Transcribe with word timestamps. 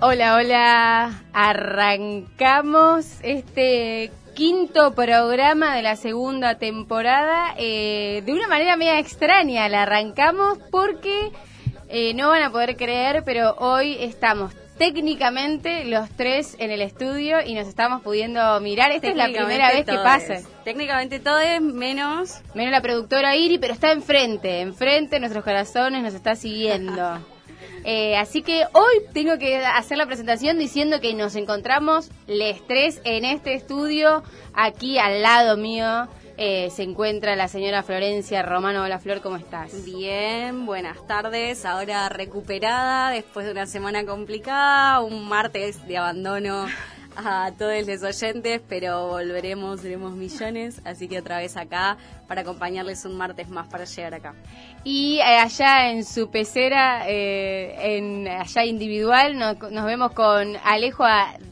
Hola, 0.00 0.36
hola. 0.36 1.24
Arrancamos 1.32 3.18
este 3.24 4.12
quinto 4.36 4.94
programa 4.94 5.74
de 5.74 5.82
la 5.82 5.96
segunda 5.96 6.54
temporada. 6.54 7.52
Eh, 7.58 8.22
de 8.24 8.32
una 8.32 8.46
manera 8.46 8.76
media 8.76 9.00
extraña 9.00 9.68
la 9.68 9.82
arrancamos 9.82 10.58
porque 10.70 11.32
eh, 11.88 12.14
no 12.14 12.28
van 12.28 12.44
a 12.44 12.52
poder 12.52 12.76
creer, 12.76 13.24
pero 13.24 13.56
hoy 13.58 13.96
estamos 13.98 14.54
técnicamente 14.78 15.84
los 15.84 16.08
tres 16.10 16.54
en 16.60 16.70
el 16.70 16.80
estudio 16.80 17.38
y 17.44 17.54
nos 17.54 17.66
estamos 17.66 18.00
pudiendo 18.00 18.60
mirar. 18.60 18.92
Esta 18.92 19.08
es 19.08 19.16
la 19.16 19.26
primera 19.26 19.72
vez 19.72 19.84
que 19.84 19.96
pasa. 19.96 20.36
Técnicamente 20.62 21.18
todo 21.18 21.40
es 21.40 21.60
menos. 21.60 22.40
Menos 22.54 22.70
la 22.70 22.82
productora 22.82 23.34
Iri, 23.34 23.58
pero 23.58 23.74
está 23.74 23.90
enfrente, 23.90 24.60
enfrente, 24.60 25.18
nuestros 25.18 25.42
corazones 25.42 26.04
nos 26.04 26.14
está 26.14 26.36
siguiendo. 26.36 27.18
Eh, 27.84 28.16
así 28.16 28.42
que 28.42 28.64
hoy 28.72 29.04
tengo 29.12 29.38
que 29.38 29.58
hacer 29.58 29.98
la 29.98 30.06
presentación 30.06 30.58
diciendo 30.58 31.00
que 31.00 31.14
nos 31.14 31.36
encontramos 31.36 32.10
les 32.26 32.66
tres 32.66 33.00
en 33.04 33.24
este 33.24 33.54
estudio, 33.54 34.22
aquí 34.54 34.98
al 34.98 35.22
lado 35.22 35.56
mío. 35.56 36.08
Eh, 36.40 36.70
se 36.70 36.84
encuentra 36.84 37.34
la 37.34 37.48
señora 37.48 37.82
Florencia 37.82 38.42
Romano. 38.42 38.84
Hola 38.84 39.00
Flor, 39.00 39.20
¿cómo 39.20 39.36
estás? 39.36 39.84
Bien, 39.84 40.66
buenas 40.66 41.04
tardes. 41.06 41.64
Ahora 41.64 42.08
recuperada 42.08 43.10
después 43.10 43.44
de 43.44 43.52
una 43.52 43.66
semana 43.66 44.04
complicada, 44.04 45.00
un 45.00 45.28
martes 45.28 45.84
de 45.88 45.98
abandono 45.98 46.66
a 47.18 47.52
todos 47.52 47.86
los 47.86 48.02
oyentes, 48.02 48.60
pero 48.68 49.08
volveremos, 49.08 49.80
seremos 49.80 50.12
millones, 50.12 50.80
así 50.84 51.08
que 51.08 51.18
otra 51.18 51.38
vez 51.38 51.56
acá 51.56 51.96
para 52.28 52.42
acompañarles 52.42 53.04
un 53.04 53.16
martes 53.16 53.48
más 53.48 53.66
para 53.66 53.84
llegar 53.84 54.14
acá. 54.14 54.34
Y 54.84 55.18
eh, 55.18 55.38
allá 55.38 55.90
en 55.90 56.04
su 56.04 56.30
pecera, 56.30 57.08
eh, 57.08 57.96
en, 57.96 58.28
allá 58.28 58.64
individual, 58.64 59.36
nos, 59.36 59.58
vemos 59.84 60.12
con 60.12 60.56
Alejo 60.64 61.04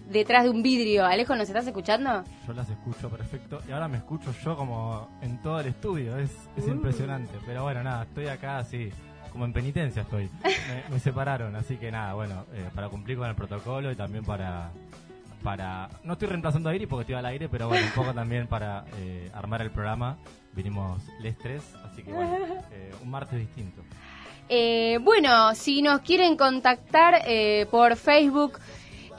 detrás 0.08 0.44
de 0.44 0.50
un 0.50 0.62
vidrio. 0.62 1.04
Alejo, 1.04 1.34
¿nos 1.34 1.48
estás 1.48 1.66
escuchando? 1.66 2.22
Yo 2.46 2.52
las 2.52 2.70
escucho 2.70 3.10
perfecto 3.10 3.60
y 3.68 3.72
ahora 3.72 3.88
me 3.88 3.96
escucho 3.96 4.32
yo 4.44 4.56
como 4.56 5.08
en 5.20 5.42
todo 5.42 5.60
el 5.60 5.66
estudio, 5.66 6.16
es, 6.18 6.30
es 6.56 6.64
uh. 6.64 6.70
impresionante. 6.70 7.32
Pero 7.44 7.64
bueno, 7.64 7.82
nada, 7.82 8.04
estoy 8.04 8.28
acá 8.28 8.58
así 8.58 8.92
como 9.36 9.44
en 9.44 9.52
penitencia 9.52 10.00
estoy. 10.00 10.30
Me, 10.90 10.98
separaron, 10.98 11.54
así 11.56 11.76
que 11.76 11.90
nada, 11.92 12.14
bueno, 12.14 12.46
eh, 12.54 12.70
para 12.74 12.88
cumplir 12.88 13.18
con 13.18 13.28
el 13.28 13.34
protocolo 13.34 13.92
y 13.92 13.94
también 13.94 14.24
para 14.24 14.70
para. 15.42 15.88
No 16.04 16.14
estoy 16.14 16.28
reemplazando 16.28 16.68
a 16.68 16.74
Iris 16.74 16.88
porque 16.88 17.02
estoy 17.02 17.14
al 17.16 17.26
aire, 17.26 17.48
pero 17.48 17.68
bueno, 17.68 17.86
un 17.86 17.92
poco 17.92 18.12
también 18.14 18.46
para 18.46 18.84
eh, 18.98 19.30
armar 19.34 19.62
el 19.62 19.70
programa. 19.70 20.18
Vinimos 20.52 21.02
les 21.20 21.36
tres, 21.36 21.62
así 21.84 22.02
que 22.02 22.12
bueno, 22.12 22.36
eh, 22.72 22.94
un 23.02 23.10
martes 23.10 23.38
distinto. 23.38 23.82
Eh, 24.48 24.98
bueno, 25.02 25.54
si 25.54 25.82
nos 25.82 26.00
quieren 26.00 26.36
contactar 26.36 27.22
por 27.70 27.96
Facebook, 27.96 28.58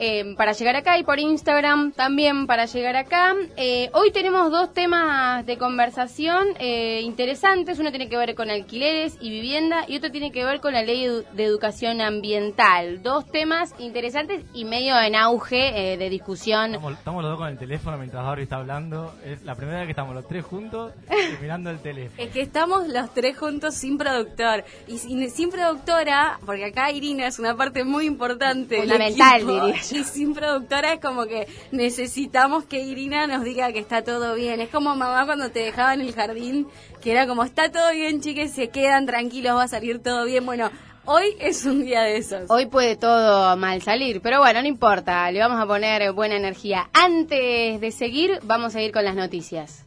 eh, 0.00 0.34
para 0.36 0.52
llegar 0.52 0.76
acá 0.76 0.98
y 0.98 1.02
por 1.02 1.18
Instagram 1.18 1.92
también 1.92 2.46
para 2.46 2.66
llegar 2.66 2.96
acá. 2.96 3.34
Eh, 3.56 3.90
hoy 3.92 4.12
tenemos 4.12 4.50
dos 4.50 4.72
temas 4.72 5.44
de 5.44 5.58
conversación 5.58 6.46
eh, 6.60 7.00
interesantes. 7.02 7.78
Uno 7.78 7.90
tiene 7.90 8.08
que 8.08 8.16
ver 8.16 8.34
con 8.34 8.50
alquileres 8.50 9.16
y 9.20 9.30
vivienda 9.30 9.84
y 9.88 9.96
otro 9.96 10.10
tiene 10.10 10.30
que 10.30 10.44
ver 10.44 10.60
con 10.60 10.72
la 10.72 10.82
ley 10.82 11.06
de 11.32 11.44
educación 11.44 12.00
ambiental. 12.00 13.02
Dos 13.02 13.26
temas 13.30 13.74
interesantes 13.78 14.44
y 14.54 14.64
medio 14.64 14.98
en 15.00 15.16
auge 15.16 15.96
de 15.98 16.10
discusión. 16.10 16.74
Estamos, 16.74 17.22
los 17.22 17.32
dos 17.32 17.38
con 17.38 17.48
el 17.48 17.58
teléfono 17.58 17.98
mientras 17.98 18.24
Gabriel 18.24 18.44
está 18.44 18.56
hablando. 18.56 19.14
Es 19.24 19.42
la 19.42 19.54
primera 19.54 19.78
vez 19.78 19.86
que 19.86 19.92
estamos 19.92 20.14
los 20.14 20.28
tres 20.28 20.44
juntos 20.44 20.92
mirando 21.40 21.70
el 21.70 21.80
teléfono. 21.80 22.22
Es 22.22 22.30
que 22.30 22.42
estamos 22.42 22.88
los 22.88 23.12
tres 23.14 23.36
juntos 23.36 23.74
sin 23.74 23.98
productor. 23.98 24.64
Y 24.86 24.98
sin, 24.98 25.50
productora, 25.50 26.38
porque 26.44 26.66
acá 26.66 26.90
Irina 26.92 27.26
es 27.26 27.38
una 27.38 27.56
parte 27.56 27.84
muy 27.84 28.06
importante. 28.06 28.78
Fundamental, 28.78 29.46
diría 29.46 29.74
y 29.92 30.04
sin 30.04 30.34
productora 30.34 30.94
es 30.94 31.00
como 31.00 31.26
que 31.26 31.46
necesitamos 31.70 32.64
que 32.64 32.80
Irina 32.80 33.26
nos 33.26 33.44
diga 33.44 33.72
que 33.72 33.78
está 33.78 34.02
todo 34.02 34.34
bien. 34.34 34.60
Es 34.60 34.68
como 34.70 34.94
mamá 34.94 35.24
cuando 35.26 35.50
te 35.50 35.60
dejaba 35.60 35.94
en 35.94 36.00
el 36.00 36.14
jardín, 36.14 36.68
que 37.00 37.12
era 37.12 37.26
como, 37.26 37.44
está 37.44 37.70
todo 37.70 37.92
bien, 37.92 38.20
chiques, 38.20 38.52
se 38.52 38.68
quedan 38.68 39.06
tranquilos, 39.06 39.56
va 39.56 39.64
a 39.64 39.68
salir 39.68 40.02
todo 40.02 40.24
bien. 40.24 40.44
Bueno, 40.44 40.70
Hoy 41.10 41.36
es 41.40 41.64
un 41.64 41.86
día 41.86 42.02
de 42.02 42.18
esos. 42.18 42.50
Hoy 42.50 42.66
puede 42.66 42.94
todo 42.94 43.56
mal 43.56 43.80
salir, 43.80 44.20
pero 44.20 44.40
bueno, 44.40 44.60
no 44.60 44.68
importa, 44.68 45.30
le 45.30 45.40
vamos 45.40 45.58
a 45.58 45.66
poner 45.66 46.12
buena 46.12 46.36
energía. 46.36 46.90
Antes 46.92 47.80
de 47.80 47.90
seguir, 47.92 48.38
vamos 48.42 48.74
a 48.74 48.82
ir 48.82 48.92
con 48.92 49.06
las 49.06 49.14
noticias. 49.16 49.86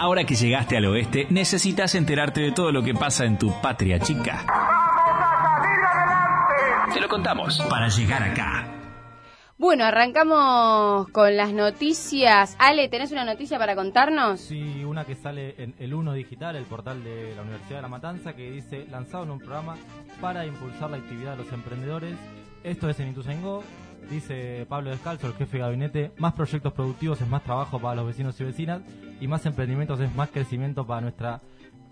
Ahora 0.00 0.24
que 0.24 0.34
llegaste 0.34 0.78
al 0.78 0.86
oeste, 0.86 1.26
necesitas 1.28 1.94
enterarte 1.94 2.40
de 2.40 2.52
todo 2.52 2.72
lo 2.72 2.82
que 2.82 2.94
pasa 2.94 3.26
en 3.26 3.36
tu 3.36 3.52
patria 3.60 3.98
chica. 3.98 4.46
Te 6.94 7.00
lo 7.02 7.06
contamos 7.06 7.60
para 7.68 7.88
llegar 7.88 8.22
acá. 8.22 8.64
Bueno, 9.58 9.84
arrancamos 9.84 11.06
con 11.10 11.36
las 11.36 11.52
noticias. 11.52 12.56
Ale, 12.58 12.88
¿tenés 12.88 13.12
una 13.12 13.26
noticia 13.26 13.58
para 13.58 13.76
contarnos? 13.76 14.40
Sí, 14.40 14.82
una 14.84 15.04
que 15.04 15.16
sale 15.16 15.62
en 15.62 15.74
el 15.78 15.92
Uno 15.92 16.14
Digital, 16.14 16.56
el 16.56 16.64
portal 16.64 17.04
de 17.04 17.34
la 17.36 17.42
Universidad 17.42 17.76
de 17.76 17.82
La 17.82 17.88
Matanza, 17.88 18.32
que 18.32 18.50
dice, 18.50 18.86
lanzado 18.90 19.24
en 19.24 19.32
un 19.32 19.38
programa 19.38 19.76
para 20.18 20.46
impulsar 20.46 20.90
la 20.90 20.96
actividad 20.96 21.32
de 21.32 21.44
los 21.44 21.52
emprendedores. 21.52 22.14
Esto 22.64 22.88
es 22.88 22.98
en 23.00 23.08
Ituzaingó, 23.08 23.62
Dice 24.10 24.66
Pablo 24.68 24.90
Descalzo, 24.90 25.28
el 25.28 25.34
jefe 25.34 25.58
de 25.58 25.62
gabinete, 25.62 26.12
más 26.18 26.32
proyectos 26.32 26.72
productivos 26.72 27.20
es 27.20 27.28
más 27.28 27.44
trabajo 27.44 27.78
para 27.78 27.94
los 27.94 28.08
vecinos 28.08 28.40
y 28.40 28.44
vecinas 28.44 28.82
y 29.20 29.28
más 29.28 29.46
emprendimientos 29.46 30.00
es 30.00 30.12
más 30.16 30.30
crecimiento 30.30 30.84
para 30.84 31.00
nuestra 31.00 31.40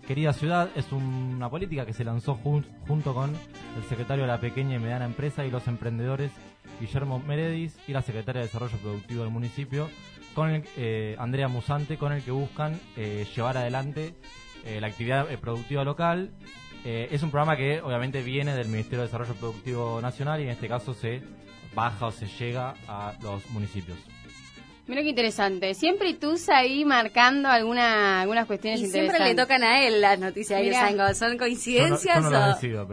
querida 0.05 0.33
ciudad. 0.33 0.69
Es 0.75 0.91
una 0.91 1.49
política 1.49 1.85
que 1.85 1.93
se 1.93 2.03
lanzó 2.03 2.35
junto 2.35 3.13
con 3.13 3.29
el 3.29 3.83
secretario 3.87 4.25
de 4.25 4.27
la 4.27 4.41
pequeña 4.41 4.75
y 4.75 4.79
mediana 4.79 5.05
empresa 5.05 5.45
y 5.45 5.49
los 5.49 5.65
emprendedores 5.69 6.31
Guillermo 6.81 7.19
Meredis 7.25 7.77
y 7.87 7.93
la 7.93 8.01
secretaria 8.01 8.41
de 8.41 8.47
Desarrollo 8.47 8.77
Productivo 8.79 9.23
del 9.23 9.31
municipio, 9.31 9.89
con 10.35 10.49
el, 10.49 10.63
eh, 10.75 11.15
Andrea 11.19 11.47
Musante, 11.47 11.97
con 11.97 12.11
el 12.11 12.21
que 12.21 12.31
buscan 12.31 12.77
eh, 12.97 13.25
llevar 13.33 13.55
adelante 13.55 14.13
eh, 14.65 14.81
la 14.81 14.87
actividad 14.87 15.25
productiva 15.39 15.85
local. 15.85 16.31
es 16.83 17.23
un 17.23 17.31
programa 17.31 17.55
que 17.55 17.81
obviamente 17.81 18.21
viene 18.23 18.55
del 18.55 18.67
Ministerio 18.67 18.99
de 18.99 19.05
Desarrollo 19.05 19.35
Productivo 19.35 20.01
Nacional 20.01 20.41
y 20.41 20.43
en 20.43 20.49
este 20.49 20.67
caso 20.67 20.93
se 20.93 21.21
baja 21.73 22.07
o 22.07 22.11
se 22.11 22.27
llega 22.27 22.75
a 22.87 23.13
los 23.21 23.49
municipios. 23.49 23.97
Mira 24.89 25.03
qué 25.03 25.09
interesante. 25.09 25.75
Siempre 25.75 26.15
tú 26.15 26.35
ahí 26.51 26.83
marcando 26.83 27.47
alguna, 27.47 28.21
algunas 28.21 28.47
cuestiones 28.47 28.81
y 28.81 28.85
interesantes. 28.85 29.17
Siempre 29.17 29.35
le 29.35 29.39
tocan 29.39 29.63
a 29.63 29.85
él 29.85 30.01
las 30.01 30.17
noticias 30.17 30.59
de 30.61 31.13
¿Son 31.13 31.37
coincidencias 31.37 32.23
no, 32.23 32.29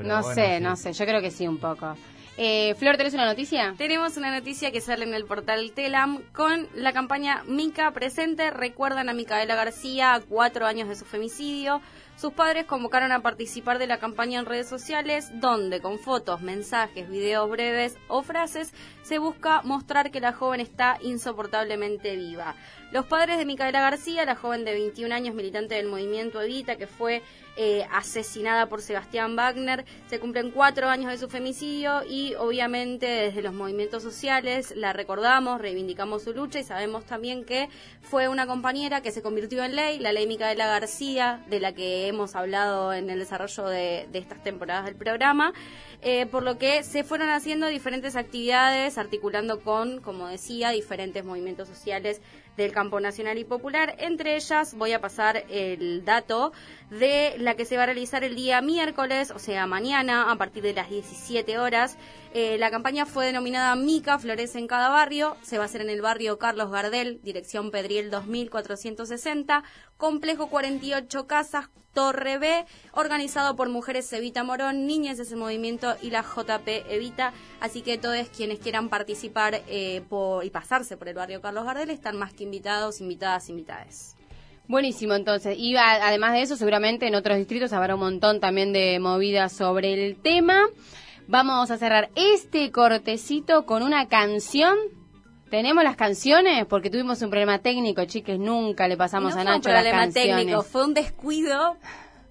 no, 0.02 0.22
sé, 0.34 0.60
no 0.60 0.76
sé. 0.76 0.92
Yo 0.92 1.06
creo 1.06 1.22
que 1.22 1.30
sí 1.30 1.48
un 1.48 1.56
poco. 1.56 1.96
Eh, 2.36 2.74
Flor, 2.74 2.98
¿tenés 2.98 3.14
una 3.14 3.24
noticia? 3.24 3.74
Tenemos 3.78 4.18
una 4.18 4.30
noticia 4.30 4.70
que 4.70 4.82
sale 4.82 5.04
en 5.04 5.14
el 5.14 5.24
portal 5.24 5.72
Telam 5.72 6.20
con 6.34 6.68
la 6.74 6.92
campaña 6.92 7.42
Mica 7.46 7.90
presente. 7.92 8.50
Recuerdan 8.50 9.08
a 9.08 9.14
Micaela 9.14 9.54
García 9.54 10.12
a 10.12 10.20
cuatro 10.20 10.66
años 10.66 10.90
de 10.90 10.96
su 10.96 11.06
femicidio. 11.06 11.80
Sus 12.16 12.32
padres 12.32 12.64
convocaron 12.64 13.12
a 13.12 13.20
participar 13.20 13.78
de 13.78 13.86
la 13.86 13.98
campaña 13.98 14.40
en 14.40 14.46
redes 14.46 14.66
sociales, 14.66 15.30
donde 15.34 15.82
con 15.82 15.98
fotos, 15.98 16.40
mensajes, 16.40 17.10
videos 17.10 17.50
breves 17.50 17.98
o 18.08 18.22
frases 18.22 18.72
se 19.02 19.18
busca 19.18 19.60
mostrar 19.62 20.10
que 20.10 20.20
la 20.20 20.32
joven 20.32 20.60
está 20.60 20.96
insoportablemente 21.02 22.16
viva. 22.16 22.56
Los 22.92 23.04
padres 23.04 23.38
de 23.38 23.44
Micaela 23.44 23.80
García, 23.80 24.24
la 24.24 24.36
joven 24.36 24.64
de 24.64 24.72
21 24.72 25.12
años 25.12 25.34
militante 25.34 25.74
del 25.74 25.88
movimiento 25.88 26.40
Evita, 26.40 26.76
que 26.76 26.86
fue 26.86 27.20
eh, 27.56 27.84
asesinada 27.90 28.66
por 28.68 28.80
Sebastián 28.80 29.34
Wagner. 29.34 29.84
Se 30.08 30.20
cumplen 30.20 30.52
cuatro 30.52 30.88
años 30.88 31.10
de 31.10 31.18
su 31.18 31.28
femicidio 31.28 32.04
y 32.08 32.34
obviamente 32.34 33.06
desde 33.06 33.42
los 33.42 33.54
movimientos 33.54 34.04
sociales 34.04 34.72
la 34.76 34.92
recordamos, 34.92 35.60
reivindicamos 35.60 36.22
su 36.22 36.32
lucha 36.32 36.60
y 36.60 36.64
sabemos 36.64 37.04
también 37.06 37.44
que 37.44 37.68
fue 38.02 38.28
una 38.28 38.46
compañera 38.46 39.00
que 39.00 39.10
se 39.10 39.20
convirtió 39.20 39.64
en 39.64 39.74
ley, 39.74 39.98
la 39.98 40.12
ley 40.12 40.28
Micaela 40.28 40.66
García, 40.66 41.42
de 41.48 41.58
la 41.58 41.72
que 41.72 42.06
hemos 42.06 42.36
hablado 42.36 42.92
en 42.92 43.10
el 43.10 43.18
desarrollo 43.18 43.66
de, 43.66 44.06
estas 44.12 44.42
temporadas 44.44 44.84
del 44.84 44.94
programa. 44.94 45.52
Eh, 46.02 46.26
por 46.26 46.44
lo 46.44 46.56
que 46.58 46.84
se 46.84 47.02
fueron 47.02 47.30
haciendo 47.30 47.66
diferentes 47.66 48.14
actividades, 48.14 48.96
articulando 48.96 49.60
con, 49.60 50.00
como 50.02 50.28
decía, 50.28 50.70
diferentes 50.70 51.24
movimientos 51.24 51.68
sociales 51.68 52.20
del 52.56 52.72
campo 52.72 53.00
nacional 53.00 53.38
y 53.38 53.44
popular. 53.44 53.94
Entre 53.98 54.36
ellas 54.36 54.74
voy 54.74 54.92
a 54.92 55.00
pasar 55.00 55.44
el 55.48 56.04
dato 56.04 56.52
de 56.90 57.34
la 57.38 57.54
que 57.54 57.64
se 57.64 57.76
va 57.76 57.84
a 57.84 57.86
realizar 57.86 58.24
el 58.24 58.34
día 58.34 58.60
miércoles, 58.60 59.30
o 59.30 59.38
sea, 59.38 59.66
mañana, 59.66 60.30
a 60.30 60.36
partir 60.36 60.62
de 60.62 60.72
las 60.72 60.88
17 60.88 61.58
horas. 61.58 61.98
Eh, 62.38 62.58
la 62.58 62.70
campaña 62.70 63.06
fue 63.06 63.24
denominada 63.24 63.74
Mica, 63.76 64.18
Florece 64.18 64.58
en 64.58 64.66
cada 64.66 64.90
barrio. 64.90 65.38
Se 65.40 65.56
va 65.56 65.62
a 65.62 65.66
hacer 65.68 65.80
en 65.80 65.88
el 65.88 66.02
barrio 66.02 66.36
Carlos 66.36 66.70
Gardel, 66.70 67.18
dirección 67.22 67.70
Pedriel 67.70 68.10
2460, 68.10 69.64
complejo 69.96 70.48
48 70.48 71.26
casas, 71.26 71.70
Torre 71.94 72.36
B, 72.36 72.66
organizado 72.92 73.56
por 73.56 73.70
Mujeres 73.70 74.12
Evita 74.12 74.44
Morón, 74.44 74.86
Niñas 74.86 75.16
de 75.16 75.22
ese 75.22 75.34
movimiento 75.34 75.96
y 76.02 76.10
la 76.10 76.20
JP 76.20 76.68
Evita. 76.90 77.32
Así 77.58 77.80
que 77.80 77.96
todos 77.96 78.28
quienes 78.28 78.58
quieran 78.58 78.90
participar 78.90 79.62
eh, 79.66 80.02
y 80.42 80.50
pasarse 80.50 80.98
por 80.98 81.08
el 81.08 81.14
barrio 81.14 81.40
Carlos 81.40 81.64
Gardel 81.64 81.88
están 81.88 82.18
más 82.18 82.34
que 82.34 82.44
invitados, 82.44 83.00
invitadas, 83.00 83.48
invitades. 83.48 84.14
Buenísimo, 84.68 85.14
entonces. 85.14 85.56
Y 85.56 85.74
además 85.74 86.34
de 86.34 86.42
eso, 86.42 86.58
seguramente 86.58 87.06
en 87.06 87.14
otros 87.14 87.38
distritos 87.38 87.72
habrá 87.72 87.94
un 87.94 88.00
montón 88.00 88.40
también 88.40 88.74
de 88.74 88.98
movidas 88.98 89.54
sobre 89.54 89.94
el 89.94 90.16
tema. 90.16 90.66
Vamos 91.28 91.70
a 91.72 91.76
cerrar 91.78 92.08
este 92.14 92.70
cortecito 92.70 93.66
con 93.66 93.82
una 93.82 94.06
canción. 94.06 94.76
¿Tenemos 95.50 95.82
las 95.82 95.96
canciones? 95.96 96.66
Porque 96.66 96.88
tuvimos 96.88 97.20
un 97.22 97.30
problema 97.30 97.58
técnico, 97.58 98.04
chiques. 98.04 98.38
Nunca 98.38 98.86
le 98.86 98.96
pasamos 98.96 99.34
no 99.34 99.40
a 99.40 99.42
fue 99.42 99.50
un 99.52 99.56
Nacho 99.58 99.70
las 99.70 99.82
problema 99.82 100.02
canciones. 100.04 100.36
técnico, 100.36 100.62
fue 100.62 100.84
un 100.84 100.94
descuido 100.94 101.76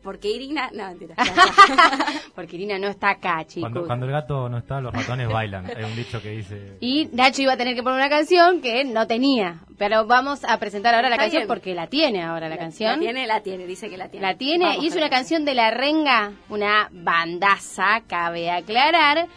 porque 0.06 0.30
Irina... 0.30 0.70
No, 0.72 0.88
mentira. 0.88 1.16
Porque 2.36 2.58
Irina 2.58 2.78
no 2.78 2.88
está 2.88 3.10
acá, 3.10 3.44
chicos. 3.46 3.72
Cuando, 3.72 3.88
cuando 3.88 4.06
el 4.06 4.12
gato 4.12 4.48
no 4.50 4.60
está, 4.60 4.80
los 4.80 4.94
ratones 4.94 5.28
bailan. 5.28 5.66
Hay 5.66 5.84
un 5.84 5.96
dicho 5.96 6.22
que 6.22 6.30
dice... 6.30 6.78
Y 6.80 7.10
Nacho 7.12 7.42
iba 7.42 7.54
a 7.54 7.58
tener 7.58 7.76
que 7.76 7.82
poner 7.82 7.98
una 7.98 8.10
canción 8.10 8.62
que 8.62 8.84
no 8.84 9.08
tenía. 9.08 9.62
Pero 9.80 10.06
vamos 10.06 10.44
a 10.44 10.60
presentar 10.60 10.94
ahora 10.94 11.10
la 11.10 11.16
Está 11.16 11.24
canción 11.24 11.42
bien. 11.42 11.48
porque 11.48 11.74
la 11.74 11.88
tiene 11.88 12.22
ahora 12.22 12.50
la, 12.50 12.58
canción. 12.58 12.92
La 12.92 13.00
tiene, 13.00 13.26
la 13.26 13.42
tiene, 13.42 13.66
dice 13.66 13.90
que 13.90 13.98
la 13.98 14.10
tiene. 14.10 14.28
La 14.28 14.38
tiene 14.38 14.66
Vamos 14.66 14.84
y 14.84 14.88
es 14.88 14.94
con 14.94 15.02
una 15.02 15.10
canción 15.10 15.44
de 15.44 15.56
La 15.56 15.72
Renga, 15.72 16.34
una 16.50 16.88
bandaza, 16.92 18.02
cabe 18.06 18.52
aclarar, 18.52 19.28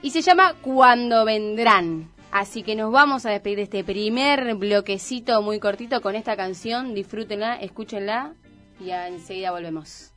y 0.00 0.10
se 0.10 0.22
llama 0.22 0.54
Cuando 0.62 1.26
Vendrán. 1.26 2.10
Así 2.32 2.62
que 2.62 2.74
nos 2.74 2.90
vamos 2.90 3.26
a 3.26 3.30
despedir 3.30 3.58
de 3.58 3.64
este 3.64 3.84
primer 3.84 4.54
bloquecito 4.54 5.42
muy 5.42 5.60
cortito 5.60 6.00
con 6.00 6.14
esta 6.16 6.36
canción. 6.36 6.94
Disfrútenla, 6.94 7.56
escúchenla 7.56 8.32
y 8.80 8.90
enseguida 8.90 9.50
volvemos. 9.50 10.12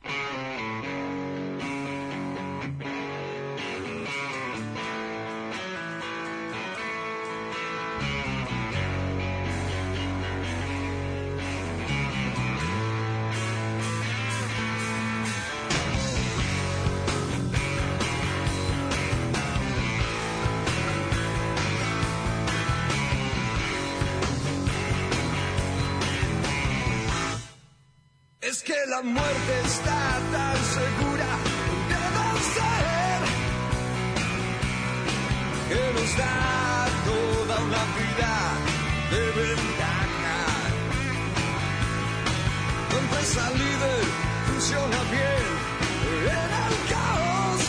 Que 28.70 28.86
la 28.88 29.02
muerte 29.02 29.52
está 29.64 30.00
tan 30.30 30.56
segura 30.78 31.30
de 31.90 32.02
vencer 32.18 33.18
que 35.70 35.82
nos 35.96 36.10
da 36.22 36.36
toda 37.10 37.54
una 37.68 37.82
vida 37.98 38.34
de 39.12 39.22
ventaja. 39.40 40.38
Tu 42.90 42.94
empresa 43.04 43.42
líder 43.60 44.04
funciona 44.48 44.98
bien 45.16 45.46
en 46.38 46.50
el 46.66 46.74
caos, 46.92 47.60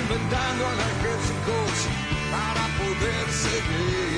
inventando 0.00 0.62
analgésicos 0.74 1.74
para 2.34 2.64
poder 2.80 3.26
seguir. 3.44 4.11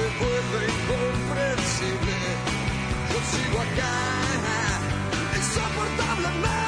Se 0.00 0.08
vuelve 0.18 0.66
incomprensible, 0.72 2.18
yo 3.10 3.18
sigo 3.30 3.58
acá, 3.60 3.94
insoportablemente 5.36 6.59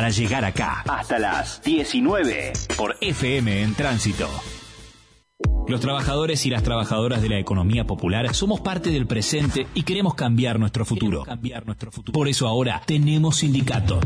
para 0.00 0.08
llegar 0.08 0.46
acá. 0.46 0.82
Hasta 0.88 1.18
las 1.18 1.62
19 1.62 2.54
por 2.74 2.96
FM 3.02 3.60
en 3.60 3.74
Tránsito. 3.74 4.30
Los 5.68 5.82
trabajadores 5.82 6.46
y 6.46 6.48
las 6.48 6.62
trabajadoras 6.62 7.20
de 7.20 7.28
la 7.28 7.38
economía 7.38 7.84
popular 7.84 8.34
somos 8.34 8.62
parte 8.62 8.88
del 8.88 9.06
presente 9.06 9.66
y 9.74 9.82
queremos 9.82 10.14
cambiar 10.14 10.58
nuestro 10.58 10.86
futuro. 10.86 11.24
Cambiar 11.24 11.66
nuestro 11.66 11.92
futuro. 11.92 12.14
Por 12.14 12.28
eso 12.28 12.48
ahora 12.48 12.80
tenemos 12.86 13.36
sindicato. 13.36 14.00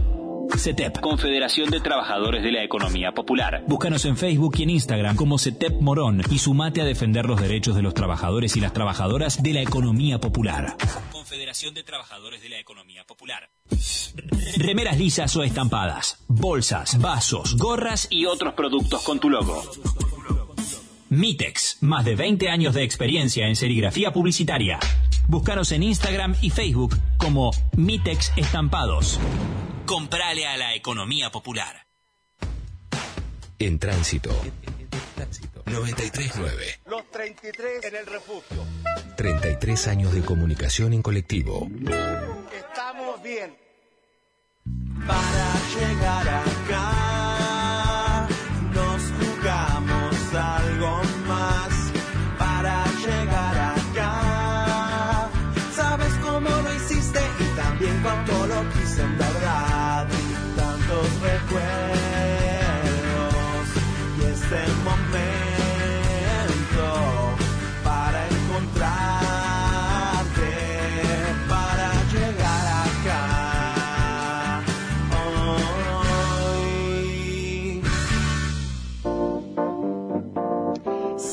CETEP, 0.59 1.01
Confederación 1.01 1.71
de 1.71 1.81
Trabajadores 1.81 2.43
de 2.43 2.53
la 2.53 2.63
Economía 2.63 3.13
Popular. 3.13 3.65
Búscanos 3.67 4.05
en 4.05 4.17
Facebook 4.17 4.55
y 4.59 4.63
en 4.65 4.71
Instagram 4.71 5.17
como 5.17 5.39
CETEP 5.39 5.81
Morón 5.81 6.23
y 6.31 6.39
sumate 6.39 6.81
a 6.81 6.85
defender 6.85 7.27
los 7.27 7.41
derechos 7.41 7.77
de 7.77 7.83
los 7.83 7.95
trabajadores 7.95 8.57
y 8.57 8.61
las 8.61 8.73
trabajadoras 8.73 9.43
de 9.43 9.53
la 9.53 9.63
economía 9.63 10.19
popular. 10.19 10.77
Confederación 11.13 11.75
de 11.75 11.83
Trabajadores 11.83 12.43
de 12.43 12.49
la 12.49 12.59
Economía 12.59 13.05
Popular. 13.05 13.51
Remeras 14.57 14.99
lisas 14.99 15.35
o 15.37 15.43
estampadas, 15.43 16.25
bolsas, 16.29 17.01
vasos, 17.01 17.57
gorras 17.57 18.07
y 18.11 18.27
otros 18.27 18.55
productos 18.55 19.03
con 19.03 19.19
tu 19.19 19.31
logo. 19.31 19.63
Mitex, 21.15 21.79
más 21.81 22.05
de 22.05 22.17
20 22.17 22.49
años 22.49 22.75
de 22.75 22.83
experiencia 22.83 23.47
en 23.47 23.57
serigrafía 23.57 24.13
publicitaria. 24.13 24.79
Búscanos 25.29 25.71
en 25.73 25.83
Instagram 25.83 26.35
y 26.43 26.51
Facebook 26.51 26.97
como 27.19 27.53
Mitex 27.77 28.33
Estampados. 28.37 29.21
Comprale 29.87 30.47
a 30.47 30.57
la 30.57 30.75
economía 30.75 31.31
popular. 31.31 31.87
En 33.59 33.79
tránsito. 33.79 34.31
939. 35.67 36.81
Los 36.87 37.11
33 37.11 37.85
en 37.85 37.97
el 37.97 38.07
refugio. 38.07 38.65
33 39.17 39.87
años 39.89 40.13
de 40.13 40.23
comunicación 40.23 40.93
en 40.93 41.03
colectivo. 41.03 41.69
Estamos 42.53 43.23
bien. 43.23 43.57
Para 45.07 45.55
llegar 45.79 46.29
acá 46.29 47.04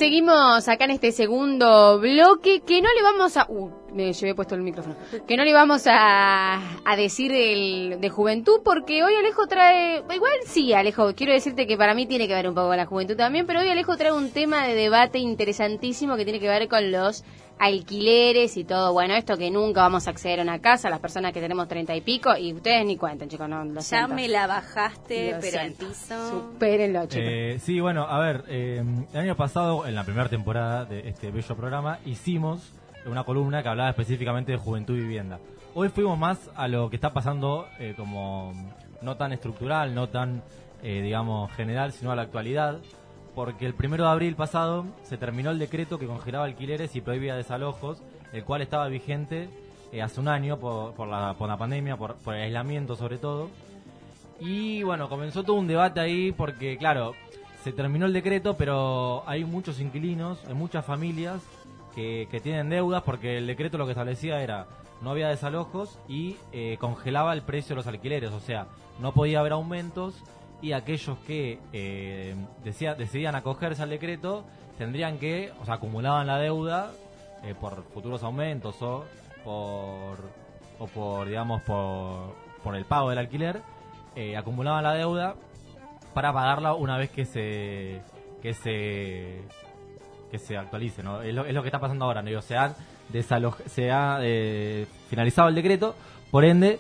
Seguimos 0.02 0.68
acá 0.68 0.86
en 0.86 0.92
este 0.98 1.12
segundo 1.12 2.00
bloque 2.00 2.62
que 2.66 2.82
no 2.82 2.90
le 2.92 3.04
vamos 3.04 3.38
a... 3.38 3.46
Uh, 3.48 3.70
me 3.94 4.12
llevé 4.12 4.34
puesto 4.34 4.56
el 4.56 4.62
micrófono. 4.64 4.96
Que 5.28 5.38
no 5.38 5.44
le 5.44 5.54
vamos 5.54 5.84
a, 5.86 6.56
a 6.84 6.96
decir 6.96 7.32
del- 7.32 8.02
de 8.02 8.10
juventud 8.10 8.62
porque 8.66 9.04
hoy 9.04 9.14
Alejo 9.14 9.46
trae... 9.46 9.98
Igual 10.12 10.32
sí, 10.48 10.74
Alejo, 10.74 11.14
quiero 11.14 11.34
decirte 11.34 11.68
que 11.68 11.78
para 11.78 11.94
mí 11.94 12.08
tiene 12.08 12.28
que 12.28 12.34
ver 12.34 12.48
un 12.50 12.56
poco 12.56 12.70
con 12.70 12.78
la 12.78 12.88
juventud 12.88 13.16
también, 13.16 13.46
pero 13.46 13.60
hoy 13.60 13.70
Alejo 13.70 13.96
trae 13.96 14.12
un 14.12 14.32
tema 14.32 14.66
de 14.66 14.74
debate 14.74 15.20
interesantísimo 15.20 16.18
que 16.18 16.24
tiene 16.24 16.40
que 16.40 16.48
ver 16.48 16.68
con 16.68 16.92
los 16.92 17.24
alquileres 17.62 18.58
y 18.58 18.64
todo. 18.64 18.92
Bueno, 18.92 19.14
esto 19.14 19.38
que 19.38 19.52
nunca 19.52 19.82
vamos 19.82 20.08
a 20.08 20.10
acceder 20.12 20.40
a 20.40 20.44
una 20.44 20.60
casa, 20.60 20.90
las 20.90 21.00
personas 21.00 21.32
que 21.32 21.40
tenemos 21.40 21.68
treinta 21.68 21.96
y 21.96 22.02
pico, 22.02 22.36
y 22.36 22.54
ustedes 22.54 22.84
ni 22.86 22.98
cuenten, 22.98 23.30
chicos, 23.30 23.48
no 23.48 23.64
lo 23.64 23.76
Ya 23.76 23.82
siento. 23.82 24.16
me 24.16 24.28
la 24.28 24.48
bajaste, 24.48 25.34
Lo 25.34 25.40
pero 25.40 25.60
al 25.60 25.72
piso. 25.74 26.30
Supérenlo, 26.32 27.06
chicos. 27.06 27.24
Eh, 27.30 27.60
sí, 27.62 27.80
bueno, 27.80 28.04
a 28.10 28.20
ver, 28.20 28.44
eh, 28.48 28.84
el 29.14 29.20
año 29.20 29.36
pasado, 29.36 29.86
en 29.86 29.94
la 29.94 30.04
primera 30.04 30.28
temporada 30.28 30.86
de 30.86 31.08
este 31.08 31.30
bello 31.30 31.56
programa, 31.56 32.00
hicimos 32.06 32.74
una 33.06 33.24
columna 33.24 33.62
que 33.62 33.70
hablaba 33.70 33.90
específicamente 33.92 34.52
de 34.54 34.58
juventud 34.58 34.98
y 34.98 35.02
vivienda. 35.02 35.40
Hoy 35.76 35.90
fuimos 35.90 36.18
más 36.18 36.50
a 36.56 36.68
lo 36.68 36.90
que 36.90 36.96
está 36.96 37.14
pasando 37.14 37.68
eh, 37.80 37.94
como 37.96 38.54
no 39.04 39.18
tan 39.18 39.34
estructural, 39.34 39.94
no 39.94 40.10
tan, 40.10 40.42
eh, 40.84 41.02
digamos, 41.02 41.52
general, 41.54 41.92
sino 41.94 42.12
a 42.12 42.16
la 42.16 42.24
actualidad, 42.24 42.80
porque 43.36 43.66
el 43.66 43.74
primero 43.74 44.06
de 44.06 44.12
abril 44.12 44.36
pasado 44.36 44.86
se 45.04 45.18
terminó 45.18 45.52
el 45.52 45.60
decreto 45.60 45.98
que 45.98 46.08
congelaba 46.08 46.46
alquileres 46.46 46.96
y 46.96 47.02
prohibía 47.02 47.36
desalojos, 47.36 48.02
el 48.34 48.44
cual 48.44 48.62
estaba 48.62 48.88
vigente 48.88 49.50
eh, 49.92 50.02
hace 50.02 50.20
un 50.20 50.28
año 50.28 50.58
por, 50.58 51.08
la, 51.08 51.36
pandemia, 51.58 51.98
por, 51.98 52.16
por 52.16 52.36
el 52.36 52.44
aislamiento 52.44 52.96
sobre 52.96 53.18
todo. 53.18 53.50
Y 54.40 54.84
bueno, 54.84 55.10
comenzó 55.10 55.44
todo 55.44 55.58
un 55.58 55.68
debate 55.68 56.00
ahí 56.00 56.32
porque, 56.32 56.78
claro, 56.78 57.14
se 57.64 57.72
terminó 57.72 58.06
el 58.06 58.14
decreto, 58.14 58.58
pero 58.58 59.24
hay 59.28 59.46
muchos 59.46 59.80
inquilinos, 59.80 60.44
hay 60.48 60.54
muchas 60.54 60.84
familias 60.84 61.42
que, 61.94 62.28
que 62.32 62.40
tienen 62.40 62.70
deudas 62.70 63.04
porque 63.04 63.38
el 63.38 63.48
decreto 63.48 63.78
lo 63.78 63.86
que 63.86 63.92
establecía 63.92 64.42
era 64.42 64.68
no 65.02 65.12
había 65.12 65.30
desalojos 65.30 65.98
y 66.08 66.38
eh, 66.52 66.78
congelaba 66.80 67.34
el 67.34 67.42
precio 67.42 67.70
de 67.70 67.78
los 67.78 67.88
alquileres, 67.88 68.32
o 68.32 68.40
sea, 68.40 68.68
no 69.00 69.14
podía 69.14 69.40
haber 69.40 69.54
aumentos 69.54 70.24
y 70.62 70.74
aquellos 70.74 71.18
que 71.20 71.60
eh, 71.74 72.36
decía- 72.64 72.96
decidían 72.96 73.36
acogerse 73.36 73.82
al 73.84 73.90
decreto 73.90 74.44
tendrían 74.78 75.18
que, 75.18 75.52
o 75.62 75.66
sea, 75.66 75.76
acumulaban 75.76 76.28
la 76.28 76.38
deuda 76.38 76.92
eh, 77.44 77.56
por 77.60 77.84
futuros 77.94 78.24
aumentos 78.24 78.76
o 78.82 79.06
por, 79.44 80.20
o 80.80 80.88
por 80.88 81.28
digamos, 81.28 81.62
por, 81.64 82.36
por 82.64 82.76
el 82.76 82.86
pago 82.86 83.10
del 83.10 83.20
alquiler, 83.20 83.62
eh, 84.16 84.38
acumulaban 84.38 84.84
la 84.84 84.94
deuda 84.94 85.36
para 86.14 86.34
pagarla 86.34 86.74
una 86.74 86.98
vez 86.98 87.10
que 87.10 87.26
se 87.26 88.02
que 88.42 88.54
se 88.54 89.42
que 90.32 90.40
se 90.40 90.58
actualice, 90.58 91.04
¿no? 91.04 91.22
Es 91.22 91.34
lo, 91.34 91.46
es 91.46 91.54
lo 91.54 91.62
que 91.62 91.68
está 91.68 91.80
pasando 91.80 92.06
ahora, 92.06 92.22
¿no? 92.22 92.30
Digo, 92.30 92.42
se 92.42 92.56
se 93.68 93.92
ha 93.92 94.20
finalizado 95.10 95.50
el 95.50 95.56
decreto, 95.56 95.96
por 96.32 96.46
ende, 96.46 96.80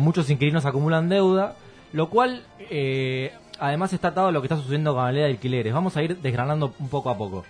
muchos 0.00 0.30
inquilinos 0.30 0.64
acumulan 0.66 1.08
deuda, 1.08 1.56
lo 1.92 2.08
cual 2.08 2.42
eh, 2.70 3.32
además 3.58 3.92
está 3.92 4.08
atado 4.08 4.32
lo 4.32 4.40
que 4.40 4.46
está 4.46 4.56
sucediendo 4.56 4.94
con 4.94 5.04
la 5.04 5.12
ley 5.12 5.22
de 5.22 5.30
alquileres. 5.30 5.72
Vamos 5.72 5.96
a 5.96 6.02
ir 6.02 6.18
desgranando 6.18 6.74
un 6.78 6.88
poco 6.88 7.10
a 7.10 7.16
poco. 7.16 7.44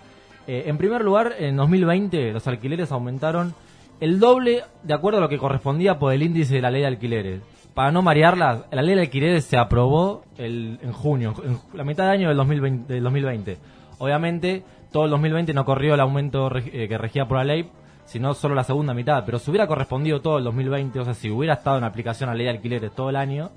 Eh, 0.47 0.65
en 0.67 0.77
primer 0.77 1.03
lugar, 1.03 1.35
en 1.39 1.57
2020 1.57 2.33
los 2.33 2.47
alquileres 2.47 2.91
aumentaron 2.93 3.55
el 4.01 4.19
doble 4.19 4.65
de 4.83 4.95
acuerdo 4.95 5.19
a 5.19 5.23
lo 5.23 5.29
que 5.29 5.39
correspondía 5.39 5.99
por 5.99 6.13
el 6.13 6.23
índice 6.23 6.57
de 6.57 6.61
la 6.61 6.71
ley 6.71 6.83
de 6.83 6.89
alquileres. 6.89 7.41
Para 7.75 7.91
no 7.91 8.03
marearla, 8.03 8.67
la 8.71 8.83
ley 8.83 8.95
de 8.97 9.03
alquileres 9.03 9.45
se 9.45 9.57
aprobó 9.57 10.25
el, 10.37 10.79
en 10.83 10.93
junio, 10.93 11.35
en 11.45 11.59
la 11.73 11.85
mitad 11.85 12.05
de 12.05 12.11
año 12.11 12.29
del 12.29 12.37
2020. 12.37 12.93
del 12.93 13.03
2020. 13.03 13.59
Obviamente, 13.99 14.65
todo 14.91 15.05
el 15.05 15.11
2020 15.13 15.55
no 15.55 15.65
corrió 15.65 15.95
el 15.95 16.01
aumento 16.01 16.51
eh, 16.57 16.89
que 16.89 16.99
regía 16.99 17.27
por 17.27 17.39
la 17.39 17.45
ley, 17.45 17.71
sino 18.05 18.35
solo 18.35 18.55
la 18.55 18.65
segunda 18.65 18.93
mitad. 18.93 19.25
Pero 19.25 19.39
si 19.39 19.51
hubiera 19.51 19.67
correspondido 19.67 20.21
todo 20.21 20.39
el 20.39 20.45
2020, 20.45 20.99
o 20.99 21.05
sea, 21.05 21.15
si 21.15 21.31
hubiera 21.31 21.55
estado 21.55 21.79
en 21.79 21.85
aplicación 21.85 22.29
la 22.29 22.35
ley 22.35 22.45
de 22.45 22.51
alquileres 22.51 22.93
todo 22.93 23.09
el 23.09 23.17
año, 23.17 23.53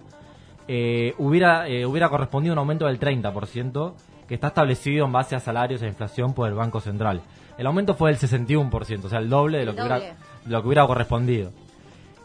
eh, 0.68 1.14
hubiera, 1.18 1.68
eh, 1.68 1.86
hubiera 1.86 2.10
correspondido 2.10 2.54
un 2.54 2.60
aumento 2.60 2.86
del 2.88 3.00
30%, 3.00 3.94
que 4.28 4.36
está 4.36 4.48
establecido 4.48 5.06
en 5.06 5.12
base 5.12 5.36
a 5.36 5.40
salarios 5.40 5.82
e 5.84 5.88
inflación 5.88 6.34
por 6.34 6.48
el 6.48 6.56
Banco 6.56 6.80
Central. 6.82 7.22
El 7.58 7.68
aumento 7.68 7.94
fue 7.94 8.12
del 8.12 8.20
61%, 8.20 9.06
o 9.06 9.10
sea, 9.10 9.20
el 9.20 9.30
doble 9.30 9.60
de 9.60 9.66
lo, 9.66 9.72
El 9.72 9.78
que, 9.78 9.82
hubiera, 9.84 9.96
doble. 10.00 10.14
de 10.46 10.52
lo 10.52 10.62
que 10.62 10.68
hubiera 10.68 10.88
correspondido. 10.88 11.52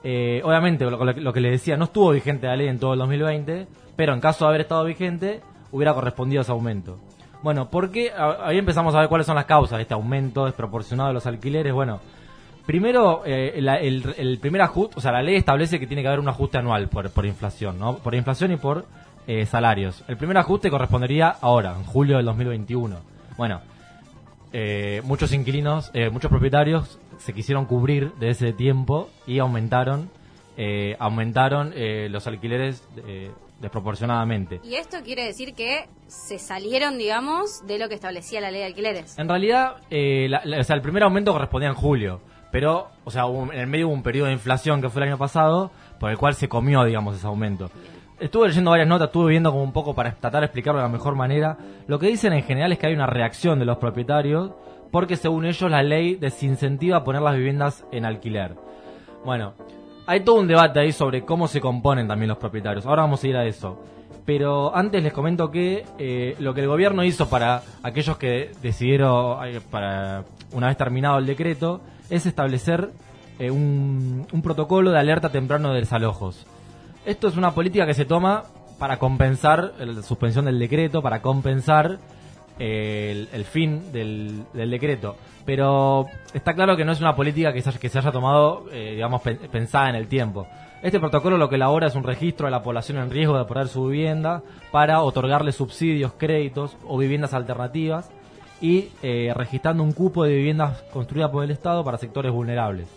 Eh, 0.03 0.41
obviamente, 0.45 0.85
lo, 0.85 1.05
lo 1.05 1.15
que- 1.15 1.21
lo 1.21 1.33
que 1.33 1.41
le 1.41 1.51
decía, 1.51 1.77
no 1.77 1.85
estuvo 1.85 2.11
vigente 2.11 2.47
la 2.47 2.57
ley 2.57 2.69
en 2.69 2.79
todo 2.79 2.95
el 2.95 2.99
2020, 3.01 3.67
pero 3.97 4.15
en 4.15 4.21
caso 4.21 4.45
de 4.45 4.49
haber 4.49 4.61
estado 4.63 4.85
vigente, 4.85 5.41
hubiera 5.73 5.93
correspondido 5.93 6.41
ese 6.43 6.51
aumento. 6.53 6.99
Bueno, 7.43 7.69
¿por 7.71 7.91
qué? 7.91 8.11
Ahí 8.43 8.59
empezamos 8.59 8.95
a 8.95 9.01
ver 9.01 9.09
cuáles 9.09 9.27
son 9.27 9.37
las 9.37 9.45
causas 9.47 9.77
de 9.79 9.83
este 9.83 9.95
aumento 9.95 10.47
desproporcionado 10.47 11.09
de 11.09 11.15
los 11.15 11.27
alquileres. 11.27 11.73
Bueno, 11.73 12.01
primero, 12.67 13.23
eh, 13.27 13.59
la- 13.61 13.79
el, 13.79 14.15
el 14.19 14.39
primer 14.39 14.63
ajuste, 14.63 14.95
o 14.99 15.01
sea, 15.01 15.13
la 15.13 15.23
ley 15.23 15.37
establece 15.37 15.79
que 15.81 15.87
tiene 15.87 16.03
que 16.03 16.09
haber 16.09 16.21
un 16.21 16.29
ajuste 16.29 16.59
anual 16.59 16.89
por, 16.89 17.11
por 17.11 17.27
inflación, 17.27 17.79
¿no? 17.79 17.99
Por 17.99 18.15
inflación 18.15 18.53
y 18.53 18.57
por 18.57 18.87
eh, 19.27 19.47
salarios. 19.47 20.03
El 20.09 20.17
primer 20.17 20.37
ajuste 20.39 20.71
correspondería 20.71 21.29
ahora, 21.41 21.75
en 21.77 21.85
julio 21.85 22.17
del 22.17 22.27
2021. 22.27 22.97
Bueno, 23.37 23.61
eh, 24.53 25.03
muchos 25.05 25.33
inquilinos, 25.33 25.91
eh, 25.95 26.11
muchos 26.11 26.31
propietarios 26.31 26.99
se 27.19 27.33
quisieron 27.33 27.67
cubrir 27.67 28.13
de 28.15 28.31
ese 28.31 28.53
tiempo 28.53 29.11
y 29.27 29.39
aumentaron, 29.39 30.11
eh, 30.57 30.97
aumentaron 30.99 31.73
eh, 31.77 32.09
los 32.11 32.27
alquileres 32.27 32.83
eh, 33.07 33.31
desproporcionadamente. 33.61 34.61
Y 34.65 34.75
esto 34.77 34.99
quiere 35.05 35.25
decir 35.25 35.55
que 35.55 35.87
se 36.09 36.39
salieron, 36.39 36.99
digamos, 36.99 37.65
de 37.67 37.79
lo 37.79 37.89
que 37.89 37.95
establecía 37.95 38.41
la 38.41 38.51
ley 38.51 38.61
de 38.61 38.67
alquileres. 38.67 39.19
En 39.19 39.29
realidad, 39.29 39.77
eh, 39.91 40.27
la- 40.29 40.41
la- 40.45 40.61
o 40.61 40.65
sea, 40.65 40.75
el 40.77 40.83
primer 40.83 41.03
aumento 41.03 41.33
correspondía 41.33 41.69
en 41.69 41.75
julio, 41.75 42.21
pero, 42.51 42.89
o 43.05 43.11
sea, 43.11 43.25
en 43.27 43.59
el 43.59 43.67
medio 43.67 43.89
hubo 43.89 43.95
un 43.95 44.03
periodo 44.03 44.27
de 44.27 44.33
inflación 44.33 44.81
que 44.81 44.89
fue 44.89 45.03
el 45.03 45.09
año 45.09 45.19
pasado, 45.19 45.71
por 45.99 46.11
el 46.11 46.19
cual 46.19 46.35
se 46.35 46.49
comió, 46.49 46.85
digamos, 46.85 47.17
ese 47.17 47.27
aumento. 47.27 47.71
Estuve 48.19 48.49
leyendo 48.49 48.71
varias 48.71 48.89
notas, 48.89 49.09
estuve 49.09 49.31
viendo 49.31 49.51
como 49.51 49.63
un 49.63 49.73
poco 49.73 49.95
para 49.95 50.13
tratar 50.13 50.41
de 50.41 50.47
explicarlo 50.47 50.81
de 50.81 50.87
la 50.87 50.93
mejor 50.93 51.15
manera. 51.15 51.57
Lo 51.87 51.99
que 51.99 52.09
dicen 52.09 52.33
en 52.33 52.43
general 52.43 52.73
es 52.73 52.79
que 52.79 52.87
hay 52.87 52.95
una 52.95 53.07
reacción 53.07 53.59
de 53.59 53.65
los 53.65 53.79
propietarios, 53.79 54.53
porque 54.91 55.17
según 55.17 55.47
ellos 55.47 55.71
la 55.71 55.83
ley 55.83 56.17
desincentiva 56.17 57.05
poner 57.05 57.23
las 57.23 57.37
viviendas 57.37 57.87
en 57.93 58.05
alquiler. 58.05 58.57
Bueno, 59.25 59.55
hay 60.07 60.21
todo 60.21 60.41
un 60.41 60.49
debate 60.49 60.81
ahí 60.81 60.93
sobre 60.93 61.25
cómo 61.25 61.47
se 61.47 61.61
componen 61.61 62.09
también 62.09 62.29
los 62.29 62.39
propietarios. 62.39 62.85
Ahora 62.85 63.03
vamos 63.03 63.23
a 63.23 63.29
ir 63.29 63.37
a 63.37 63.45
eso. 63.45 63.79
Pero 64.31 64.77
antes 64.77 65.03
les 65.03 65.13
comento 65.13 65.51
que 65.51 65.85
eh, 65.99 66.37
lo 66.39 66.55
que 66.55 66.61
el 66.61 66.69
gobierno 66.69 67.03
hizo 67.03 67.29
para 67.29 67.65
aquellos 67.83 68.17
que 68.17 68.53
decidieron, 68.63 69.45
eh, 69.45 69.61
para 69.73 70.23
una 70.53 70.69
vez 70.69 70.77
terminado 70.77 71.19
el 71.19 71.27
decreto, 71.27 71.81
es 72.11 72.27
establecer 72.27 72.91
eh, 73.41 73.51
un, 73.51 74.29
protocolo 74.41 74.93
de 74.93 75.01
alerta 75.01 75.31
temprano 75.31 75.73
de 75.73 75.81
desalojos. 75.81 76.47
Esto 77.05 77.27
es 77.27 77.37
una 77.37 77.51
política 77.57 77.87
que 77.87 77.95
se 77.95 78.05
toma 78.05 78.45
para 78.79 79.01
compensar 79.01 79.73
la 79.81 80.01
suspensión 80.01 80.45
del 80.45 80.61
decreto, 80.61 81.03
para 81.03 81.21
compensar 81.21 81.99
el, 82.61 83.45
fin 83.51 83.91
del, 83.91 84.45
decreto. 84.55 85.17
Pero 85.45 86.07
está 86.33 86.55
claro 86.55 86.77
que 86.77 86.85
no 86.85 86.93
es 86.93 87.01
una 87.01 87.17
política 87.17 87.53
que 87.53 87.63
se 87.63 87.71
haya, 87.71 87.81
que 87.81 87.89
se 87.89 87.99
haya 87.99 88.13
tomado, 88.13 88.67
digamos, 88.71 89.23
pen- 89.23 89.41
pensada 89.51 89.89
en 89.89 89.97
el 89.97 90.07
tiempo. 90.07 90.47
Este 90.83 90.99
protocolo 90.99 91.37
lo 91.37 91.51
que 91.51 91.57
elabora 91.57 91.89
es 91.89 91.95
un 91.95 92.05
registro 92.05 92.47
de 92.47 92.53
la 92.53 92.63
población 92.63 92.97
en 92.97 93.11
riesgo 93.11 93.37
de 93.37 93.45
perder 93.45 93.69
su 93.69 93.89
vivienda 93.89 94.43
para 94.71 95.03
otorgarle 95.03 95.53
subsidios, 95.53 96.15
créditos 96.17 96.75
o 96.87 96.97
viviendas 96.97 97.35
alternativas 97.35 98.11
y 98.63 98.89
eh, 99.03 99.31
registrando 99.37 99.83
un 99.83 99.93
cupo 99.93 100.25
de 100.25 100.35
viviendas 100.35 100.83
construidas 100.91 101.31
por 101.31 101.45
el 101.45 101.51
Estado 101.51 101.85
para 101.85 101.99
sectores 101.99 102.33
vulnerables. 102.33 102.89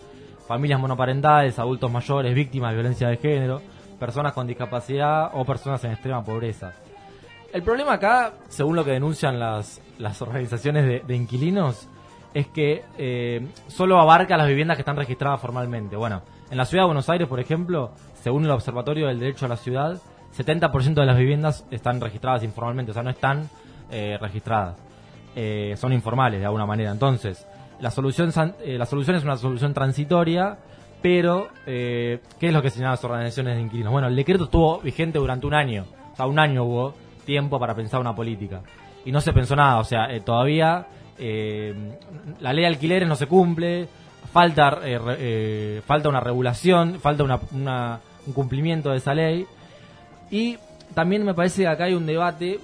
Familias 0.48 0.80
monoparentales, 0.80 1.58
adultos 1.58 1.92
mayores, 1.92 2.34
víctimas 2.34 2.70
de 2.70 2.76
violencia 2.76 3.08
de 3.08 3.18
género, 3.18 3.60
personas 4.00 4.32
con 4.32 4.46
discapacidad 4.46 5.30
o 5.34 5.44
personas 5.44 5.84
en 5.84 5.92
extrema 5.92 6.24
pobreza. 6.24 6.72
El 7.52 7.62
problema 7.62 7.92
acá, 7.92 8.32
según 8.48 8.76
lo 8.76 8.84
que 8.84 8.92
denuncian 8.92 9.38
las, 9.38 9.82
las 9.98 10.22
organizaciones 10.22 11.06
de, 11.06 11.14
inquilinos, 11.16 11.86
es 12.32 12.46
que 12.46 12.82
eh, 12.96 13.46
solo 13.68 14.00
abarca 14.00 14.38
las 14.38 14.48
viviendas 14.48 14.78
que 14.78 14.82
están 14.82 14.96
registradas 14.96 15.40
formalmente. 15.40 15.96
Bueno, 15.96 16.22
en 16.54 16.58
la 16.58 16.66
ciudad 16.66 16.84
de 16.84 16.86
Buenos 16.86 17.08
Aires, 17.08 17.26
por 17.26 17.40
ejemplo, 17.40 17.90
según 18.22 18.44
el 18.44 18.52
Observatorio 18.52 19.08
del 19.08 19.18
Derecho 19.18 19.46
a 19.46 19.48
la 19.48 19.56
Ciudad, 19.56 20.00
70% 20.38 20.94
de 20.94 21.04
las 21.04 21.18
viviendas 21.18 21.66
están 21.72 22.00
registradas 22.00 22.44
informalmente, 22.44 22.92
o 22.92 22.94
sea, 22.94 23.02
no 23.02 23.10
están 23.10 23.50
eh, 23.90 24.16
registradas. 24.20 24.76
Eh, 25.34 25.74
son 25.76 25.92
informales 25.92 26.38
de 26.38 26.46
alguna 26.46 26.64
manera. 26.64 26.92
Entonces, 26.92 27.44
la 27.80 27.90
solución, 27.90 28.30
eh, 28.62 28.78
la 28.78 28.86
solución 28.86 29.16
es 29.16 29.24
una 29.24 29.36
solución 29.36 29.74
transitoria, 29.74 30.56
pero 31.02 31.48
eh, 31.66 32.20
¿qué 32.38 32.46
es 32.46 32.52
lo 32.52 32.62
que 32.62 32.70
señalan 32.70 32.92
las 32.92 33.04
organizaciones 33.04 33.56
de 33.56 33.62
inquilinos? 33.62 33.90
Bueno, 33.90 34.06
el 34.06 34.14
decreto 34.14 34.44
estuvo 34.44 34.78
vigente 34.78 35.18
durante 35.18 35.48
un 35.48 35.54
año, 35.54 35.86
o 36.12 36.16
sea, 36.16 36.26
un 36.26 36.38
año 36.38 36.62
hubo 36.62 36.94
tiempo 37.26 37.58
para 37.58 37.74
pensar 37.74 38.00
una 38.00 38.14
política. 38.14 38.62
Y 39.04 39.10
no 39.10 39.20
se 39.20 39.32
pensó 39.32 39.56
nada, 39.56 39.80
o 39.80 39.84
sea, 39.84 40.06
eh, 40.06 40.20
todavía 40.20 40.86
la 41.18 42.52
ley 42.52 42.62
de 42.62 42.66
alquileres 42.66 43.08
no 43.08 43.16
se 43.16 43.26
cumple, 43.26 43.88
falta, 44.32 44.78
eh, 44.84 44.98
eh, 45.18 45.82
falta 45.86 46.08
una 46.08 46.20
regulación, 46.20 47.00
falta 47.00 47.24
una- 47.24 47.40
una- 47.52 48.00
un 48.26 48.32
cumplimiento 48.32 48.90
de 48.90 48.96
esa 48.98 49.14
ley. 49.14 49.46
Y 50.30 50.56
también 50.94 51.24
me 51.24 51.34
parece 51.34 51.62
que 51.62 51.68
acá 51.68 51.84
hay 51.84 51.94
un 51.94 52.06
debate 52.06 52.60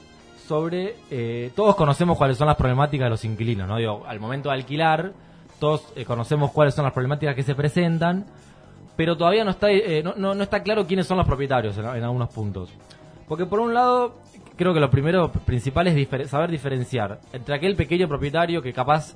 sobre. 0.47 0.97
eh, 1.11 1.51
todos 1.55 1.77
conocemos 1.77 2.19
cuáles 2.19 2.37
son 2.37 2.47
las 2.49 2.57
problemáticas 2.57 3.07
de 3.07 3.11
los 3.11 3.25
inquilinos, 3.25 3.69
¿no? 3.69 3.77
Digo, 3.77 4.05
al 4.07 4.19
momento 4.19 4.49
de 4.49 4.57
alquilar, 4.57 5.13
todos 5.61 5.85
eh, 5.95 6.05
conocemos 6.05 6.51
cuáles 6.53 6.75
son 6.75 6.85
las 6.85 6.93
problemáticas 6.93 7.35
que 7.37 7.43
se 7.43 7.55
presentan, 7.55 8.25
pero 8.97 9.17
todavía 9.17 9.45
no 9.45 9.51
está, 9.53 9.71
eh, 9.71 10.03
no, 10.03 10.15
no- 10.17 10.35
no 10.35 10.43
está 10.43 10.63
claro 10.63 10.87
quiénes 10.87 11.07
son 11.07 11.19
los 11.19 11.27
propietarios 11.27 11.77
en, 11.79 11.85
en 11.85 12.03
algunos 12.03 12.31
puntos. 12.31 12.71
Porque 13.29 13.47
por 13.47 13.61
un 13.61 13.73
lado, 13.75 14.17
creo 14.57 14.75
que 14.75 14.81
lo 14.81 14.91
primero 14.91 15.31
principal 15.31 15.87
es 15.87 15.95
difer- 15.95 16.27
saber 16.27 16.51
diferenciar 16.51 17.21
entre 17.33 17.55
aquel 17.55 17.77
pequeño 17.77 18.09
propietario 18.09 18.61
que 18.61 18.73
capaz 18.73 19.15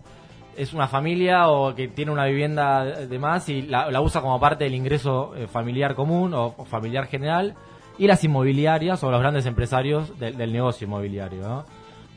es 0.57 0.73
una 0.73 0.89
familia 0.89 1.49
o 1.49 1.75
que 1.75 1.89
tiene 1.89 2.13
una 2.13 2.27
vivienda 2.27 2.85
de 2.85 3.19
más 3.19 3.49
y 3.49 3.63
la, 3.63 3.91
la 3.91 4.01
usa 4.01 4.21
como 4.21 4.39
parte 4.41 4.65
del 4.65 4.75
ingreso 4.75 5.35
eh, 5.37 5.47
familiar 5.47 5.95
común 5.95 6.33
o, 6.35 6.53
familiar 6.65 7.07
general 7.07 7.55
y 7.99 8.07
las 8.07 8.25
inmobiliarias 8.25 9.03
o 9.05 9.11
los 9.11 9.21
grandes 9.21 9.47
empresarios 9.47 10.19
del, 10.19 10.37
del 10.37 10.53
negocio 10.53 10.87
inmobiliario, 10.87 11.47
¿no? 11.47 11.65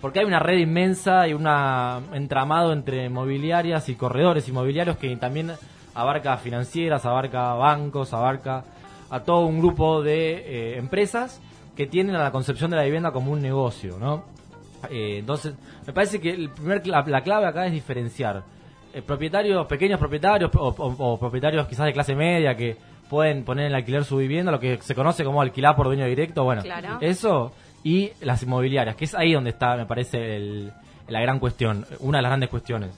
Porque 0.02 0.20
hay 0.20 0.26
una 0.26 0.40
red 0.40 0.60
inmensa 0.60 1.28
y 1.28 1.34
un 1.34 1.48
entramado 2.14 2.72
entre 2.72 3.06
inmobiliarias 3.06 3.90
y 3.90 3.96
corredores 3.96 4.48
inmobiliarios 4.48 4.98
que 4.98 5.16
también 5.18 5.54
abarca 5.96 6.38
financieras, 6.38 7.06
abarca 7.06 7.54
bancos, 7.56 8.14
abarca 8.14 8.64
a 9.10 9.22
todo 9.22 9.46
un 9.46 9.60
grupo 9.60 10.04
de 10.04 10.34
eh, 10.36 10.78
empresas 10.78 11.42
que 11.76 11.88
tienen 11.88 12.16
a 12.16 12.24
la 12.24 12.32
concepción 12.32 12.70
de 12.70 12.78
la 12.78 12.84
vivienda 12.84 13.12
como 13.12 13.32
un 13.32 13.42
negocio, 13.42 13.98
¿no? 14.00 14.37
Eh, 14.90 15.18
entonces, 15.20 15.54
me 15.86 15.94
parece 15.94 16.20
que 16.20 16.30
el 16.32 16.50
primer, 16.50 16.86
la, 16.88 17.04
la 17.08 17.22
clave 17.22 17.46
acá 17.48 17.66
es 17.66 17.72
diferenciar 17.72 18.44
eh, 18.94 19.02
propietarios, 19.02 19.66
pequeños 19.68 20.00
propietarios 20.00 20.52
o, 20.56 20.68
o- 20.70 21.12
o 21.14 21.20
propietarios 21.20 21.68
quizás 21.68 21.86
de 21.86 21.94
clase 21.94 22.16
media 22.16 22.56
que 22.56 22.78
pueden 23.10 23.44
poner 23.44 23.68
en 23.68 23.76
alquiler 23.76 24.04
su 24.04 24.18
vivienda, 24.18 24.52
lo 24.52 24.60
que 24.60 24.78
se 24.82 24.94
conoce 24.96 25.24
como 25.24 25.42
alquilar 25.42 25.76
por 25.76 25.86
dueño 25.88 26.06
directo, 26.06 26.44
bueno, 26.44 26.62
Claro. 26.62 26.98
eso 27.02 27.54
y 27.84 28.12
las 28.22 28.44
inmobiliarias, 28.44 28.96
que 28.96 29.06
es 29.06 29.16
ahí 29.16 29.34
donde 29.34 29.52
está, 29.52 29.76
me 29.78 29.86
parece, 29.86 30.36
el- 30.36 30.72
la 31.08 31.22
gran 31.22 31.40
cuestión, 31.40 31.86
una 32.00 32.18
de 32.18 32.22
las 32.24 32.30
grandes 32.30 32.50
cuestiones. 32.50 32.92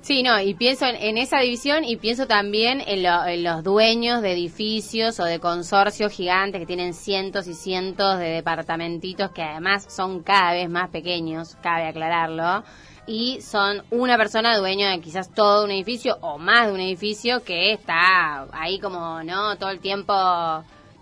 Sí, 0.00 0.22
no, 0.22 0.40
y 0.40 0.54
pienso 0.54 0.86
en, 0.86 1.18
esa 1.18 1.40
división 1.40 1.84
y 1.84 1.96
pienso 1.96 2.26
también 2.26 2.80
en, 2.86 3.02
lo- 3.02 3.26
en 3.26 3.42
los 3.42 3.62
dueños 3.64 4.22
de 4.22 4.32
edificios 4.32 5.18
o 5.20 5.24
de 5.24 5.38
consorcios 5.40 6.12
gigantes 6.12 6.60
que 6.60 6.66
tienen 6.66 6.94
cientos 6.94 7.46
y 7.46 7.52
cientos 7.54 8.18
de 8.18 8.26
departamentitos 8.30 9.32
que 9.32 9.42
además 9.42 9.86
son 9.88 10.22
cada 10.22 10.52
vez 10.52 10.70
más 10.70 10.88
pequeños, 10.90 11.56
cabe 11.62 11.86
aclararlo, 11.88 12.62
y 13.06 13.40
son 13.40 13.82
una 13.90 14.16
persona 14.16 14.56
dueño 14.56 14.88
de 14.88 15.00
quizás 15.00 15.30
todo 15.34 15.64
un 15.64 15.72
edificio 15.72 16.16
o 16.20 16.38
más 16.38 16.68
de 16.68 16.72
un 16.72 16.80
edificio 16.80 17.42
que 17.42 17.72
está 17.72 18.46
ahí 18.52 18.78
como, 18.78 19.22
¿no? 19.24 19.56
Todo 19.56 19.70
el 19.70 19.80
tiempo, 19.80 20.12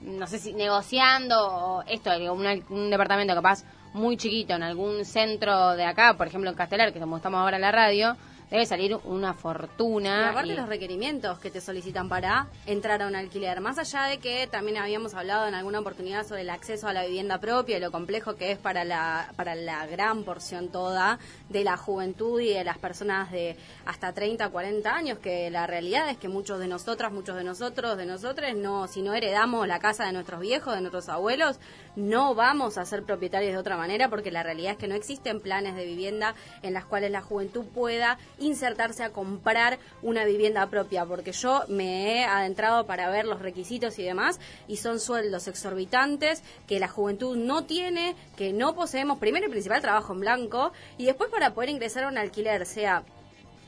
no 0.00 0.26
sé 0.26 0.38
si 0.38 0.52
negociando 0.54 1.36
o 1.38 1.82
esto, 1.86 2.10
un, 2.32 2.64
un 2.70 2.90
departamento 2.90 3.34
capaz 3.34 3.62
muy 3.92 4.16
chiquito 4.16 4.54
en 4.54 4.62
algún 4.62 5.04
centro 5.04 5.76
de 5.76 5.84
acá, 5.84 6.14
por 6.16 6.26
ejemplo 6.26 6.50
en 6.50 6.56
Castelar, 6.56 6.92
que 6.92 7.00
como 7.00 7.16
estamos 7.16 7.38
ahora 7.40 7.56
en 7.56 7.62
la 7.62 7.72
radio, 7.72 8.16
debe 8.50 8.64
salir 8.66 8.96
una 9.04 9.34
Y 9.36 9.40
fortuna. 9.40 10.30
aparte 10.30 10.52
y- 10.52 10.56
los 10.56 10.68
requerimientos 10.68 11.38
que 11.38 11.50
te 11.50 11.60
solicitan 11.60 12.08
para 12.08 12.46
entrar 12.66 13.02
a 13.02 13.06
un 13.08 13.16
alquiler. 13.16 13.60
Más 13.60 13.78
allá 13.78 14.04
de 14.04 14.18
que 14.18 14.46
también 14.46 14.76
habíamos 14.78 15.14
hablado 15.14 15.46
en 15.48 15.54
alguna 15.54 15.80
oportunidad 15.80 16.26
sobre 16.26 16.42
el 16.42 16.50
acceso 16.50 16.86
a 16.86 16.92
la 16.92 17.04
vivienda 17.04 17.38
propia 17.38 17.76
y 17.76 17.80
lo 17.80 17.90
complejo 17.90 18.36
que 18.36 18.52
es 18.52 18.58
para 18.58 18.84
la, 18.84 19.32
para 19.36 19.54
la 19.54 19.86
gran 19.86 20.22
porción 20.24 20.68
toda 20.68 21.18
de 21.48 21.64
la 21.64 21.76
juventud 21.76 22.40
y 22.40 22.52
de 22.52 22.64
las 22.64 22.78
personas 22.78 23.30
de 23.32 23.56
hasta 23.84 24.12
30, 24.12 24.48
40 24.50 24.94
años, 24.94 25.18
que 25.18 25.50
la 25.50 25.66
realidad 25.66 26.08
es 26.08 26.16
que 26.16 26.28
muchos 26.28 26.58
de 26.60 26.68
nosotras, 26.68 27.12
muchos 27.12 27.36
de 27.36 27.44
nosotros, 27.44 27.96
de 27.96 28.06
nosotros, 28.06 28.54
no, 28.56 28.86
si 28.86 29.02
no 29.02 29.14
heredamos 29.14 29.66
la 29.66 29.78
casa 29.80 30.04
de 30.06 30.12
nuestros 30.12 30.40
viejos, 30.40 30.74
de 30.74 30.80
nuestros 30.80 31.08
abuelos, 31.08 31.58
no 31.96 32.34
vamos 32.34 32.78
a 32.78 32.84
ser 32.84 33.02
propietarios 33.02 33.52
de 33.52 33.58
otra 33.58 33.76
manera 33.76 34.08
porque 34.08 34.30
la 34.30 34.42
realidad 34.42 34.72
es 34.72 34.78
que 34.78 34.86
no 34.88 34.94
existen 34.94 35.40
planes 35.40 35.74
de 35.74 35.84
vivienda 35.84 36.34
en 36.62 36.74
las 36.74 36.84
cuales 36.84 37.10
la 37.10 37.22
juventud 37.22 37.64
pueda 37.74 38.18
insertarse 38.38 39.02
a 39.02 39.10
comprar 39.10 39.78
una 40.02 40.24
vivienda 40.24 40.66
propia 40.68 41.04
porque 41.04 41.32
yo 41.32 41.62
me 41.68 42.20
he 42.20 42.24
adentrado 42.24 42.86
para 42.86 43.10
ver 43.10 43.26
los 43.26 43.40
requisitos 43.40 43.98
y 43.98 44.02
demás 44.02 44.38
y 44.68 44.76
son 44.76 45.00
sueldos 45.00 45.48
exorbitantes 45.48 46.42
que 46.66 46.80
la 46.80 46.88
juventud 46.88 47.36
no 47.36 47.64
tiene, 47.64 48.14
que 48.36 48.52
no 48.52 48.74
poseemos 48.74 49.18
primero 49.18 49.46
y 49.46 49.50
principal 49.50 49.80
trabajo 49.80 50.12
en 50.12 50.20
blanco 50.20 50.72
y 50.98 51.06
después 51.06 51.30
para 51.30 51.54
poder 51.54 51.70
ingresar 51.70 52.04
a 52.04 52.08
un 52.08 52.18
alquiler 52.18 52.66
sea 52.66 53.04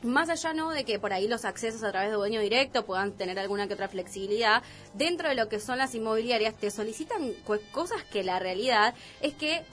más 0.02 0.28
allá 0.28 0.52
no 0.52 0.70
de 0.70 0.85
que 0.85 0.98
por 0.98 1.12
ahí 1.12 1.26
los 1.26 1.44
accesos 1.44 1.83
a 1.83 1.90
través 1.90 2.11
de 2.11 2.16
dueño 2.16 2.40
directo 2.40 2.85
puedan 2.85 3.12
tener 3.12 3.38
alguna 3.38 3.66
que 3.66 3.74
otra 3.74 3.88
flexibilidad, 3.88 4.62
dentro 4.94 5.28
de 5.28 5.35
lo 5.35 5.48
que 5.48 5.59
son 5.59 5.78
las 5.78 5.94
inmobiliarias 5.94 6.54
te 6.54 6.70
solicitan 6.70 7.33
cosas 7.72 8.04
que 8.04 8.22
la 8.22 8.38
realidad 8.38 8.94
es 9.20 9.35
que 9.35 9.64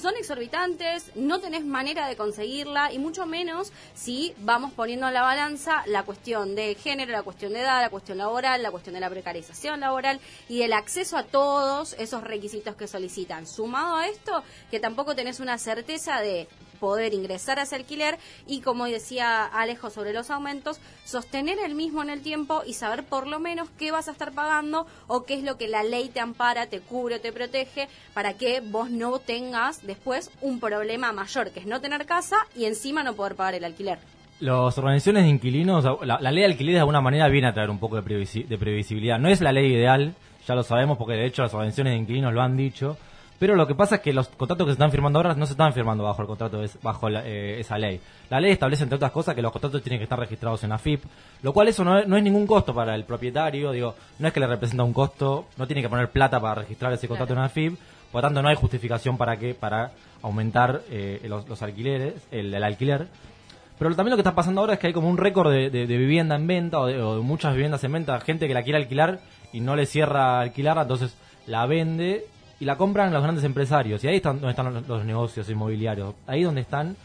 son 0.00 0.16
exorbitantes, 0.16 1.12
no 1.14 1.40
tenés 1.40 1.64
manera 1.64 2.06
de 2.08 2.16
conseguirla 2.16 2.92
y 2.92 2.98
mucho 2.98 3.26
menos 3.26 3.72
si 3.94 4.34
vamos 4.38 4.72
poniendo 4.72 5.08
en 5.08 5.14
la 5.14 5.22
balanza 5.22 5.82
la 5.86 6.02
cuestión 6.02 6.54
de 6.54 6.74
género, 6.74 7.12
la 7.12 7.22
cuestión 7.22 7.52
de 7.52 7.60
edad, 7.60 7.80
la 7.80 7.90
cuestión 7.90 8.18
laboral, 8.18 8.62
la 8.62 8.70
cuestión 8.70 8.94
de 8.94 9.00
la 9.00 9.10
precarización 9.10 9.80
laboral 9.80 10.20
y 10.48 10.62
el 10.62 10.72
acceso 10.72 11.16
a 11.16 11.24
todos 11.24 11.94
esos 11.98 12.24
requisitos 12.24 12.76
que 12.76 12.88
solicitan. 12.88 13.46
Sumado 13.46 13.96
a 13.96 14.08
esto, 14.08 14.42
que 14.70 14.80
tampoco 14.80 15.14
tenés 15.14 15.40
una 15.40 15.58
certeza 15.58 16.20
de 16.20 16.48
poder 16.82 17.14
ingresar 17.14 17.60
a 17.60 17.62
ese 17.62 17.76
alquiler 17.76 18.18
y 18.44 18.60
como 18.60 18.86
decía 18.86 19.44
Alejo 19.46 19.88
sobre 19.88 20.12
los 20.12 20.32
aumentos, 20.32 20.80
sostener 21.04 21.58
el 21.64 21.76
mismo 21.76 22.02
en 22.02 22.10
el 22.10 22.22
tiempo 22.22 22.62
y 22.66 22.72
saber 22.72 23.04
por 23.04 23.28
lo 23.28 23.38
menos 23.38 23.68
qué 23.78 23.92
vas 23.92 24.08
a 24.08 24.10
estar 24.10 24.32
pagando 24.32 24.84
o 25.06 25.22
qué 25.22 25.34
es 25.34 25.44
lo 25.44 25.56
que 25.56 25.68
la 25.68 25.84
ley 25.84 26.08
te 26.08 26.18
ampara, 26.18 26.66
te 26.66 26.80
cubre, 26.80 27.20
te 27.20 27.30
protege 27.32 27.86
para 28.14 28.32
que 28.34 28.60
vos 28.60 28.90
no 28.90 29.20
tengas 29.20 29.86
después 29.86 30.32
un 30.40 30.58
problema 30.58 31.12
mayor, 31.12 31.52
que 31.52 31.60
es 31.60 31.66
no 31.66 31.80
tener 31.80 32.04
casa 32.04 32.36
y 32.56 32.64
encima 32.64 33.04
no 33.04 33.14
poder 33.14 33.36
pagar 33.36 33.54
el 33.54 33.64
alquiler. 33.64 34.00
Las 34.40 34.76
organizaciones 34.76 35.22
de 35.22 35.28
inquilinos, 35.30 35.84
la, 36.04 36.18
ley 36.32 36.40
de 36.42 36.46
alquiler 36.50 36.74
de 36.74 36.80
alguna 36.80 37.00
manera 37.00 37.28
viene 37.28 37.46
a 37.46 37.54
traer 37.54 37.70
un 37.70 37.78
poco 37.78 37.94
de, 37.94 38.02
previsi- 38.02 38.44
de 38.44 38.58
previsibilidad. 38.58 39.20
No 39.20 39.28
es 39.28 39.40
la 39.40 39.52
ley 39.52 39.72
ideal, 39.72 40.14
ya 40.48 40.56
lo 40.56 40.64
sabemos 40.64 40.98
porque 40.98 41.14
de 41.14 41.26
hecho 41.26 41.42
las 41.42 41.54
organizaciones 41.54 41.92
de 41.92 41.98
inquilinos 42.00 42.34
lo 42.34 42.42
han 42.42 42.56
dicho, 42.56 42.96
Pero 43.42 43.56
lo 43.56 43.66
que 43.66 43.74
pasa 43.74 43.96
es 43.96 44.02
que 44.02 44.12
los 44.12 44.28
contratos 44.28 44.64
que 44.66 44.70
se 44.70 44.74
están 44.74 44.92
firmando 44.92 45.18
ahora 45.18 45.34
no 45.34 45.46
se 45.46 45.54
están 45.54 45.72
firmando 45.72 46.04
bajo 46.04 46.22
el 46.22 46.28
contrato, 46.28 46.60
de- 46.60 46.70
bajo 46.80 47.08
la- 47.10 47.26
eh, 47.26 47.58
esa 47.58 47.76
ley. 47.76 47.98
La 48.30 48.38
ley 48.40 48.52
establece, 48.52 48.84
entre 48.84 48.94
otras 48.94 49.10
cosas, 49.10 49.34
que 49.34 49.42
los 49.42 49.50
contratos 49.50 49.82
tienen 49.82 49.98
que 49.98 50.04
estar 50.04 50.16
registrados 50.16 50.62
en 50.62 50.70
AFIP, 50.70 51.02
lo 51.42 51.52
cual 51.52 51.66
eso 51.66 51.82
no 51.82 51.98
es, 51.98 52.06
no 52.06 52.16
es 52.16 52.22
ningún 52.22 52.46
costo 52.46 52.72
para 52.72 52.94
el 52.94 53.02
propietario, 53.02 53.72
digo, 53.72 53.96
no 54.20 54.28
es 54.28 54.32
que 54.32 54.38
le 54.38 54.46
representa 54.46 54.84
un 54.84 54.92
costo, 54.92 55.46
no 55.56 55.66
tiene 55.66 55.82
que 55.82 55.88
poner 55.88 56.08
plata 56.10 56.38
para 56.40 56.54
registrar 56.54 56.92
ese 56.92 57.08
contrato 57.08 57.32
en 57.32 57.40
AFIP, 57.40 57.76
por 58.12 58.22
lo 58.22 58.28
tanto 58.28 58.42
no 58.42 58.48
hay 58.48 58.54
justificación 58.54 59.16
para 59.18 59.36
que 59.36 59.54
para 59.54 59.90
aumentar 60.22 60.82
eh, 60.88 61.20
los, 61.28 61.48
los 61.48 61.60
alquileres, 61.62 62.14
el, 62.30 62.54
el 62.54 62.62
alquiler. 62.62 63.08
Pero 63.76 63.96
también 63.96 64.10
lo 64.12 64.16
que 64.18 64.20
está 64.20 64.36
pasando 64.36 64.60
ahora 64.60 64.74
es 64.74 64.78
que 64.78 64.86
hay 64.86 64.92
como 64.92 65.08
un 65.10 65.18
récord 65.18 65.50
de, 65.50 65.68
de- 65.68 65.88
de 65.88 65.96
vivienda 65.96 66.36
en 66.36 66.46
venta 66.46 66.78
o 66.78 66.86
de, 66.86 67.02
o 67.02 67.16
de 67.16 67.22
muchas 67.22 67.54
viviendas 67.54 67.82
en 67.82 67.90
venta, 67.90 68.20
gente 68.20 68.46
que 68.46 68.54
la 68.54 68.62
quiere 68.62 68.78
alquilar 68.78 69.18
y 69.52 69.58
no 69.58 69.74
le 69.74 69.86
cierra 69.86 70.38
alquilarla, 70.38 70.82
entonces 70.82 71.16
la 71.48 71.66
vende 71.66 72.24
y 72.60 72.64
la 72.64 72.76
compran 72.76 73.12
los 73.12 73.22
grandes 73.22 73.44
empresarios. 73.44 74.02
Y 74.04 74.08
ahí 74.08 74.16
están 74.16 74.40
donde 74.40 74.50
están 74.50 74.84
los, 74.86 75.04
negocios 75.04 75.48
inmobiliarios. 75.48 76.14
Ahí 76.26 76.42
donde 76.42 76.60
están, 76.60 76.96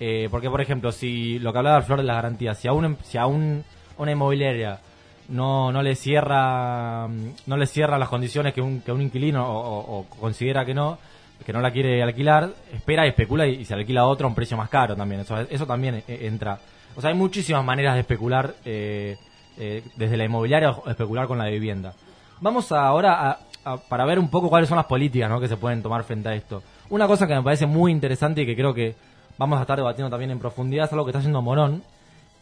eh, 0.00 0.28
porque 0.30 0.50
por 0.50 0.60
ejemplo, 0.60 0.92
si 0.92 1.38
lo 1.38 1.52
que 1.52 1.58
hablaba 1.58 1.82
Flor 1.82 2.00
de 2.00 2.04
las 2.04 2.16
garantías, 2.16 2.58
si 2.58 2.68
a, 2.68 2.72
un, 2.72 2.84
em- 2.84 2.96
si 3.02 3.18
a 3.18 3.26
un, 3.26 3.64
una 3.96 4.12
inmobiliaria 4.12 4.80
no, 5.28 5.72
no 5.72 5.82
le 5.82 5.94
cierra 5.94 7.06
mm, 7.06 7.30
no 7.46 7.56
le 7.56 7.66
cierra 7.66 7.98
las 7.98 8.08
condiciones 8.08 8.54
que 8.54 8.62
un, 8.62 8.80
que 8.80 8.92
un 8.92 9.02
inquilino 9.02 9.44
o 9.46 10.06
considera 10.20 10.64
que 10.64 10.72
no 10.74 10.98
que 11.44 11.52
no 11.52 11.60
la 11.60 11.70
quiere 11.70 12.02
alquilar 12.02 12.50
espera 12.72 13.06
y 13.06 13.10
especula 13.10 13.46
y, 13.46 13.56
y 13.56 13.64
se 13.64 13.74
alquila 13.74 14.02
a 14.02 14.06
otro 14.06 14.26
a 14.26 14.28
un 14.28 14.34
precio 14.34 14.56
más 14.56 14.68
caro 14.68 14.96
también 14.96 15.20
eso 15.22 15.38
eso 15.38 15.66
también 15.66 15.96
eh, 15.96 16.18
entra 16.22 16.58
o 16.96 17.00
sea 17.00 17.10
hay 17.10 17.16
muchísimas 17.16 17.64
maneras 17.64 17.94
de 17.94 18.00
especular 18.00 18.54
eh, 18.64 19.16
eh, 19.56 19.82
desde 19.96 20.16
la 20.16 20.24
inmobiliaria 20.24 20.70
o 20.70 20.88
especular 20.90 21.26
con 21.26 21.38
la 21.38 21.46
vivienda 21.46 21.94
vamos 22.40 22.72
ahora 22.72 23.30
a, 23.30 23.38
para 23.76 24.04
ver 24.04 24.18
un 24.18 24.30
poco 24.30 24.48
cuáles 24.48 24.68
son 24.68 24.76
las 24.76 24.86
políticas 24.86 25.40
que 25.40 25.48
se 25.48 25.56
pueden 25.56 25.82
tomar 25.82 26.04
frente 26.04 26.28
a 26.28 26.34
esto 26.34 26.62
una 26.90 27.06
cosa 27.06 27.26
que 27.26 27.34
me 27.34 27.42
parece 27.42 27.66
muy 27.66 27.92
interesante 27.92 28.42
y 28.42 28.46
que 28.46 28.56
creo 28.56 28.72
que 28.72 28.94
vamos 29.36 29.58
a 29.58 29.62
estar 29.62 29.76
debatiendo 29.76 30.10
también 30.10 30.30
en 30.30 30.38
profundidad 30.38 30.86
es 30.86 30.92
algo 30.92 31.04
que 31.04 31.10
está 31.10 31.18
haciendo 31.18 31.42
Morón 31.42 31.82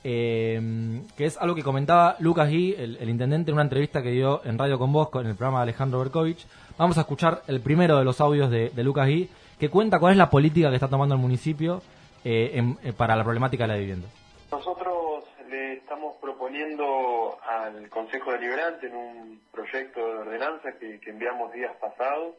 eh, 0.08 1.02
que 1.16 1.24
es 1.24 1.36
algo 1.38 1.56
que 1.56 1.64
comentaba 1.64 2.14
Lucas 2.20 2.48
Gui, 2.48 2.76
el, 2.78 3.10
intendente, 3.10 3.50
en 3.50 3.54
una 3.54 3.64
entrevista 3.64 4.04
que 4.04 4.12
dio 4.12 4.40
en 4.44 4.56
Radio 4.56 4.78
con 4.78 4.92
Vos, 4.92 5.08
en 5.14 5.26
el 5.26 5.34
programa 5.34 5.58
de 5.58 5.62
Alejandro 5.64 5.98
Berkovich. 5.98 6.46
Vamos 6.78 6.96
a 6.96 7.00
escuchar 7.00 7.42
el 7.48 7.60
primero 7.60 7.98
de 7.98 8.04
los 8.04 8.20
audios 8.20 8.48
de, 8.48 8.70
Lucas 8.84 9.08
Gui, 9.08 9.28
que 9.58 9.68
cuenta 9.68 9.98
cuál 9.98 10.12
es 10.12 10.18
la 10.18 10.30
política 10.30 10.68
que 10.68 10.76
está 10.76 10.86
tomando 10.86 11.16
el 11.16 11.20
municipio 11.20 11.82
eh, 12.24 12.62
eh, 12.84 12.92
para 12.92 13.16
la 13.16 13.24
problemática 13.24 13.64
de 13.64 13.68
la 13.68 13.76
vivienda. 13.76 14.06
Nosotros 14.52 15.24
le 15.50 15.72
estamos 15.72 16.14
proponiendo 16.56 17.38
al 17.42 17.88
Consejo 17.90 18.32
Deliberante 18.32 18.86
en 18.86 18.96
un 18.96 19.42
proyecto 19.52 20.00
de 20.00 20.18
ordenanza 20.20 20.72
que, 20.78 20.98
que 21.00 21.10
enviamos 21.10 21.52
días 21.52 21.74
pasados, 21.76 22.34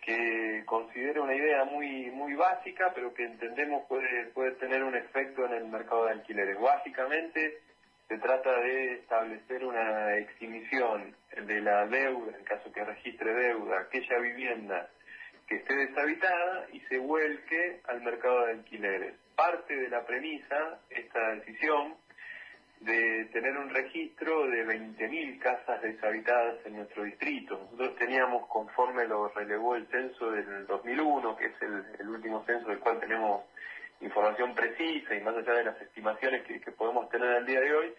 que 0.00 0.62
considera 0.64 1.22
una 1.22 1.34
idea 1.34 1.64
muy 1.64 2.10
muy 2.12 2.34
básica, 2.34 2.92
pero 2.94 3.12
que 3.12 3.24
entendemos 3.24 3.84
puede, 3.88 4.26
puede 4.26 4.52
tener 4.52 4.84
un 4.84 4.94
efecto 4.94 5.44
en 5.46 5.54
el 5.54 5.64
mercado 5.64 6.06
de 6.06 6.12
alquileres. 6.12 6.58
Básicamente 6.60 7.58
se 8.06 8.18
trata 8.18 8.60
de 8.60 8.94
establecer 8.94 9.64
una 9.64 10.16
exhibición 10.16 11.16
de 11.44 11.60
la 11.60 11.86
deuda, 11.86 12.36
en 12.38 12.44
caso 12.44 12.72
que 12.72 12.84
registre 12.84 13.34
deuda, 13.34 13.80
aquella 13.80 14.18
vivienda 14.18 14.88
que 15.48 15.56
esté 15.56 15.74
deshabitada 15.74 16.66
y 16.72 16.80
se 16.82 16.98
vuelque 16.98 17.80
al 17.88 18.02
mercado 18.02 18.46
de 18.46 18.52
alquileres. 18.52 19.14
Parte 19.34 19.74
de 19.74 19.88
la 19.88 20.04
premisa, 20.04 20.78
esta 20.90 21.34
decisión, 21.34 21.94
de 22.80 23.24
tener 23.32 23.56
un 23.56 23.70
registro 23.70 24.46
de 24.46 24.64
20.000 24.66 25.38
casas 25.40 25.82
deshabitadas 25.82 26.64
en 26.64 26.76
nuestro 26.76 27.02
distrito. 27.04 27.58
Nosotros 27.72 27.96
teníamos, 27.96 28.46
conforme 28.48 29.06
lo 29.06 29.28
relevó 29.28 29.74
el 29.74 29.86
censo 29.88 30.30
del 30.30 30.66
2001, 30.66 31.36
que 31.36 31.46
es 31.46 31.62
el, 31.62 32.08
último 32.08 32.44
censo 32.46 32.68
del 32.68 32.78
cual 32.78 33.00
tenemos 33.00 33.42
información 34.00 34.54
precisa 34.54 35.14
y 35.14 35.20
más 35.20 35.36
allá 35.36 35.54
de 35.54 35.64
las 35.64 35.82
estimaciones 35.82 36.44
que, 36.44 36.60
que 36.60 36.70
podemos 36.70 37.08
tener 37.10 37.28
al 37.28 37.46
día 37.46 37.60
de 37.60 37.74
hoy, 37.74 37.94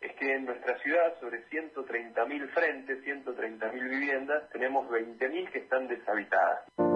es 0.00 0.12
que 0.14 0.34
en 0.34 0.46
nuestra 0.46 0.78
ciudad, 0.78 1.18
sobre 1.20 1.44
130.000 1.48 2.48
frentes, 2.50 3.04
130.000 3.04 3.88
viviendas, 3.88 4.48
tenemos 4.50 4.88
20.000 4.88 5.50
que 5.50 5.58
están 5.58 5.88
deshabitadas. 5.88 6.91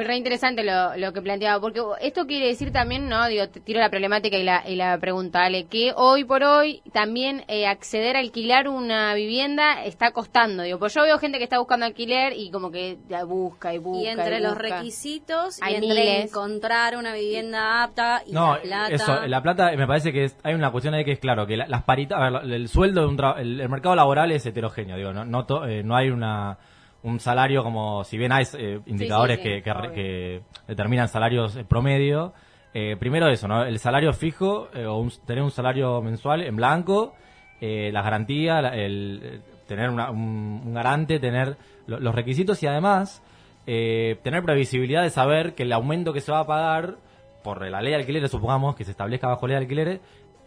Muy 0.00 0.06
re 0.06 0.16
interesante 0.16 0.64
lo, 0.64 0.96
lo 0.96 1.12
que 1.12 1.20
planteaba, 1.20 1.60
porque 1.60 1.82
esto 2.00 2.24
quiere 2.26 2.46
decir 2.46 2.72
también, 2.72 3.06
¿no? 3.10 3.26
Digo, 3.28 3.46
te 3.50 3.60
tiro 3.60 3.80
la 3.80 3.90
problemática 3.90 4.38
y 4.38 4.42
la, 4.44 4.66
y 4.66 4.74
la 4.74 4.96
pregunta, 4.98 5.42
Ale, 5.44 5.66
que 5.66 5.92
hoy 5.94 6.24
por 6.24 6.42
hoy 6.42 6.80
también 6.90 7.44
eh, 7.48 7.66
acceder 7.66 8.16
a 8.16 8.20
alquilar 8.20 8.66
una 8.66 9.12
vivienda 9.12 9.84
está 9.84 10.12
costando. 10.12 10.62
Digo, 10.62 10.78
pues 10.78 10.94
yo 10.94 11.02
veo 11.02 11.18
gente 11.18 11.36
que 11.36 11.44
está 11.44 11.58
buscando 11.58 11.84
alquiler 11.84 12.32
y 12.34 12.50
como 12.50 12.70
que 12.70 12.96
ya 13.10 13.24
busca 13.24 13.74
y 13.74 13.78
busca. 13.78 14.02
Y 14.02 14.06
entre 14.06 14.40
los 14.40 14.54
busca. 14.54 14.76
requisitos 14.78 15.58
Hay 15.60 15.74
y 15.74 15.76
entre 15.76 15.88
miles. 15.90 16.30
encontrar 16.30 16.96
una 16.96 17.12
vivienda 17.12 17.82
apta 17.82 18.22
y 18.26 18.32
No, 18.32 18.54
la 18.54 18.62
plata. 18.62 18.94
eso, 18.94 19.26
la 19.26 19.42
plata 19.42 19.72
me 19.76 19.86
parece 19.86 20.14
que 20.14 20.24
es- 20.24 20.36
hay 20.42 20.54
una 20.54 20.70
cuestión 20.72 20.94
ahí 20.94 21.04
que 21.04 21.12
es 21.12 21.18
claro, 21.20 21.46
que 21.46 21.58
la- 21.58 21.66
las 21.68 21.82
paritas, 21.82 22.18
a 22.18 22.30
ver, 22.30 22.50
el 22.54 22.68
sueldo 22.70 23.02
de 23.02 23.06
un 23.06 23.18
tra- 23.18 23.38
el, 23.38 23.60
el 23.60 23.68
mercado 23.68 23.94
laboral 23.96 24.32
es 24.32 24.46
heterogéneo, 24.46 24.96
digo, 24.96 25.12
no, 25.12 25.26
no, 25.26 25.44
to- 25.44 25.66
eh, 25.66 25.82
no 25.82 25.94
hay 25.94 26.08
una 26.08 26.56
un 27.02 27.18
salario 27.20 27.62
como, 27.62 28.04
si 28.04 28.18
bien 28.18 28.32
hay 28.32 28.44
eh, 28.58 28.80
indicadores 28.86 29.38
sí, 29.38 29.42
que, 29.42 29.62
que, 29.62 29.72
que 29.94 30.42
determinan 30.68 31.08
salarios 31.08 31.56
eh, 31.56 31.64
promedio, 31.64 32.32
eh, 32.74 32.96
primero 32.98 33.28
eso, 33.28 33.48
¿no? 33.48 33.64
El 33.64 33.78
salario 33.78 34.12
fijo, 34.12 34.68
eh, 34.74 34.86
o 34.86 34.96
un- 34.98 35.10
tener 35.26 35.42
un 35.42 35.50
salario 35.50 36.00
mensual 36.02 36.42
en 36.42 36.56
blanco, 36.56 37.14
eh, 37.60 37.90
las 37.92 38.04
garantías, 38.04 38.62
la- 38.62 38.76
el, 38.76 39.42
tener 39.66 39.88
una- 39.90 40.10
un, 40.10 40.62
un 40.66 40.74
garante, 40.74 41.18
tener 41.18 41.56
lo- 41.86 42.00
los 42.00 42.14
requisitos 42.14 42.62
y 42.62 42.66
además 42.66 43.22
eh, 43.66 44.18
tener 44.22 44.42
previsibilidad 44.42 45.02
de 45.02 45.10
saber 45.10 45.54
que 45.54 45.62
el 45.64 45.72
aumento 45.72 46.12
que 46.12 46.20
se 46.20 46.32
va 46.32 46.40
a 46.40 46.46
pagar 46.46 46.96
por 47.44 47.66
la 47.68 47.80
ley 47.82 47.92
de 47.92 47.98
alquileres, 47.98 48.30
supongamos 48.30 48.74
que 48.74 48.84
se 48.84 48.90
establezca 48.90 49.28
bajo 49.28 49.46
ley 49.46 49.54
de 49.54 49.62
alquileres, 49.62 50.00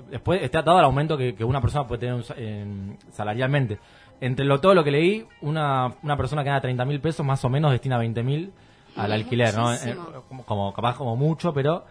después 0.09 0.41
esté 0.41 0.57
atado 0.57 0.77
al 0.77 0.85
aumento 0.85 1.17
que, 1.17 1.33
que 1.35 1.43
una 1.43 1.61
persona 1.61 1.87
puede 1.87 1.99
tener 2.01 2.15
un 2.15 2.23
sa- 2.23 2.35
en- 2.37 2.97
salarialmente. 3.11 3.79
Entre 4.25 4.45
lo, 4.45 4.61
todo 4.61 4.73
lo 4.73 4.83
que 4.85 4.91
leí, 4.91 5.25
una, 5.41 5.95
una 6.01 6.15
persona 6.15 6.43
que 6.43 6.49
gana 6.49 6.61
30 6.61 6.85
mil 6.85 7.01
pesos 7.01 7.25
más 7.25 7.43
o 7.43 7.49
menos 7.49 7.71
destina 7.71 7.97
20 7.97 8.23
mil 8.23 8.51
al 8.95 9.11
alquiler, 9.11 9.53
¿no? 9.55 9.69
muchísimo. 9.71 10.03
Eh, 10.15 10.19
como, 10.29 10.43
como- 10.45 10.73
capaz 10.73 10.95
como 10.95 11.15
mucho, 11.17 11.53
pero 11.53 11.83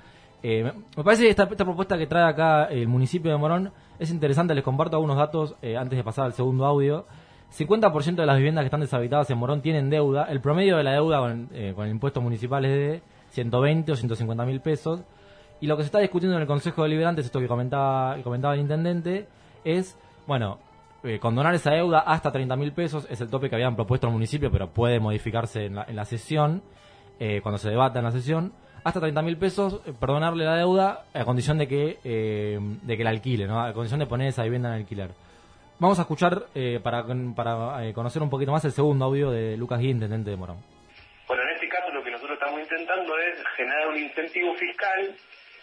eh, 0.43 0.63
me- 0.65 0.73
me 0.97 1.05
parece 1.05 1.25
que 1.25 1.31
esta, 1.31 1.45
esta 1.45 1.65
propuesta 1.65 1.99
que 1.99 2.07
trae 2.07 2.25
acá 2.29 2.65
el 2.65 2.89
municipio 2.89 3.31
de 3.31 3.37
Morón 3.37 3.71
es 3.99 4.11
interesante. 4.11 4.55
Les 4.55 4.65
comparto 4.65 4.97
algunos 4.97 5.17
datos 5.19 5.57
eh, 5.63 5.77
antes 5.77 5.97
de 5.97 6.03
pasar 6.05 6.25
al 6.25 6.33
segundo 6.33 6.65
audio. 6.65 7.05
50% 7.55 8.15
de 8.15 8.25
las 8.27 8.37
viviendas 8.39 8.63
que 8.63 8.67
están 8.67 8.81
deshabitadas 8.81 9.29
en 9.31 9.37
Morón 9.37 9.61
tienen 9.61 9.91
deuda. 9.91 10.25
El 10.31 10.41
promedio 10.41 10.79
de 10.79 10.85
la 10.85 10.93
deuda 10.93 11.19
con, 11.19 11.49
eh, 11.53 11.73
con 11.77 11.85
el 11.85 11.91
impuesto 11.91 12.21
municipal 12.23 12.65
es 12.65 12.71
de 12.73 13.03
120 13.33 13.93
o 13.93 13.97
150 13.97 14.45
mil 14.47 14.61
pesos. 14.63 15.01
Y 15.61 15.67
lo 15.67 15.77
que 15.77 15.83
se 15.83 15.87
está 15.89 15.99
discutiendo 15.99 16.35
en 16.37 16.41
el 16.41 16.49
Consejo 16.49 16.83
Deliberante, 16.83 17.21
es 17.21 17.27
esto 17.27 17.41
que 17.41 17.47
comentaba, 17.47 18.17
que 18.17 18.23
comentaba 18.23 18.55
el 18.55 18.61
intendente, 18.61 19.29
es, 19.65 19.99
bueno, 20.27 20.59
eh, 21.05 21.19
condonar 21.19 21.55
esa 21.55 21.73
deuda 21.73 22.01
hasta 22.01 22.31
30 22.31 22.57
mil 22.57 22.73
pesos, 22.73 23.07
es 23.11 23.21
el 23.21 23.29
tope 23.29 23.49
que 23.49 23.57
habían 23.57 23.77
propuesto 23.77 24.07
el 24.07 24.13
municipio, 24.13 24.51
pero 24.51 24.71
puede 24.71 25.01
modificarse 25.01 25.67
en 25.67 25.77
la, 25.77 25.85
en 25.85 25.97
la 25.97 26.05
sesión, 26.05 26.63
eh, 27.19 27.41
cuando 27.41 27.59
se 27.59 27.71
debata 27.71 27.99
en 27.99 28.05
la 28.05 28.11
sesión. 28.11 28.53
Hasta 28.85 29.01
30 29.01 29.23
mil 29.23 29.37
pesos, 29.37 29.81
eh, 29.87 29.93
perdonarle 29.99 30.45
la 30.45 30.57
deuda 30.57 31.05
a 31.15 31.25
condición 31.25 31.59
de 31.59 31.69
que, 31.69 31.99
eh, 32.03 32.59
de 32.61 32.97
que 32.97 33.05
la 33.05 33.11
alquile, 33.11 33.47
¿no? 33.47 33.63
a 33.63 33.73
condición 33.73 34.01
de 34.01 34.07
poner 34.07 34.29
esa 34.29 34.43
vivienda 34.43 34.71
en 34.71 34.83
alquiler. 34.83 35.11
Vamos 35.79 35.99
a 35.99 36.03
escuchar, 36.03 36.47
para, 36.83 37.05
para 37.35 37.93
conocer 37.93 38.23
un 38.23 38.31
poquito 38.31 38.53
más, 38.53 38.65
el 38.65 38.71
segundo 38.71 39.05
audio 39.05 39.31
de 39.31 39.57
Lucas 39.57 39.81
Gui, 39.81 39.91
intendente 39.91 40.31
de 40.31 40.37
Morón. 40.37 40.59
Bueno, 41.27 41.43
en 41.43 41.51
este 41.55 41.69
caso 41.69 41.91
lo 41.93 42.05
que 42.05 42.11
nosotros 42.13 42.39
estamos 42.41 42.61
intentando 42.61 43.19
es 43.19 43.43
generar 43.57 43.89
un 43.89 43.97
incentivo 43.97 44.55
fiscal, 44.55 45.17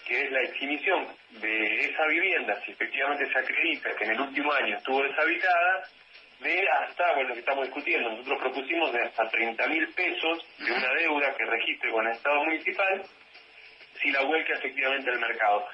que 0.09 0.23
es 0.23 0.31
la 0.31 0.41
exhibición 0.41 1.07
de 1.39 1.85
esa 1.85 2.05
vivienda, 2.07 2.59
si 2.65 2.71
efectivamente 2.71 3.31
se 3.31 3.39
acredita 3.39 3.95
que 3.95 4.05
en 4.05 4.11
el 4.11 4.21
último 4.21 4.51
año 4.51 4.75
estuvo 4.75 5.03
deshabitada, 5.03 5.83
de 6.39 6.67
hasta, 6.67 7.13
bueno, 7.13 7.29
lo 7.29 7.33
que 7.35 7.41
estamos 7.41 7.65
discutiendo, 7.65 8.09
nosotros 8.09 8.39
propusimos 8.39 8.91
de 8.91 9.03
hasta 9.03 9.29
30 9.29 9.67
mil 9.67 9.87
pesos 9.93 10.45
de 10.57 10.71
una 10.71 10.93
deuda 10.93 11.35
que 11.35 11.45
registre 11.45 11.91
con 11.91 12.07
el 12.07 12.13
Estado 12.13 12.43
municipal, 12.43 13.03
si 14.01 14.09
la 14.09 14.23
vuelca 14.23 14.53
efectivamente 14.53 15.11
al 15.11 15.19
mercado. 15.19 15.67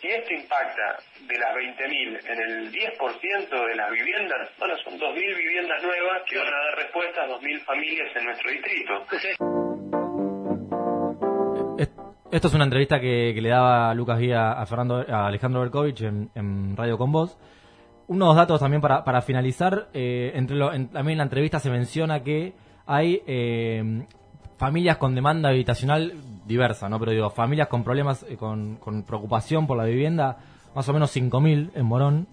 Si 0.00 0.08
esto 0.08 0.32
impacta 0.32 0.98
de 1.20 1.38
las 1.38 1.54
20.000 1.54 2.30
en 2.30 2.40
el 2.40 2.72
10% 2.72 3.66
de 3.66 3.74
las 3.74 3.90
viviendas, 3.90 4.50
bueno, 4.58 4.76
son 4.78 4.98
2.000 4.98 5.36
viviendas 5.36 5.82
nuevas 5.82 6.22
que 6.28 6.38
van 6.38 6.54
a 6.54 6.64
dar 6.64 6.76
respuesta 6.76 7.22
a 7.22 7.28
2.000 7.28 7.64
familias 7.64 8.16
en 8.16 8.24
nuestro 8.24 8.50
distrito. 8.50 9.06
Es- 12.34 12.38
Esto 12.38 12.48
es 12.48 12.54
una 12.54 12.64
entrevista 12.64 12.98
que, 13.00 13.32
le 13.40 13.48
daba 13.48 13.94
Lucas 13.94 14.18
Guía 14.18 14.52
a 14.52 14.66
Fernando 14.66 15.04
a 15.08 15.26
Alejandro 15.28 15.60
Berkovich 15.60 16.02
en, 16.02 16.76
Radio 16.76 16.98
con 16.98 17.12
Voz. 17.12 17.36
Unos 18.08 18.34
datos 18.34 18.58
también 18.60 18.80
para, 18.82 19.04
para 19.04 19.22
finalizar. 19.22 19.88
eh, 19.94 20.32
entre 20.34 20.58
también 20.58 21.10
en 21.10 21.18
la 21.18 21.24
entrevista 21.24 21.60
se 21.60 21.70
menciona 21.70 22.24
que 22.24 22.52
hay 22.86 23.22
eh, 23.26 24.04
familias 24.58 24.96
con 24.96 25.14
demanda 25.14 25.48
habitacional 25.50 26.12
diversa, 26.44 26.88
¿no? 26.88 26.98
Pero 26.98 27.12
digo, 27.12 27.30
familias 27.30 27.68
con 27.68 27.84
problemas, 27.84 28.26
eh, 28.28 28.36
con, 28.36 28.78
preocupación 29.06 29.66
por 29.68 29.78
la 29.78 29.84
vivienda, 29.84 30.38
más 30.74 30.88
o 30.88 30.92
menos 30.92 31.16
5.000 31.16 31.70
en 31.74 31.86
Morón. 31.86 32.26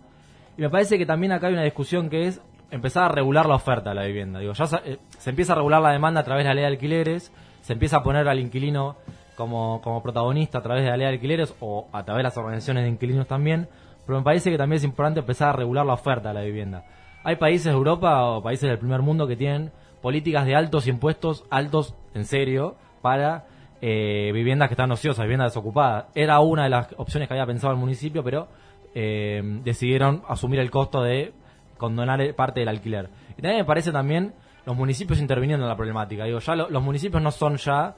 Y 0.57 0.61
me 0.63 0.69
parece 0.71 0.97
que 0.97 1.05
también 1.05 1.31
acá 1.31 1.47
hay 1.47 1.53
una 1.53 1.63
discusión 1.63 2.09
que 2.09 2.25
es 2.27 2.41
empezar 2.71 3.03
a 3.03 3.09
regular 3.09 3.45
la 3.45 3.55
oferta 3.55 3.89
de 3.91 3.95
la 3.95 4.03
vivienda. 4.05 4.39
Digo, 4.39 4.53
ya 4.53 4.65
se 4.65 5.29
empieza 5.29 5.53
a 5.53 5.57
regular 5.57 5.81
la 5.81 5.91
demanda 5.91 6.21
a 6.21 6.23
través 6.23 6.43
de 6.43 6.49
la 6.49 6.53
ley 6.55 6.63
de 6.63 6.67
alquileres, 6.67 7.31
se 7.61 7.73
empieza 7.73 7.97
a 7.97 8.03
poner 8.03 8.27
al 8.27 8.39
inquilino 8.39 8.95
como, 9.41 10.01
protagonista 10.03 10.59
a 10.59 10.61
través 10.61 10.83
de 10.83 10.89
la 10.89 10.97
ley 10.97 11.07
de 11.07 11.13
alquileres 11.13 11.53
o 11.59 11.87
a 11.91 12.03
través 12.03 12.19
de 12.19 12.23
las 12.23 12.37
organizaciones 12.37 12.83
de 12.83 12.89
inquilinos 12.89 13.27
también, 13.27 13.67
pero 14.05 14.17
me 14.19 14.23
parece 14.23 14.49
que 14.51 14.57
también 14.57 14.77
es 14.77 14.83
importante 14.83 15.19
empezar 15.19 15.49
a 15.49 15.53
regular 15.53 15.85
la 15.85 15.93
oferta 15.93 16.29
de 16.29 16.35
la 16.35 16.41
vivienda. 16.41 16.83
Hay 17.23 17.35
países 17.35 17.65
de 17.65 17.71
Europa 17.71 18.23
o 18.25 18.41
países 18.41 18.67
del 18.69 18.79
primer 18.79 19.01
mundo 19.01 19.27
que 19.27 19.35
tienen 19.35 19.71
políticas 20.01 20.45
de 20.45 20.55
altos 20.55 20.87
impuestos, 20.87 21.43
altos 21.51 21.93
en 22.15 22.25
serio, 22.25 22.75
para 23.01 23.45
eh, 23.81 24.31
viviendas 24.33 24.67
que 24.69 24.73
están 24.73 24.91
ociosas, 24.91 25.23
viviendas 25.25 25.51
desocupadas. 25.51 26.05
Era 26.15 26.39
una 26.39 26.63
de 26.63 26.69
las 26.69 26.87
opciones 26.97 27.27
que 27.27 27.33
había 27.35 27.45
pensado 27.45 27.73
el 27.73 27.79
municipio, 27.79 28.23
pero 28.23 28.47
eh, 28.95 29.41
decidieron 29.63 30.23
asumir 30.27 30.59
el 30.59 30.71
costo 30.71 31.03
de 31.03 31.33
condonar 31.77 32.33
parte 32.35 32.59
del 32.61 32.69
alquiler. 32.69 33.09
Y 33.37 33.41
también 33.41 33.57
me 33.57 33.65
parece 33.65 33.91
también 33.91 34.33
los 34.65 34.75
municipios 34.75 35.19
interviniendo 35.19 35.65
en 35.65 35.69
la 35.69 35.75
problemática. 35.75 36.25
Digo, 36.25 36.39
ya 36.39 36.55
lo- 36.55 36.69
los 36.69 36.83
municipios 36.83 37.21
no 37.21 37.31
son 37.31 37.57
ya 37.57 37.95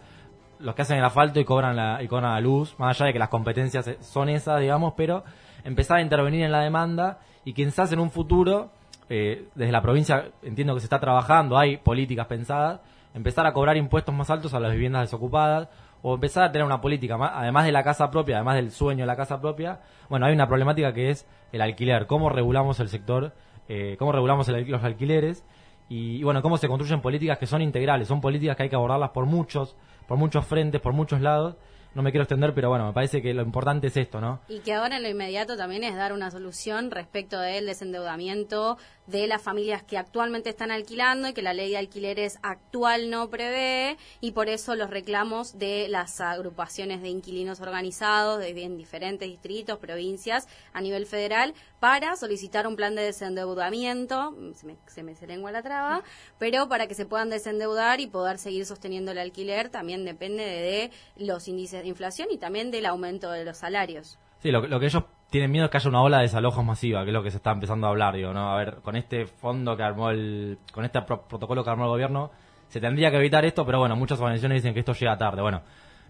los 0.63 0.75
que 0.75 0.81
hacen 0.81 0.97
el 0.97 1.05
asfalto 1.05 1.39
y 1.39 1.45
cobran 1.45 1.75
la, 1.75 2.01
y 2.01 2.07
cobran 2.07 2.41
luz, 2.43 2.75
más 2.79 2.95
allá 2.95 3.07
de 3.07 3.13
que 3.13 3.19
las 3.19 3.29
competencias 3.29 3.89
son 4.01 4.29
esas, 4.29 4.59
digamos, 4.59 4.93
pero 4.95 5.23
empezar 5.63 5.97
a 5.97 6.01
intervenir 6.01 6.43
en 6.43 6.51
la 6.51 6.61
demanda 6.61 7.19
y 7.45 7.53
quizás 7.53 7.91
en 7.91 7.99
un 7.99 8.09
futuro, 8.09 8.69
eh, 9.09 9.47
desde 9.55 9.71
la 9.71 9.81
provincia 9.81 10.29
entiendo 10.41 10.73
que 10.73 10.79
se 10.79 10.85
está 10.85 10.99
trabajando, 10.99 11.57
hay 11.57 11.77
políticas 11.77 12.27
pensadas, 12.27 12.79
empezar 13.13 13.45
a 13.45 13.53
cobrar 13.53 13.77
impuestos 13.77 14.15
más 14.15 14.29
altos 14.29 14.53
a 14.53 14.59
las 14.59 14.71
viviendas 14.71 15.03
desocupadas 15.03 15.67
o 16.01 16.15
empezar 16.15 16.43
a 16.43 16.51
tener 16.51 16.65
una 16.65 16.81
política, 16.81 17.17
más- 17.17 17.31
además 17.35 17.65
de 17.65 17.71
la 17.71 17.83
casa 17.83 18.09
propia, 18.09 18.37
además 18.37 18.55
del 18.55 18.71
sueño 18.71 19.03
de 19.03 19.07
la 19.07 19.15
casa 19.15 19.39
propia, 19.39 19.79
bueno, 20.09 20.25
hay 20.25 20.33
una 20.33 20.47
problemática 20.47 20.93
que 20.93 21.09
es 21.09 21.27
el 21.51 21.61
alquiler, 21.61 22.07
cómo 22.07 22.29
regulamos 22.29 22.79
el 22.79 22.89
sector, 22.89 23.33
eh, 23.69 23.95
cómo 23.99 24.11
regulamos 24.11 24.47
los 24.49 24.83
alquileres 24.83 25.45
y, 25.89 26.23
bueno, 26.23 26.41
cómo 26.41 26.57
se 26.57 26.67
construyen 26.67 27.01
políticas 27.01 27.37
que 27.37 27.45
son 27.45 27.61
integrales, 27.61 28.07
son 28.07 28.19
políticas 28.21 28.57
que 28.57 28.63
hay 28.63 28.69
que 28.69 28.75
abordarlas 28.75 29.11
por 29.11 29.25
muchos, 29.25 29.75
por 30.07 30.17
muchos 30.17 30.45
frentes, 30.45 30.81
por 30.81 30.93
muchos 30.93 31.21
lados. 31.21 31.55
No 31.95 32.01
me 32.01 32.09
quiero 32.09 32.23
extender, 32.23 32.55
pero 32.55 32.69
bueno, 32.69 32.87
me 32.87 32.93
parece 32.93 33.21
que 33.21 33.35
lo 33.35 33.43
importante 33.43 33.87
es 33.87 33.97
esto, 33.97 34.19
¿no? 34.19 34.39
Y 34.49 34.61
que 34.61 34.73
ahora 34.73 34.97
en 34.97 35.03
lo 35.03 35.09
inmediato 35.09 35.55
también 35.55 35.83
es 35.83 35.95
dar 35.95 36.11
una 36.11 36.31
solución 36.31 36.89
respecto 36.89 37.39
del 37.39 37.67
desendeudamiento 37.67 38.77
de 39.07 39.27
las 39.27 39.41
familias 39.41 39.83
que 39.83 39.97
actualmente 39.97 40.49
están 40.49 40.71
alquilando 40.71 41.27
y 41.27 41.33
que 41.33 41.41
la 41.41 41.53
ley 41.53 41.71
de 41.71 41.77
alquileres 41.77 42.39
actual 42.41 43.09
no 43.09 43.29
prevé 43.29 43.97
y 44.21 44.31
por 44.31 44.49
eso 44.49 44.75
los 44.75 44.89
reclamos 44.89 45.57
de 45.57 45.87
las 45.89 46.21
agrupaciones 46.21 47.01
de 47.01 47.09
inquilinos 47.09 47.59
organizados 47.59 48.39
de 48.39 48.53
bien 48.53 48.77
diferentes 48.77 49.27
distritos, 49.27 49.79
provincias 49.79 50.47
a 50.73 50.81
nivel 50.81 51.05
federal 51.05 51.53
para 51.79 52.15
solicitar 52.15 52.65
un 52.65 52.75
plan 52.75 52.95
de 52.95 53.01
desendeudamiento, 53.01 54.31
mm, 54.31 54.53
se 54.53 54.65
me, 54.65 54.77
se 54.87 55.03
me 55.03 55.15
se 55.15 55.27
lengua 55.27 55.51
la 55.51 55.61
traba, 55.61 56.03
pero 56.39 56.69
para 56.69 56.87
que 56.87 56.95
se 56.95 57.05
puedan 57.05 57.29
desendeudar 57.29 57.99
y 57.99 58.07
poder 58.07 58.37
seguir 58.37 58.65
sosteniendo 58.65 59.11
el 59.11 59.17
alquiler 59.17 59.69
también 59.69 60.05
depende 60.05 60.43
de 60.43 60.91
los 61.17 61.47
índices 61.47 61.83
de 61.83 61.89
inflación 61.89 62.29
y 62.31 62.37
también 62.37 62.71
del 62.71 62.85
aumento 62.85 63.31
de 63.31 63.45
los 63.45 63.57
salarios. 63.57 64.17
Sí, 64.41 64.51
lo, 64.51 64.65
lo 64.67 64.79
que 64.79 64.87
ellos 64.87 65.03
tienen 65.33 65.49
miedo 65.51 65.67
que 65.67 65.77
haya 65.77 65.89
una 65.89 66.03
ola 66.03 66.17
de 66.17 66.23
desalojos 66.23 66.63
masiva, 66.63 67.01
que 67.03 67.09
es 67.09 67.13
lo 67.13 67.23
que 67.23 67.31
se 67.31 67.37
está 67.37 67.51
empezando 67.51 67.87
a 67.87 67.89
hablar, 67.89 68.13
digo, 68.15 68.31
¿no? 68.33 68.51
A 68.53 68.55
ver, 68.57 68.75
con 68.83 68.95
este 68.95 69.25
fondo 69.25 69.75
que 69.75 69.81
armó 69.81 70.11
el, 70.11 70.59
con 70.71 70.85
este 70.85 71.01
pro- 71.01 71.23
protocolo 71.23 71.63
que 71.63 71.69
armó 71.71 71.85
el 71.85 71.89
gobierno, 71.89 72.29
se 72.67 72.79
tendría 72.79 73.09
que 73.09 73.17
evitar 73.17 73.43
esto, 73.43 73.65
pero 73.65 73.79
bueno, 73.79 73.95
muchas 73.95 74.19
organizaciones 74.19 74.57
dicen 74.61 74.75
que 74.75 74.81
esto 74.81 74.93
llega 74.93 75.17
tarde. 75.17 75.41
Bueno, 75.41 75.61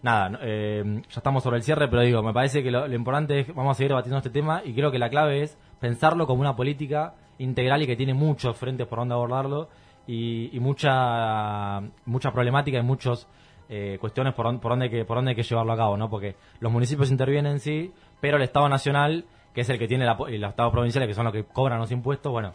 nada, 0.01 0.37
eh, 0.41 0.83
ya 1.09 1.17
estamos 1.19 1.41
sobre 1.41 1.55
el 1.55 1.63
cierre, 1.63 1.87
pero 1.87 2.01
digo, 2.01 2.21
me 2.21 2.33
parece 2.33 2.61
que 2.63 2.69
lo, 2.69 2.85
lo 2.85 2.95
importante 2.95 3.39
es, 3.39 3.55
vamos 3.55 3.71
a 3.71 3.73
seguir 3.75 3.91
debatiendo 3.91 4.17
este 4.17 4.29
tema 4.29 4.61
y 4.65 4.73
creo 4.73 4.91
que 4.91 4.99
la 4.99 5.09
clave 5.09 5.41
es 5.43 5.57
pensarlo 5.79 6.27
como 6.27 6.41
una 6.41 6.55
política 6.57 7.13
integral 7.37 7.81
y 7.81 7.87
que 7.87 7.95
tiene 7.95 8.13
muchos 8.13 8.57
frentes 8.57 8.87
por 8.87 8.99
donde 8.99 9.13
abordarlo 9.15 9.69
y, 10.05 10.49
y 10.55 10.59
mucha, 10.59 11.79
mucha 12.05 12.31
problemática 12.33 12.77
y 12.77 12.83
muchos 12.83 13.25
eh, 13.69 13.97
cuestiones 14.01 14.33
por, 14.33 14.45
don- 14.45 14.59
por 14.59 14.71
donde 14.73 14.85
hay 14.85 14.91
que 14.91 15.05
por 15.05 15.15
donde 15.15 15.31
hay 15.31 15.35
que 15.35 15.43
llevarlo 15.43 15.71
a 15.71 15.77
cabo, 15.77 15.95
¿no? 15.97 16.09
Porque 16.09 16.35
los 16.59 16.71
municipios 16.71 17.09
intervienen 17.09 17.59
sí, 17.59 17.93
pero 18.23 18.37
el 18.37 18.43
Estado 18.43 18.69
nacional, 18.69 19.25
que 19.53 19.59
es 19.59 19.69
el 19.69 19.77
que 19.77 19.85
tiene 19.85 20.05
la, 20.05 20.13
los 20.13 20.49
estados 20.49 20.71
provinciales, 20.71 21.09
que 21.09 21.13
son 21.13 21.25
los 21.25 21.33
que 21.33 21.43
cobran 21.43 21.77
los 21.77 21.91
impuestos, 21.91 22.31
bueno, 22.31 22.53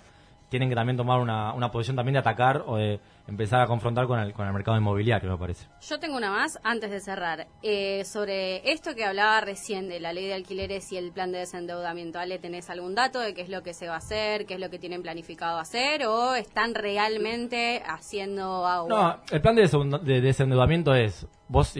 tienen 0.48 0.70
que 0.70 0.74
también 0.74 0.96
tomar 0.96 1.20
una, 1.20 1.52
una 1.52 1.70
posición 1.70 1.94
también 1.94 2.14
de 2.14 2.20
atacar 2.20 2.64
o 2.66 2.76
de 2.78 3.00
empezar 3.26 3.61
a 3.61 3.66
confrontar 3.66 4.07
con 4.07 4.18
el, 4.18 4.33
con 4.33 4.46
el 4.46 4.54
mercado 4.54 4.78
inmobiliario, 4.78 5.31
me 5.31 5.37
parece. 5.37 5.66
Yo 5.83 6.00
tengo 6.00 6.16
una 6.16 6.31
más 6.31 6.59
antes 6.62 6.90
de 6.90 7.00
cerrar. 7.00 7.48
Eh, 7.62 8.02
sobre 8.07 8.72
esto 8.72 8.94
que 8.94 9.04
hablaba 9.04 9.42
recién 9.42 9.90
de 9.90 10.00
la 10.00 10.14
ley 10.14 10.24
de 10.24 10.33
alquileres 10.33 10.90
y 10.90 10.96
el 10.96 11.12
plan 11.12 11.33
de 11.33 11.40
desendeudamiento, 11.40 12.18
Ale, 12.18 12.38
¿tenés 12.38 12.70
algún 12.70 12.94
dato 12.94 13.20
de 13.20 13.35
qué 13.35 13.42
es 13.42 13.50
lo 13.50 13.62
que 13.62 13.74
se 13.74 13.88
va 13.88 13.96
a 13.96 13.98
hacer, 13.98 14.46
qué 14.46 14.54
es 14.54 14.61
lo 14.61 14.70
que 14.70 14.78
tienen 14.78 15.02
planificado 15.02 15.59
hacer 15.59 16.07
o 16.07 16.35
están 16.35 16.74
realmente 16.74 17.83
haciendo 17.87 18.66
agua? 18.66 18.88
No, 18.88 19.35
el 19.37 19.42
plan 19.42 19.54
de, 19.54 20.20
desendeudamiento 20.22 20.94
es, 20.94 21.26
vos, 21.46 21.74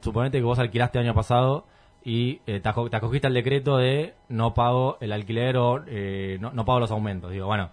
suponete 0.00 0.38
que 0.38 0.44
vos 0.44 0.58
alquilaste 0.58 0.98
el 0.98 1.04
año 1.04 1.14
pasado 1.14 1.64
y 2.04 2.40
eh, 2.46 2.60
te, 2.60 2.68
aco- 2.68 2.90
te 2.90 2.96
acogiste 2.96 3.26
al 3.26 3.34
decreto 3.34 3.78
de 3.78 4.14
no 4.28 4.52
pago 4.54 4.98
el 5.00 5.12
alquiler 5.12 5.56
o 5.56 5.82
eh, 5.86 6.36
no, 6.40 6.50
no 6.52 6.64
pago 6.64 6.80
los 6.80 6.90
aumentos. 6.90 7.30
Digo, 7.32 7.46
bueno, 7.46 7.70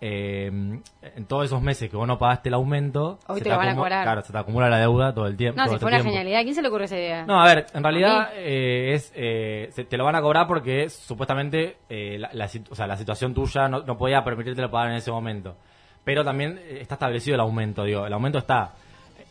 eh, 0.00 0.46
en 0.46 1.24
todos 1.26 1.46
esos 1.46 1.62
meses 1.62 1.88
que 1.90 1.96
vos 1.96 2.06
no 2.06 2.18
pagaste 2.18 2.48
el 2.50 2.54
aumento, 2.54 3.18
Hoy 3.28 3.38
se 3.38 3.44
te 3.44 3.50
lo 3.50 3.56
van 3.56 3.70
a 3.70 3.76
cobrar. 3.76 4.02
Claro, 4.04 4.22
se 4.22 4.32
te 4.32 4.38
acumula 4.38 4.68
la 4.68 4.78
deuda 4.78 5.14
todo 5.14 5.26
el 5.26 5.36
tiempo. 5.36 5.58
No, 5.60 5.66
si 5.68 5.74
este 5.74 5.80
fue 5.82 5.88
una 5.88 5.96
tiempo. 5.98 6.10
genialidad. 6.10 6.40
¿A 6.40 6.42
quién 6.42 6.54
se 6.54 6.62
le 6.62 6.68
ocurre 6.68 6.84
esa 6.84 6.96
idea? 6.96 7.24
No, 7.26 7.40
a 7.40 7.46
ver, 7.46 7.66
en 7.72 7.82
realidad 7.82 8.28
eh, 8.34 8.92
es 8.94 9.12
eh, 9.14 9.68
se- 9.72 9.84
te 9.84 9.96
lo 9.96 10.04
van 10.04 10.16
a 10.16 10.20
cobrar 10.22 10.46
porque 10.46 10.88
supuestamente 10.90 11.78
eh, 11.88 12.18
la, 12.18 12.28
la 12.32 12.48
o 12.70 12.74
sea, 12.74 12.86
la 12.86 12.96
situación 12.96 13.32
tuya 13.34 13.68
no, 13.68 13.80
no 13.84 13.96
podía 13.96 14.22
permitirte 14.22 14.66
pagar 14.68 14.90
en 14.90 14.96
ese 14.96 15.10
momento. 15.10 15.56
Pero 16.04 16.24
también 16.24 16.60
está 16.68 16.94
establecido 16.94 17.34
el 17.34 17.40
aumento, 17.40 17.82
digo, 17.84 18.06
el 18.06 18.12
aumento 18.12 18.38
está. 18.38 18.74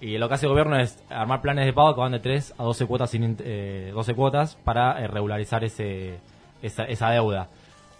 Y 0.01 0.17
lo 0.17 0.27
que 0.27 0.35
hace 0.35 0.45
el 0.45 0.51
gobierno 0.51 0.77
es 0.77 1.01
armar 1.09 1.41
planes 1.41 1.65
de 1.65 1.73
pago 1.73 1.95
que 1.95 2.01
van 2.01 2.11
de 2.11 2.19
3 2.19 2.55
a 2.57 2.63
12 2.63 2.85
cuotas, 2.85 3.09
sin, 3.09 3.37
eh, 3.39 3.91
12 3.93 4.13
cuotas 4.13 4.55
para 4.63 5.01
eh, 5.01 5.07
regularizar 5.07 5.63
ese, 5.63 6.19
esa, 6.61 6.83
esa 6.83 7.09
deuda. 7.11 7.47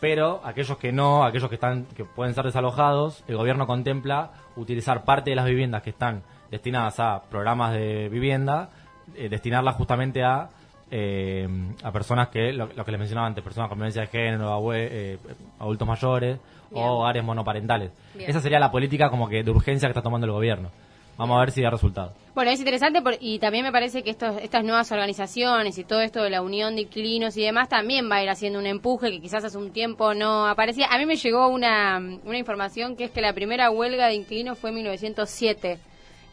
Pero 0.02 0.42
aquellos 0.44 0.78
que 0.78 0.92
no, 0.92 1.24
aquellos 1.24 1.48
que 1.50 1.56
están 1.56 1.86
que 1.96 2.04
pueden 2.04 2.34
ser 2.36 2.44
desalojados, 2.46 3.24
el 3.28 3.38
gobierno 3.38 3.66
contempla 3.66 4.32
utilizar 4.58 5.04
parte 5.06 5.30
de 5.32 5.36
las 5.38 5.46
viviendas 5.46 5.82
que 5.84 5.92
están 5.92 6.22
destinadas 6.52 7.00
a 7.00 7.24
programas 7.30 7.74
de 7.74 8.10
vivienda, 8.10 8.70
eh, 9.16 9.30
destinarlas 9.30 9.76
justamente 9.76 10.24
a 10.24 10.50
eh, 10.92 11.48
a 11.82 11.92
personas 11.92 12.28
que 12.28 12.54
lo, 12.54 12.68
lo 12.68 12.86
que 12.86 12.92
les 12.92 13.00
mencionaba 13.00 13.26
antes, 13.26 13.44
personas 13.44 13.70
con 13.70 13.78
violencia 13.80 14.02
de 14.04 14.08
género, 14.08 14.50
abue- 14.56 14.88
eh, 14.92 15.18
adultos 15.60 15.88
mayores 15.88 16.40
Bien. 16.70 16.84
o 16.86 17.00
hogares 17.00 17.24
monoparentales. 17.24 17.92
Bien. 18.14 18.30
Esa 18.30 18.40
sería 18.40 18.60
la 18.60 18.70
política 18.70 19.10
como 19.10 19.28
que 19.28 19.44
de 19.44 19.50
urgencia 19.50 19.88
que 19.88 19.92
está 19.92 20.04
tomando 20.04 20.28
el 20.28 20.34
gobierno. 20.34 20.70
Vamos 21.17 21.38
a 21.38 21.39
ver 21.39 21.51
si 21.51 21.62
da 21.62 21.69
resultado. 21.69 22.12
Bueno, 22.34 22.51
es 22.51 22.60
interesante 22.60 23.01
por- 23.01 23.15
y 23.21 23.39
también 23.39 23.63
me 23.63 23.71
parece 23.71 24.04
que 24.04 24.10
estos, 24.10 24.36
estas 24.41 24.63
nuevas 24.65 24.91
organizaciones 24.91 25.78
y 25.78 25.86
todo 25.86 26.01
esto 26.01 26.21
de 26.21 26.30
la 26.30 26.41
unión 26.41 26.75
de 26.75 26.82
inquilinos 26.82 27.38
y 27.38 27.41
demás 27.43 27.69
también 27.69 28.12
va 28.12 28.17
a 28.17 28.23
ir 28.23 28.30
haciendo 28.30 28.60
un 28.60 28.65
empuje 28.65 29.10
que 29.12 29.21
quizás 29.21 29.45
hace 29.45 29.58
un 29.58 29.71
tiempo 29.71 30.13
no 30.13 30.45
aparecía. 30.47 30.88
A 30.91 30.97
mí 30.97 31.06
me 31.06 31.15
llegó 31.15 31.47
una, 31.47 31.97
una 32.25 32.38
información 32.38 32.97
que 32.97 33.06
es 33.06 33.12
que 33.12 33.21
la 33.21 33.32
primera 33.34 33.71
huelga 33.71 34.08
de 34.08 34.15
inquilinos 34.15 34.60
fue 34.60 34.71
en 34.71 34.75
1907 34.75 35.80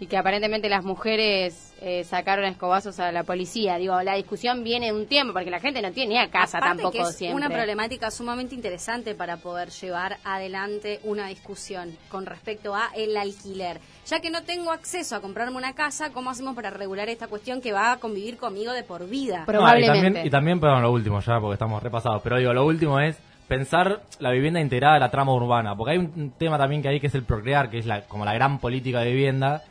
y 0.01 0.07
que 0.07 0.17
aparentemente 0.17 0.69
las 0.69 0.85
mujeres 0.85 1.73
eh, 1.81 2.05
sacaron 2.05 2.45
a 2.45 2.49
escobazos 2.49 2.99
a 3.01 3.13
la 3.13 3.23
policía. 3.25 3.77
Digo, 3.77 4.01
la 4.03 4.15
discusión 4.15 4.65
viene 4.65 4.87
de 4.87 4.93
un 4.93 5.07
tiempo 5.07 5.33
porque 5.33 5.51
la 5.51 5.61
gente 5.61 5.81
no 5.83 5.93
tiene 5.93 6.15
ni 6.15 6.19
a 6.19 6.29
casa 6.31 6.59
Aparte 6.59 6.83
tampoco 6.83 7.05
que 7.05 7.11
es 7.11 7.17
siempre. 7.17 7.37
una 7.37 7.49
problemática 7.55 8.11
sumamente 8.11 8.55
interesante 8.55 9.15
para 9.15 9.37
poder 9.37 9.71
llevar 9.71 10.17
adelante 10.25 11.01
una 11.05 11.29
discusión 11.29 11.97
con 12.09 12.27
respecto 12.27 12.75
a 12.75 12.91
el 12.97 13.17
alquiler. 13.17 13.81
Ya 14.07 14.21
que 14.21 14.31
no 14.31 14.43
tengo 14.43 14.73
acceso 14.73 15.15
a 15.17 15.21
comprarme 15.21 15.57
una 15.57 15.75
casa, 15.75 16.11
¿cómo 16.13 16.31
hacemos 16.31 16.55
para 16.57 16.71
regular 16.71 17.09
esta 17.09 17.29
cuestión 17.29 17.61
que 17.61 17.73
va 17.73 17.93
a 17.93 17.97
convivir 17.99 18.37
conmigo 18.37 18.73
de 18.73 18.83
por 18.83 19.09
vida? 19.09 19.45
Pero- 19.47 19.61
No, 19.61 19.67
y 19.67 19.71
Probablemente. 19.71 20.03
también, 20.05 20.27
y 20.27 20.31
también, 20.31 20.61
perdón, 20.61 20.83
lo 20.83 20.91
último 20.91 21.21
ya, 21.21 21.39
porque 21.41 21.55
estamos 21.55 21.81
repasados, 21.83 22.21
pero 22.23 22.39
digo, 22.39 22.53
lo 22.53 22.67
último 22.67 22.99
es 22.99 23.17
pensar 23.49 24.03
la 24.19 24.31
vivienda 24.31 24.61
integrada 24.61 24.97
a 24.97 24.99
la 25.01 25.11
trama 25.11 25.35
urbana, 25.35 25.77
porque 25.77 25.93
hay 25.93 25.99
un, 25.99 26.13
un 26.17 26.31
tema 26.33 26.59
también 26.59 26.81
que 26.83 26.89
hay 26.89 27.01
que 27.01 27.07
es 27.09 27.15
el 27.15 27.25
procrear, 27.25 27.71
que 27.71 27.79
es 27.79 27.87
la, 27.87 28.03
como 28.03 28.25
la 28.25 28.33
gran 28.35 28.59
política 28.59 29.01
de 29.01 29.11
vivienda. 29.13 29.63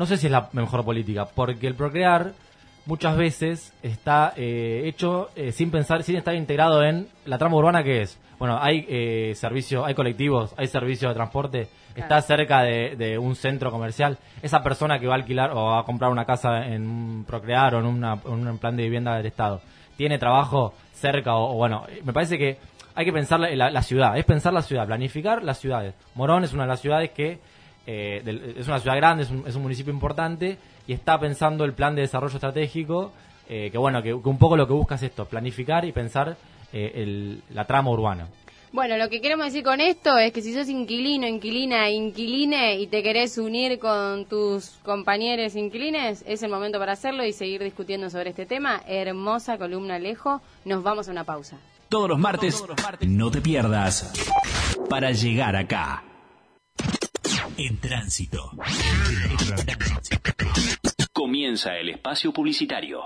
No 0.00 0.06
sé 0.06 0.16
si 0.16 0.28
es 0.28 0.32
la 0.32 0.48
mejor 0.54 0.82
política, 0.82 1.26
porque 1.26 1.66
el 1.66 1.74
procrear 1.74 2.32
muchas 2.86 3.18
veces 3.18 3.74
está 3.82 4.32
eh, 4.34 4.84
hecho 4.86 5.28
eh, 5.36 5.52
sin 5.52 5.70
pensar, 5.70 6.02
sin 6.04 6.16
estar 6.16 6.34
integrado 6.34 6.82
en 6.82 7.06
la 7.26 7.36
trama 7.36 7.56
urbana 7.56 7.84
que 7.84 8.00
es. 8.00 8.18
Bueno, 8.38 8.58
hay 8.58 8.86
eh, 8.88 9.34
servicios, 9.36 9.84
hay 9.86 9.92
colectivos, 9.94 10.54
hay 10.56 10.68
servicios 10.68 11.10
de 11.10 11.14
transporte, 11.14 11.68
está 11.94 12.22
cerca 12.22 12.62
de, 12.62 12.96
de 12.96 13.18
un 13.18 13.36
centro 13.36 13.70
comercial. 13.70 14.16
Esa 14.40 14.62
persona 14.62 14.98
que 14.98 15.06
va 15.06 15.12
a 15.12 15.16
alquilar 15.16 15.50
o 15.50 15.66
va 15.66 15.80
a 15.80 15.84
comprar 15.84 16.10
una 16.10 16.24
casa 16.24 16.66
en 16.66 16.88
un 16.88 17.24
procrear 17.26 17.74
o 17.74 17.80
en, 17.80 17.84
una- 17.84 18.18
en 18.24 18.48
un 18.48 18.56
plan 18.56 18.74
de 18.78 18.84
vivienda 18.84 19.14
del 19.18 19.26
Estado, 19.26 19.60
tiene 19.98 20.16
trabajo 20.18 20.72
cerca 20.94 21.34
o, 21.34 21.52
o 21.52 21.56
bueno, 21.56 21.84
me 22.04 22.14
parece 22.14 22.38
que 22.38 22.56
hay 22.94 23.04
que 23.04 23.12
pensar 23.12 23.38
la, 23.38 23.50
la- 23.54 23.70
la 23.70 23.82
ciudad, 23.82 24.16
es 24.16 24.24
pensar 24.24 24.54
la 24.54 24.62
ciudad, 24.62 24.86
planificar 24.86 25.42
las 25.44 25.58
ciudades. 25.58 25.94
Morón 26.14 26.42
es 26.44 26.54
una 26.54 26.62
de 26.62 26.68
las 26.70 26.80
ciudades 26.80 27.10
que 27.10 27.38
eh, 27.92 28.22
del- 28.24 28.54
es 28.58 28.68
una 28.68 28.78
ciudad 28.78 28.96
grande, 28.96 29.24
es 29.24 29.30
un, 29.30 29.42
es 29.48 29.54
un 29.56 29.62
municipio 29.62 29.92
importante 29.92 30.58
y 30.86 30.92
está 30.92 31.18
pensando 31.18 31.64
el 31.64 31.72
plan 31.72 31.94
de 31.96 32.02
desarrollo 32.02 32.34
estratégico, 32.34 33.12
eh, 33.48 33.68
que 33.72 33.78
bueno, 33.78 34.00
que, 34.02 34.10
que 34.10 34.28
un 34.28 34.38
poco 34.38 34.56
lo 34.56 34.66
que 34.66 34.72
busca 34.74 34.94
es 34.94 35.02
esto, 35.02 35.24
planificar 35.24 35.84
y 35.84 35.90
pensar 35.92 36.36
eh, 36.72 36.92
el- 36.94 37.42
la 37.50 37.64
trama 37.66 37.90
urbana. 37.90 38.28
Bueno, 38.72 38.96
lo 38.96 39.08
que 39.08 39.20
queremos 39.20 39.46
decir 39.46 39.64
con 39.64 39.80
esto 39.80 40.16
es 40.16 40.32
que 40.32 40.42
si 40.42 40.54
sos 40.54 40.68
inquilino, 40.68 41.26
inquilina, 41.26 41.90
inquiline 41.90 42.78
y 42.78 42.86
te 42.86 43.02
querés 43.02 43.36
unir 43.38 43.80
con 43.80 44.26
tus 44.26 44.76
compañeros 44.84 45.56
inquilines, 45.56 46.22
es 46.24 46.44
el 46.44 46.50
momento 46.52 46.78
para 46.78 46.92
hacerlo 46.92 47.24
y 47.24 47.32
seguir 47.32 47.64
discutiendo 47.64 48.08
sobre 48.10 48.30
este 48.30 48.46
tema. 48.46 48.80
Hermosa 48.86 49.58
columna 49.58 49.96
Alejo. 49.96 50.40
Nos 50.64 50.84
vamos 50.84 51.08
a 51.08 51.10
una 51.10 51.24
pausa. 51.24 51.56
Todos 51.88 52.08
los 52.08 52.20
martes, 52.20 52.62
no 53.08 53.28
te 53.32 53.40
pierdas. 53.40 54.12
Para 54.88 55.10
llegar 55.10 55.56
acá. 55.56 56.04
En 57.62 57.76
tránsito. 57.76 58.52
Comienza 61.12 61.76
el 61.76 61.90
espacio 61.90 62.32
publicitario. 62.32 63.02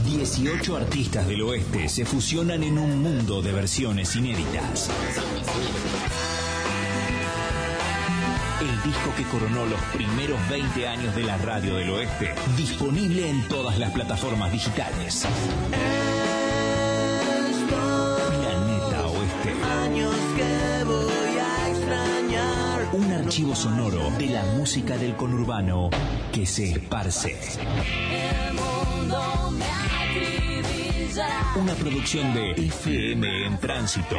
18 0.04 0.76
artistas 0.76 1.26
del 1.28 1.42
oeste 1.42 1.88
se 1.88 2.04
fusionan 2.04 2.62
en 2.62 2.78
un 2.78 3.00
mundo 3.02 3.42
de 3.42 3.52
versiones 3.52 4.16
inéditas. 4.16 4.90
El 8.82 8.92
disco 8.92 9.12
que 9.14 9.24
coronó 9.24 9.66
los 9.66 9.80
primeros 9.92 10.38
20 10.48 10.88
años 10.88 11.14
de 11.14 11.22
la 11.24 11.36
radio 11.38 11.74
del 11.74 11.90
oeste, 11.90 12.34
disponible 12.56 13.28
en 13.28 13.46
todas 13.48 13.78
las 13.78 13.90
plataformas 13.90 14.50
digitales. 14.52 15.26
Planeta 17.68 19.06
Oeste. 19.06 19.54
Años 19.84 20.14
que 20.36 20.84
voy 20.84 21.38
a 21.38 21.68
extrañar. 21.68 22.88
Un 22.92 23.12
archivo 23.12 23.54
sonoro 23.54 24.10
de 24.18 24.26
la 24.26 24.44
música 24.56 24.96
del 24.96 25.14
conurbano 25.14 25.90
que 26.32 26.46
se 26.46 26.72
esparce. 26.72 27.38
Una 31.56 31.74
producción 31.74 32.32
de 32.34 32.52
FM 32.52 33.46
en 33.46 33.58
Tránsito. 33.58 34.16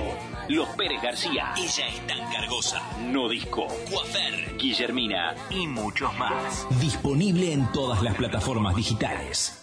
Los 0.50 0.68
Pérez 0.70 1.02
García. 1.02 1.54
Ella 1.58 1.88
es 1.88 2.06
tan 2.06 2.30
cargosa. 2.30 2.82
No 3.10 3.30
disco. 3.30 3.66
Guafer. 3.90 4.58
Guillermina. 4.58 5.34
Y 5.50 5.68
muchos 5.68 6.14
más. 6.18 6.68
Disponible 6.82 7.54
en 7.54 7.72
todas 7.72 8.04
las 8.04 8.14
plataformas 8.16 8.76
digitales. 8.76 9.58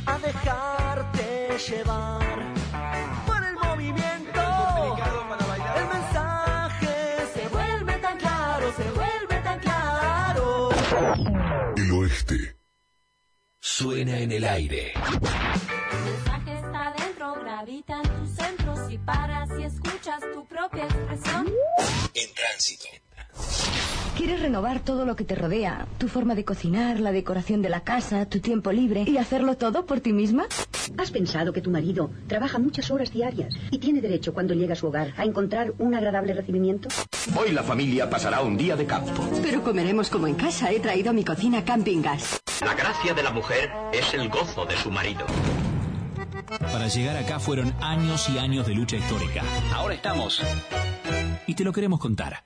a 0.06 0.18
dejarte 0.18 1.58
llevar 1.68 2.20
por 3.26 3.44
el 3.44 3.54
movimiento. 3.54 4.40
El 5.76 5.88
mensaje 5.88 7.26
se 7.34 7.48
vuelve 7.48 7.98
tan 7.98 8.16
claro, 8.18 8.72
se 8.76 8.90
vuelve 8.92 9.40
tan 9.44 9.58
claro. 9.60 10.70
El 11.76 11.92
oeste. 11.92 12.56
Suena 13.60 14.18
en 14.18 14.32
el 14.32 14.44
aire. 14.44 14.94
Propia. 20.60 20.86
En 22.14 22.34
Tránsito. 22.34 22.86
¿Quieres 24.16 24.42
renovar 24.42 24.80
todo 24.80 25.06
lo 25.06 25.16
que 25.16 25.24
te 25.24 25.34
rodea? 25.34 25.86
Tu 25.96 26.08
forma 26.08 26.34
de 26.34 26.44
cocinar, 26.44 27.00
la 27.00 27.12
decoración 27.12 27.62
de 27.62 27.70
la 27.70 27.80
casa, 27.80 28.26
tu 28.26 28.40
tiempo 28.40 28.70
libre 28.70 29.04
y 29.06 29.16
hacerlo 29.16 29.56
todo 29.56 29.86
por 29.86 30.00
ti 30.00 30.12
misma? 30.12 30.46
¿Has 30.98 31.10
pensado 31.10 31.54
que 31.54 31.62
tu 31.62 31.70
marido 31.70 32.10
trabaja 32.26 32.58
muchas 32.58 32.90
horas 32.90 33.10
diarias 33.10 33.54
y 33.70 33.78
tiene 33.78 34.02
derecho 34.02 34.34
cuando 34.34 34.52
llega 34.52 34.74
a 34.74 34.76
su 34.76 34.88
hogar 34.88 35.14
a 35.16 35.24
encontrar 35.24 35.72
un 35.78 35.94
agradable 35.94 36.34
recibimiento? 36.34 36.90
Hoy 37.34 37.52
la 37.52 37.62
familia 37.62 38.10
pasará 38.10 38.42
un 38.42 38.58
día 38.58 38.76
de 38.76 38.84
campo. 38.84 39.26
Pero 39.42 39.62
comeremos 39.62 40.10
como 40.10 40.26
en 40.26 40.34
casa. 40.34 40.70
He 40.70 40.80
traído 40.80 41.10
a 41.10 41.14
mi 41.14 41.24
cocina 41.24 41.64
Camping 41.64 42.02
Gas. 42.02 42.42
La 42.62 42.74
gracia 42.74 43.14
de 43.14 43.22
la 43.22 43.30
mujer 43.30 43.70
es 43.94 44.12
el 44.12 44.28
gozo 44.28 44.66
de 44.66 44.76
su 44.76 44.90
marido. 44.90 45.24
Para 46.46 46.88
llegar 46.88 47.16
acá 47.16 47.38
fueron 47.38 47.74
años 47.80 48.28
y 48.28 48.38
años 48.38 48.66
de 48.66 48.74
lucha 48.74 48.96
histórica. 48.96 49.42
Ahora 49.74 49.94
estamos. 49.94 50.42
Y 51.46 51.54
te 51.54 51.64
lo 51.64 51.72
queremos 51.72 52.00
contar. 52.00 52.44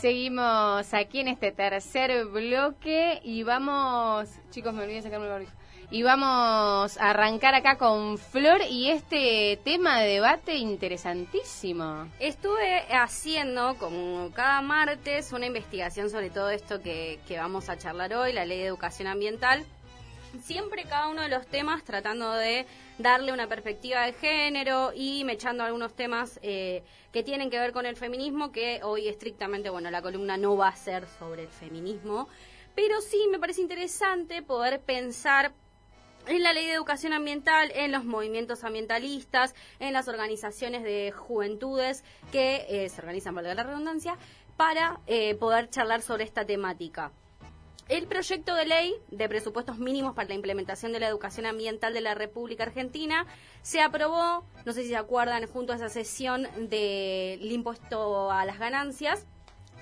Seguimos 0.00 0.94
aquí 0.94 1.20
en 1.20 1.28
este 1.28 1.52
tercer 1.52 2.26
bloque 2.26 3.20
y 3.22 3.44
vamos, 3.44 4.28
chicos, 4.50 4.74
me 4.74 4.82
olvidé 4.82 4.96
de 4.96 5.02
sacarme 5.02 5.26
el 5.26 5.32
barbijo. 5.32 5.61
Y 5.92 6.02
vamos 6.02 6.96
a 6.96 7.10
arrancar 7.10 7.54
acá 7.54 7.76
con 7.76 8.16
Flor 8.16 8.62
y 8.66 8.88
este 8.88 9.60
tema 9.62 10.00
de 10.00 10.08
debate 10.08 10.56
interesantísimo. 10.56 12.08
Estuve 12.18 12.86
haciendo, 12.90 13.76
como 13.76 14.30
cada 14.32 14.62
martes, 14.62 15.34
una 15.34 15.44
investigación 15.44 16.08
sobre 16.08 16.30
todo 16.30 16.48
esto 16.48 16.80
que, 16.80 17.20
que 17.28 17.36
vamos 17.36 17.68
a 17.68 17.76
charlar 17.76 18.14
hoy, 18.14 18.32
la 18.32 18.46
ley 18.46 18.60
de 18.60 18.68
educación 18.68 19.06
ambiental. 19.06 19.66
Siempre 20.42 20.84
cada 20.84 21.08
uno 21.10 21.20
de 21.20 21.28
los 21.28 21.46
temas 21.46 21.84
tratando 21.84 22.32
de 22.32 22.64
darle 22.96 23.30
una 23.30 23.46
perspectiva 23.46 24.06
de 24.06 24.14
género 24.14 24.92
y 24.94 25.24
me 25.24 25.34
echando 25.34 25.62
algunos 25.62 25.92
temas 25.92 26.40
eh, 26.42 26.84
que 27.12 27.22
tienen 27.22 27.50
que 27.50 27.58
ver 27.58 27.72
con 27.72 27.84
el 27.84 27.96
feminismo, 27.96 28.50
que 28.50 28.80
hoy 28.82 29.08
estrictamente, 29.08 29.68
bueno, 29.68 29.90
la 29.90 30.00
columna 30.00 30.38
no 30.38 30.56
va 30.56 30.68
a 30.68 30.76
ser 30.76 31.06
sobre 31.18 31.42
el 31.42 31.50
feminismo, 31.50 32.28
pero 32.74 33.02
sí 33.02 33.28
me 33.30 33.38
parece 33.38 33.60
interesante 33.60 34.40
poder 34.40 34.80
pensar 34.80 35.52
en 36.26 36.42
la 36.42 36.52
ley 36.52 36.66
de 36.66 36.72
educación 36.72 37.12
ambiental, 37.12 37.70
en 37.74 37.92
los 37.92 38.04
movimientos 38.04 38.64
ambientalistas, 38.64 39.54
en 39.80 39.92
las 39.92 40.08
organizaciones 40.08 40.82
de 40.82 41.12
juventudes 41.12 42.04
que 42.30 42.66
eh, 42.68 42.88
se 42.88 43.00
organizan, 43.00 43.34
valga 43.34 43.54
la 43.54 43.64
redundancia, 43.64 44.16
para 44.56 45.00
eh, 45.06 45.34
poder 45.34 45.70
charlar 45.70 46.02
sobre 46.02 46.24
esta 46.24 46.44
temática. 46.44 47.12
El 47.88 48.06
proyecto 48.06 48.54
de 48.54 48.64
ley 48.64 48.94
de 49.10 49.28
presupuestos 49.28 49.78
mínimos 49.78 50.14
para 50.14 50.28
la 50.28 50.34
implementación 50.34 50.92
de 50.92 51.00
la 51.00 51.08
educación 51.08 51.46
ambiental 51.46 51.92
de 51.92 52.00
la 52.00 52.14
República 52.14 52.62
Argentina 52.62 53.26
se 53.62 53.80
aprobó, 53.80 54.44
no 54.64 54.72
sé 54.72 54.82
si 54.82 54.90
se 54.90 54.96
acuerdan, 54.96 55.46
junto 55.46 55.72
a 55.72 55.76
esa 55.76 55.88
sesión 55.88 56.46
del 56.70 57.50
impuesto 57.50 58.30
a 58.30 58.44
las 58.44 58.58
ganancias, 58.58 59.26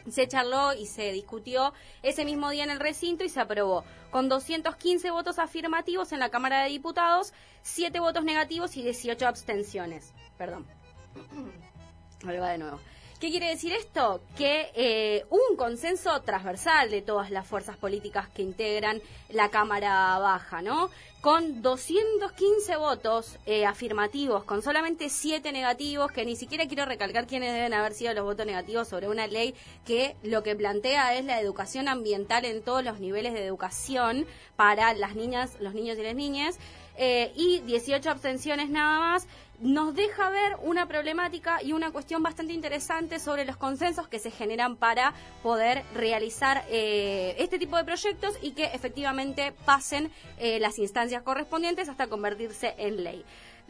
se 0.09 0.29
charló 0.29 0.73
y 0.73 0.87
se 0.87 1.13
discutió 1.13 1.73
ese 2.03 2.25
mismo 2.25 2.51
día 2.51 2.65
en 2.65 2.71
el 2.71 2.81
recinto 2.81 3.25
y 3.25 3.29
se 3.29 3.41
aprobó 3.41 3.85
con 4.11 4.29
215 4.29 5.11
votos 5.11 5.39
afirmativos 5.39 6.13
en 6.13 6.19
la 6.19 6.31
Cámara 6.31 6.63
de 6.63 6.71
Diputados, 6.71 7.33
7 7.63 8.01
votos 8.01 8.25
negativos 8.25 8.77
y 8.77 8.83
18 8.83 9.27
abstenciones. 9.27 10.13
Perdón. 10.37 10.67
Ahora 12.25 12.49
de 12.49 12.59
nuevo. 12.59 12.81
¿Qué 13.21 13.31
quiere 13.31 13.49
decir 13.51 13.73
esto? 13.75 14.23
Que 14.35 14.71
eh, 14.75 15.27
un 15.29 15.55
consenso 15.57 16.23
transversal 16.23 16.91
de 16.91 17.03
todas 17.03 17.31
las 17.31 17.47
fuerzas 17.47 17.77
políticas 17.77 18.31
que 18.31 18.41
integran 18.41 19.03
la 19.29 19.51
Cámara 19.51 20.19
Baja, 20.19 20.63
¿no? 20.63 20.91
Con 21.21 21.61
215 21.61 22.77
votos 22.77 23.39
eh, 23.45 23.67
afirmativos, 23.67 24.45
con 24.45 24.63
solamente 24.63 25.11
7 25.11 25.53
negativos, 25.53 26.11
que 26.13 26.25
ni 26.25 26.35
siquiera 26.35 26.67
quiero 26.67 26.87
recalcar 26.87 27.27
quiénes 27.27 27.53
deben 27.53 27.75
haber 27.75 27.93
sido 27.93 28.15
los 28.15 28.25
votos 28.25 28.47
negativos 28.47 28.89
sobre 28.89 29.07
una 29.07 29.27
ley 29.27 29.55
que 29.85 30.17
lo 30.23 30.43
que 30.43 30.57
plantea 30.57 31.15
es 31.19 31.27
la 31.27 31.39
educación 31.39 31.89
ambiental 31.89 32.47
en 32.47 32.63
todos 32.63 32.83
los 32.83 33.01
niveles 33.01 33.35
de 33.35 33.45
educación 33.45 34.25
para 34.57 34.95
las 34.95 35.15
niñas, 35.15 35.59
los 35.61 35.75
niños 35.75 35.99
y 35.99 36.03
las 36.05 36.15
niñas. 36.15 36.59
Eh, 36.97 37.33
y 37.37 37.61
18 37.61 38.11
abstenciones 38.11 38.71
nada 38.71 38.99
más, 38.99 39.27
nos 39.61 39.95
deja 39.95 40.31
ver 40.31 40.57
una 40.63 40.87
problemática 40.87 41.63
y 41.63 41.73
una 41.73 41.91
cuestión 41.91 42.23
bastante 42.23 42.55
interesante 42.55 43.19
sobre 43.19 43.45
los 43.45 43.57
consensos 43.59 44.09
que 44.09 44.19
se 44.19 44.31
generan 44.31 44.77
para 44.77 45.13
poder 45.43 45.85
realizar 45.95 46.65
eh, 46.71 47.35
este 47.39 47.59
tipo 47.59 47.77
de 47.77 47.85
proyectos 47.85 48.35
y 48.41 48.53
que 48.53 48.65
efectivamente 48.65 49.53
pasen 49.67 50.11
eh, 50.39 50.59
las 50.61 50.79
instancias 50.79 51.23
correspondientes 51.23 51.89
hasta 51.89 52.07
convertirse 52.07 52.75
en 52.79 53.05
ley. 53.05 53.25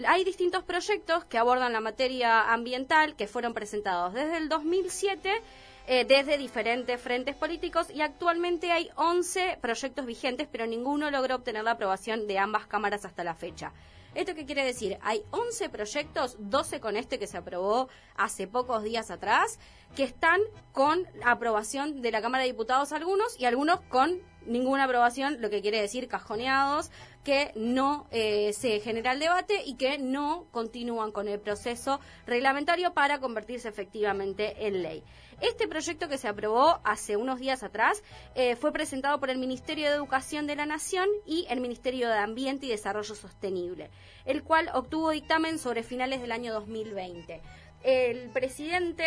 Hay 0.07 0.25
distintos 0.25 0.63
proyectos 0.63 1.25
que 1.25 1.39
abordan 1.39 1.73
la 1.73 1.81
materia 1.81 2.53
ambiental 2.53 3.17
que 3.17 3.27
fueron 3.27 3.53
presentados 3.53 4.15
desde 4.15 4.39
el 4.39 4.49
2007 4.49 5.43
eh, 5.89 6.05
desde 6.05 6.39
diferentes 6.39 7.01
frentes 7.01 7.35
políticos 7.35 7.89
y 7.93 8.01
actualmente 8.01 8.71
hay 8.71 8.91
11 8.95 9.59
proyectos 9.61 10.07
vigentes, 10.07 10.47
pero 10.51 10.67
ninguno 10.67 11.11
logró 11.11 11.35
obtener 11.35 11.65
la 11.65 11.73
aprobación 11.73 12.29
de 12.29 12.39
ambas 12.39 12.67
cámaras 12.69 13.05
hasta 13.05 13.25
la 13.25 13.35
fecha. 13.35 13.73
¿Esto 14.15 14.35
qué 14.35 14.45
quiere 14.45 14.65
decir? 14.65 14.99
Hay 15.03 15.23
11 15.31 15.69
proyectos, 15.69 16.37
12 16.41 16.81
con 16.81 16.97
este 16.97 17.21
que 17.21 17.29
se 17.29 17.39
aprobó 17.39 17.89
hace 18.17 18.49
pocos 18.49 18.83
días 18.83 19.09
atrás, 19.13 19.61
que 19.95 20.03
están 20.03 20.41
con 20.73 21.07
aprobación 21.25 22.03
de 22.03 22.11
la 22.11 22.21
Cámara 22.21 22.43
de 22.43 22.51
Diputados 22.51 22.91
algunos 22.93 23.39
y 23.39 23.45
algunos 23.45 23.81
con 23.83 24.21
ninguna 24.47 24.85
aprobación, 24.85 25.41
lo 25.41 25.49
que 25.49 25.63
quiere 25.63 25.81
decir 25.81 26.09
cajoneados, 26.09 26.91
que 27.25 27.53
no 27.55 28.07
eh, 28.11 28.53
se 28.53 28.81
genera 28.81 29.13
el 29.13 29.21
debate 29.21 29.63
y 29.65 29.75
que 29.75 29.99
no 29.99 30.47
continúan 30.51 31.13
con 31.13 31.29
el 31.29 31.39
proceso 31.39 32.01
reglamentario 32.27 32.95
para 32.95 33.21
convertirse 33.21 33.69
efectivamente 33.69 34.67
en 34.67 34.83
ley. 34.83 35.03
Este 35.41 35.69
proyecto 35.69 36.09
que 36.09 36.19
se 36.19 36.29
aprobó 36.29 36.81
hace 36.85 37.17
unos 37.17 37.39
días 37.41 37.63
atrás 37.63 38.03
eh, 38.35 38.57
fue 38.57 38.73
presentado 38.73 39.19
por 39.21 39.31
el 39.31 39.39
Ministerio 39.39 39.89
de 39.89 39.97
Educación 39.97 40.47
de 40.47 40.57
la 40.57 40.67
Nación 40.67 41.09
y 41.27 41.47
el 41.49 41.61
Ministerio 41.61 42.09
de 42.09 42.19
Ambiente 42.19 42.67
y 42.67 42.71
Desarrollo 42.71 43.15
Sostenible, 43.15 43.91
el 44.27 44.43
cual 44.43 44.71
obtuvo 44.75 45.11
dictamen 45.11 45.59
sobre 45.59 45.83
finales 45.83 46.21
del 46.21 46.33
año 46.33 46.53
2020. 46.53 47.41
El 47.83 48.29
presidente 48.31 49.05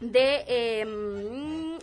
de 0.00 0.44
eh, 0.46 1.78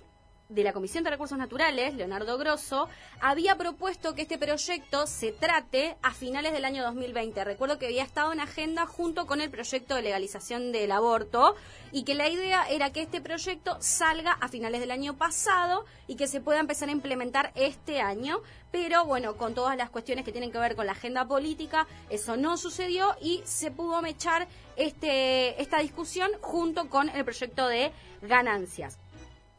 de 0.54 0.64
la 0.64 0.74
Comisión 0.74 1.04
de 1.04 1.10
Recursos 1.10 1.38
Naturales, 1.38 1.96
Leonardo 1.96 2.38
Grosso, 2.38 2.88
había 3.20 3.58
propuesto 3.58 4.14
que 4.14 4.22
este 4.22 4.38
proyecto 4.38 5.08
se 5.08 5.32
trate 5.32 5.98
a 6.04 6.12
finales 6.12 6.54
del 6.54 6.66
año 6.66 6.84
2020. 6.84 7.44
Recuerdo 7.44 7.80
que 7.80 7.88
había 7.88 8.04
estado 8.04 8.32
en 8.32 8.40
agenda 8.40 8.86
junto 8.86 9.26
con 9.26 9.42
el 9.42 9.50
proyecto 9.50 9.96
de 9.96 10.04
legalización 10.04 10.72
del 10.72 10.92
aborto 10.92 11.56
y 11.92 12.04
que 12.04 12.14
la 12.14 12.30
idea 12.30 12.70
era 12.70 12.92
que 12.92 13.02
este 13.02 13.20
proyecto 13.20 13.78
salga 13.80 14.34
a 14.34 14.48
finales 14.48 14.80
del 14.80 14.92
año 14.92 15.18
pasado 15.18 15.86
y 16.08 16.16
que 16.16 16.28
se 16.28 16.40
pueda 16.40 16.60
empezar 16.60 16.90
a 16.90 16.92
implementar 16.92 17.52
este 17.56 18.00
año. 18.02 18.40
Pero 18.72 19.06
bueno, 19.06 19.38
con 19.38 19.56
todas 19.56 19.76
las 19.76 19.90
cuestiones 19.90 20.24
que 20.24 20.32
tienen 20.32 20.52
que 20.52 20.60
ver 20.60 20.76
con 20.76 20.86
la 20.86 20.92
agenda 20.92 21.28
política, 21.28 21.88
eso 22.10 22.38
no 22.38 22.58
sucedió 22.58 23.16
y 23.22 23.42
se 23.46 23.72
pudo 23.72 24.02
mechar 24.04 24.48
este, 24.76 25.60
esta 25.62 25.80
discusión 25.80 26.30
junto 26.42 26.90
con 26.90 27.10
el 27.10 27.24
proyecto 27.24 27.68
de 27.68 27.92
ganancias 28.22 29.00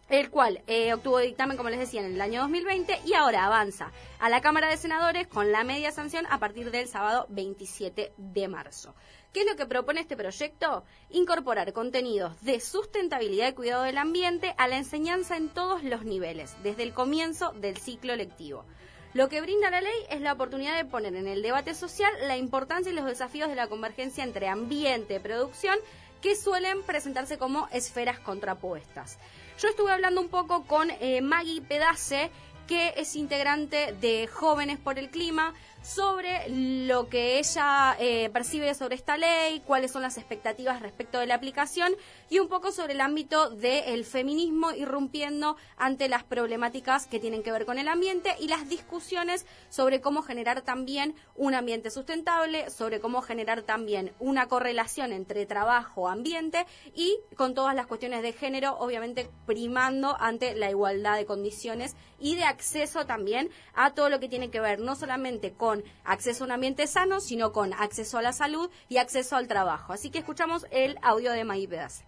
el 0.09 0.31
cual 0.31 0.63
eh, 0.67 0.93
obtuvo 0.93 1.19
dictamen, 1.19 1.57
como 1.57 1.71
les 1.71 1.79
decía, 1.79 2.01
en 2.01 2.15
el 2.15 2.21
año 2.21 2.43
2020 2.43 3.01
y 3.05 3.15
ahora 3.15 3.47
avanza 3.47 3.91
a 4.19 4.29
la 4.29 4.41
Cámara 4.41 4.69
de 4.69 4.77
Senadores 4.77 5.27
con 5.27 5.53
la 5.53 5.65
media 5.65 5.93
sanción 5.93 6.27
a 6.31 6.39
partir 6.39 6.71
del 6.71 6.89
sábado 6.89 7.27
27 7.31 8.13
de 8.17 8.49
marzo. 8.49 8.95
¿Qué 9.33 9.41
es 9.41 9.47
lo 9.47 9.57
que 9.57 9.67
propone 9.67 10.01
este 10.01 10.17
proyecto? 10.17 10.85
Incorporar 11.11 11.73
contenidos 11.73 12.41
de 12.43 12.61
sustentabilidad 12.61 13.49
y 13.49 13.55
cuidado 13.55 13.83
del 13.83 13.99
ambiente 13.99 14.55
a 14.59 14.69
la 14.69 14.77
enseñanza 14.77 15.37
en 15.37 15.49
todos 15.49 15.83
los 15.83 16.05
niveles, 16.05 16.55
desde 16.63 16.85
el 16.85 16.93
comienzo 16.93 17.51
del 17.53 17.77
ciclo 17.77 18.15
lectivo. 18.15 18.65
Lo 19.13 19.29
que 19.29 19.41
brinda 19.41 19.71
la 19.71 19.81
ley 19.81 20.07
es 20.11 20.21
la 20.21 20.33
oportunidad 20.33 20.77
de 20.77 20.85
poner 20.85 21.15
en 21.15 21.29
el 21.29 21.43
debate 21.43 21.75
social 21.75 22.13
la 22.23 22.37
importancia 22.37 22.93
y 22.93 22.95
los 22.95 23.07
desafíos 23.07 23.49
de 23.49 23.55
la 23.55 23.69
convergencia 23.69 24.25
entre 24.25 24.49
ambiente 24.49 25.15
y 25.15 25.19
producción 25.19 25.79
que 26.21 26.37
suelen 26.37 26.83
presentarse 26.83 27.39
como 27.39 27.69
esferas 27.73 28.19
contrapuestas. 28.19 29.19
Yo 29.59 29.69
estuve 29.69 29.93
hablando 29.93 30.21
un 30.21 30.29
poco 30.29 30.65
con 30.65 30.91
eh, 30.91 31.21
Maggie 31.21 31.63
Pedace, 31.63 32.31
que 32.67 32.95
es 32.97 33.15
integrante 33.15 33.95
de 34.01 34.27
Jóvenes 34.27 34.79
por 34.79 34.99
el 34.99 35.11
Clima, 35.11 35.55
sobre 35.85 36.49
lo 36.49 37.11
que 37.11 37.39
ella 37.39 37.95
eh, 38.01 38.31
percibe 38.31 38.75
sobre 38.75 38.95
esta 38.95 39.19
ley, 39.19 39.61
cuáles 39.67 39.91
son 39.91 40.01
las 40.01 40.17
expectativas 40.17 40.81
respecto 40.81 41.19
de 41.19 41.27
la 41.27 41.35
aplicación 41.35 41.95
y 42.31 42.39
un 42.39 42.49
poco 42.49 42.73
sobre 42.73 42.95
el 42.95 43.03
ámbito 43.03 43.51
del 43.51 44.07
feminismo 44.07 44.73
irrumpiendo 44.73 45.57
ante 45.77 46.09
las 46.09 46.25
problemáticas 46.25 47.07
que 47.07 47.21
tienen 47.21 47.43
que 47.43 47.53
ver 47.53 47.67
con 47.67 47.79
el 47.79 47.89
ambiente 47.89 48.35
y 48.41 48.49
las 48.49 48.67
discusiones 48.69 49.45
sobre 49.69 50.01
cómo 50.01 50.23
generar 50.23 50.63
también 50.63 51.15
un 51.35 51.55
ambiente 51.55 51.91
sustentable, 51.91 52.71
sobre 52.71 52.99
cómo 52.99 53.21
generar 53.21 53.61
también 53.61 54.13
una 54.19 54.47
correlación 54.47 55.13
entre 55.13 55.45
trabajo, 55.45 56.09
ambiente 56.09 56.65
y 56.95 57.19
con 57.37 57.55
todas 57.55 57.75
las 57.75 57.87
cuestiones 57.87 58.23
de 58.23 58.33
género, 58.33 58.79
obviamente 58.79 59.29
primando 59.45 60.17
ante 60.19 60.55
la 60.55 60.71
igualdad 60.71 61.17
de 61.17 61.27
condiciones 61.27 61.95
y 62.19 62.37
de 62.37 62.45
acceso 62.45 63.05
también 63.05 63.51
a 63.75 63.93
todo 63.93 64.09
lo 64.09 64.19
que 64.19 64.31
tiene 64.31 64.51
que 64.51 64.61
ver 64.61 64.81
no 64.81 64.97
solamente 64.97 65.53
con 65.53 65.74
acceso 66.05 66.45
a 66.45 66.47
un 66.47 66.53
ambiente 66.53 66.87
sano, 66.87 67.21
sino 67.21 67.53
con 67.53 67.73
acceso 67.73 68.19
a 68.19 68.23
la 68.23 68.33
salud 68.33 68.71
y 68.89 68.99
acceso 68.99 69.37
al 69.37 69.49
trabajo. 69.49 69.93
Así 69.93 70.11
que 70.11 70.19
escuchamos 70.19 70.67
el 70.71 70.99
audio 71.03 71.33
de 71.33 71.45
Maggie 71.45 71.69
Pedace. 71.69 72.05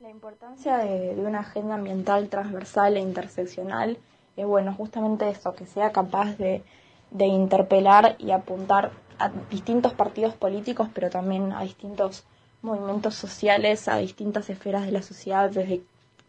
La 0.00 0.10
importancia 0.10 0.78
de, 0.78 1.14
una 1.16 1.40
agenda 1.40 1.76
ambiental 1.76 2.28
transversal 2.28 2.96
e 2.96 3.00
interseccional 3.00 3.98
es, 4.36 4.46
bueno, 4.46 4.74
justamente 4.74 5.28
eso, 5.28 5.54
que 5.54 5.64
sea 5.64 5.92
capaz 5.92 6.36
de, 6.36 6.64
de 7.12 7.26
interpelar 7.26 8.16
y 8.18 8.32
apuntar 8.32 8.90
a 9.18 9.30
distintos 9.50 9.94
partidos 9.94 10.34
políticos, 10.34 10.88
pero 10.92 11.08
también 11.08 11.52
a 11.52 11.62
distintos 11.62 12.24
movimientos 12.62 13.14
sociales, 13.14 13.86
a 13.88 13.98
distintas 13.98 14.50
esferas 14.50 14.86
de 14.86 14.92
la 14.92 15.02
sociedad, 15.02 15.50
desde 15.50 15.82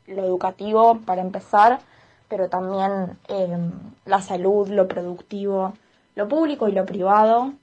lo 0.07 0.24
educativo, 0.24 0.99
para 1.05 1.22
empezar, 1.22 1.80
pero 2.28 2.49
también 2.49 3.18
eh, 3.28 3.57
la 4.05 4.22
salud, 4.22 4.68
lo 4.68 4.88
productivo, 4.88 5.74
lo 6.16 6.28
público 6.28 6.68
y 6.68 6.74
lo 6.74 6.86
privado. 6.86 7.53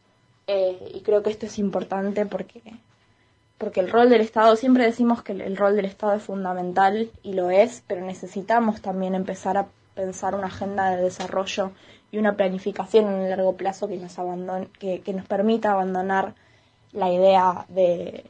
eh, 0.47 0.93
y 0.95 1.01
creo 1.03 1.23
que 1.23 1.31
esto 1.31 1.47
es 1.47 1.59
importante 1.59 2.27
porque 2.27 2.63
porque 3.61 3.81
el 3.81 3.91
rol 3.91 4.09
del 4.09 4.23
Estado, 4.23 4.57
siempre 4.57 4.85
decimos 4.85 5.23
que 5.23 5.33
el, 5.33 5.55
rol 5.55 5.77
del 5.77 5.85
Estado 5.85 6.15
es 6.15 6.23
fundamental 6.23 7.11
y 7.23 7.35
lo 7.35 7.51
es, 7.51 7.85
pero 7.87 8.01
necesitamos 8.01 8.81
también 8.81 9.15
empezar 9.15 9.59
a 9.59 9.67
pensar 9.95 10.35
una 10.35 10.47
agenda 10.47 10.89
de 10.97 11.03
desarrollo 11.03 11.71
y 12.11 12.17
una 12.17 12.37
planificación 12.37 13.05
en 13.09 13.21
el 13.21 13.29
largo 13.29 13.57
plazo 13.59 13.87
que 13.87 13.99
nos, 13.99 14.19
abandone, 14.19 14.69
que, 14.79 15.03
que 15.03 15.13
nos 15.13 15.27
permita 15.27 15.73
abandonar 15.73 16.33
la 16.93 17.13
idea 17.13 17.67
de, 17.69 18.25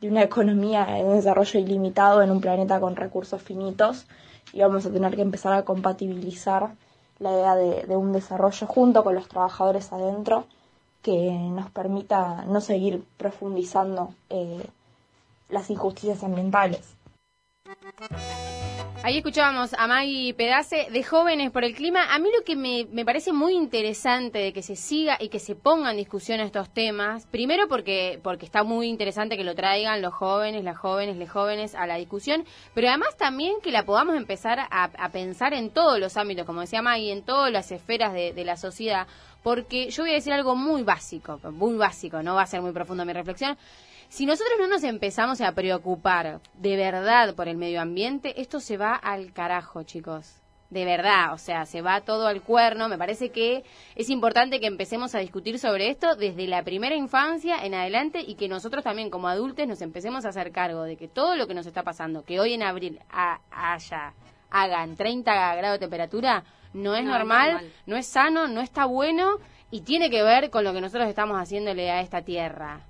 de 0.00 0.08
una 0.08 0.24
economía 0.24 0.98
en 0.98 1.12
desarrollo 1.12 1.60
ilimitado 1.60 2.20
en 2.20 2.32
un 2.32 2.40
planeta 2.40 2.80
con 2.80 2.96
recursos 2.96 3.40
finitos 3.40 4.06
y 4.52 4.60
vamos 4.60 4.84
a 4.84 4.90
tener 4.90 5.14
que 5.14 5.22
empezar 5.22 5.52
a 5.52 5.64
compatibilizar 5.64 6.74
la 7.22 7.32
idea 7.32 7.54
de, 7.54 7.96
un 7.96 8.12
desarrollo 8.12 8.66
junto 8.66 9.04
con 9.04 9.14
los 9.14 9.28
trabajadores 9.28 9.92
adentro 9.92 10.44
que 11.02 11.32
nos 11.32 11.70
permita 11.70 12.44
no 12.46 12.60
seguir 12.60 13.04
profundizando 13.16 14.12
eh, 14.28 14.66
las 15.48 15.70
injusticias 15.70 16.22
ambientales. 16.24 16.96
Ahí 19.04 19.18
escuchábamos 19.18 19.74
a 19.74 19.86
Maggie 19.88 20.32
Pedace 20.34 20.86
de 20.90 21.02
Jóvenes 21.02 21.50
por 21.50 21.64
el 21.64 21.74
Clima. 21.74 22.14
A 22.14 22.18
mí 22.20 22.28
lo 22.36 22.44
que 22.44 22.54
me, 22.54 22.86
me, 22.92 23.04
parece 23.04 23.32
muy 23.32 23.54
interesante 23.54 24.38
de 24.38 24.52
que 24.52 24.62
se 24.62 24.76
siga 24.76 25.16
y 25.20 25.28
que 25.28 25.40
se 25.40 25.56
ponga 25.56 25.90
en 25.90 25.96
discusión 25.96 26.38
estos 26.40 26.70
temas, 26.70 27.26
primero 27.26 27.66
porque, 27.66 28.20
porque 28.22 28.46
está 28.46 28.62
muy 28.62 28.86
interesante 28.86 29.36
que 29.36 29.42
lo 29.42 29.56
traigan 29.56 30.02
los 30.02 30.14
jóvenes, 30.14 30.62
las 30.62 30.76
jóvenes, 30.76 31.16
les 31.16 31.30
jóvenes 31.30 31.74
a 31.74 31.86
la 31.86 31.96
discusión, 31.96 32.44
pero 32.74 32.88
además 32.88 33.16
también 33.16 33.60
que 33.60 33.72
la 33.72 33.84
podamos 33.84 34.16
empezar 34.16 34.60
a, 34.70 35.08
pensar 35.10 35.52
en 35.52 35.70
todos 35.70 35.98
los 35.98 36.16
ámbitos, 36.16 36.46
como 36.46 36.60
decía 36.60 36.80
Maggie, 36.80 37.12
en 37.12 37.22
todas 37.22 37.50
las 37.50 37.72
esferas 37.72 38.12
de 38.12 38.44
la 38.44 38.56
sociedad, 38.56 39.08
porque 39.42 39.90
yo 39.90 40.04
voy 40.04 40.12
a 40.12 40.14
decir 40.14 40.32
algo 40.32 40.54
muy 40.54 40.82
básico, 40.82 41.40
muy 41.50 41.76
básico, 41.76 42.22
no 42.22 42.34
va 42.34 42.42
a 42.42 42.46
ser 42.46 42.62
muy 42.62 42.72
profundo 42.72 43.04
mi 43.04 43.12
reflexión. 43.12 43.56
Si 44.08 44.26
nosotros 44.26 44.58
no 44.58 44.66
nos 44.66 44.84
empezamos 44.84 45.40
a 45.40 45.52
preocupar 45.52 46.40
de 46.54 46.76
verdad 46.76 47.34
por 47.34 47.48
el 47.48 47.56
medio 47.56 47.80
ambiente, 47.80 48.40
esto 48.42 48.60
se 48.60 48.76
va 48.76 48.94
al 48.94 49.32
carajo, 49.32 49.84
chicos. 49.84 50.36
De 50.68 50.84
verdad, 50.84 51.34
o 51.34 51.38
sea, 51.38 51.66
se 51.66 51.82
va 51.82 52.00
todo 52.02 52.26
al 52.26 52.42
cuerno. 52.42 52.88
Me 52.88 52.96
parece 52.96 53.30
que 53.30 53.64
es 53.94 54.08
importante 54.08 54.60
que 54.60 54.66
empecemos 54.66 55.14
a 55.14 55.18
discutir 55.18 55.58
sobre 55.58 55.90
esto 55.90 56.14
desde 56.14 56.46
la 56.46 56.62
primera 56.62 56.94
infancia 56.94 57.64
en 57.64 57.74
adelante 57.74 58.20
y 58.20 58.36
que 58.36 58.48
nosotros 58.48 58.84
también 58.84 59.10
como 59.10 59.28
adultos 59.28 59.66
nos 59.66 59.82
empecemos 59.82 60.24
a 60.24 60.28
hacer 60.28 60.52
cargo 60.52 60.82
de 60.84 60.96
que 60.96 61.08
todo 61.08 61.34
lo 61.34 61.46
que 61.46 61.54
nos 61.54 61.66
está 61.66 61.82
pasando, 61.82 62.24
que 62.24 62.40
hoy 62.40 62.54
en 62.54 62.62
abril 62.62 63.00
haya, 63.10 64.14
hagan 64.50 64.96
30 64.96 65.56
grados 65.56 65.78
de 65.78 65.86
temperatura, 65.86 66.44
no 66.74 66.94
es 66.94 67.04
No, 67.04 67.10
normal, 67.16 67.46
es 67.48 67.52
normal. 67.54 67.72
no 67.86 67.96
es 67.96 68.06
sano, 68.06 68.48
no 68.48 68.60
está 68.60 68.84
bueno 68.86 69.36
y 69.70 69.80
tiene 69.82 70.10
que 70.10 70.22
ver 70.22 70.50
con 70.50 70.64
lo 70.64 70.72
que 70.72 70.80
nosotros 70.80 71.08
estamos 71.08 71.36
haciéndole 71.38 71.90
a 71.90 72.00
esta 72.00 72.22
tierra. 72.22 72.80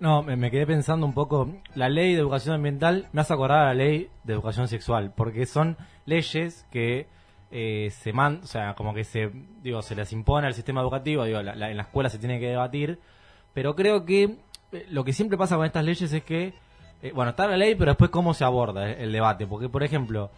No, 0.00 0.22
me, 0.22 0.36
me 0.36 0.50
quedé 0.50 0.64
pensando 0.66 1.04
un 1.06 1.12
poco, 1.12 1.48
la 1.74 1.88
ley 1.88 2.14
de 2.14 2.20
educación 2.20 2.54
ambiental 2.54 3.08
me 3.12 3.20
hace 3.20 3.32
acordar 3.34 3.60
a 3.60 3.64
la 3.66 3.74
ley 3.74 4.08
de 4.22 4.32
educación 4.32 4.68
sexual, 4.68 5.12
porque 5.16 5.44
son 5.46 5.76
leyes 6.06 6.64
que 6.70 7.06
eh, 7.50 7.88
se 7.90 8.12
man, 8.12 8.40
o 8.44 8.46
sea, 8.46 8.74
como 8.74 8.94
que 8.94 9.02
se, 9.04 9.30
digo, 9.62 9.80
se 9.82 9.96
les 9.96 10.12
impone 10.12 10.46
al 10.46 10.54
sistema 10.54 10.82
educativo, 10.82 11.24
digo, 11.24 11.42
la- 11.42 11.54
la- 11.56 11.70
en 11.70 11.76
la 11.78 11.84
escuela 11.84 12.10
se 12.10 12.18
tiene 12.18 12.38
que 12.38 12.46
debatir, 12.48 12.98
pero 13.54 13.74
creo 13.74 14.04
que 14.04 14.36
eh, 14.72 14.86
lo 14.90 15.02
que 15.02 15.12
siempre 15.12 15.38
pasa 15.38 15.56
con 15.56 15.64
estas 15.66 15.84
leyes 15.84 16.12
es 16.12 16.22
que, 16.22 16.52
eh, 17.02 17.12
bueno, 17.12 17.30
está 17.30 17.46
la 17.48 17.56
ley, 17.56 17.74
pero 17.74 17.92
después 17.92 18.10
cómo 18.10 18.34
se 18.34 18.44
aborda 18.44 18.88
el, 18.90 19.00
el 19.00 19.12
debate, 19.12 19.46
porque 19.46 19.68
por 19.68 19.82
ejemplo, 19.82 20.30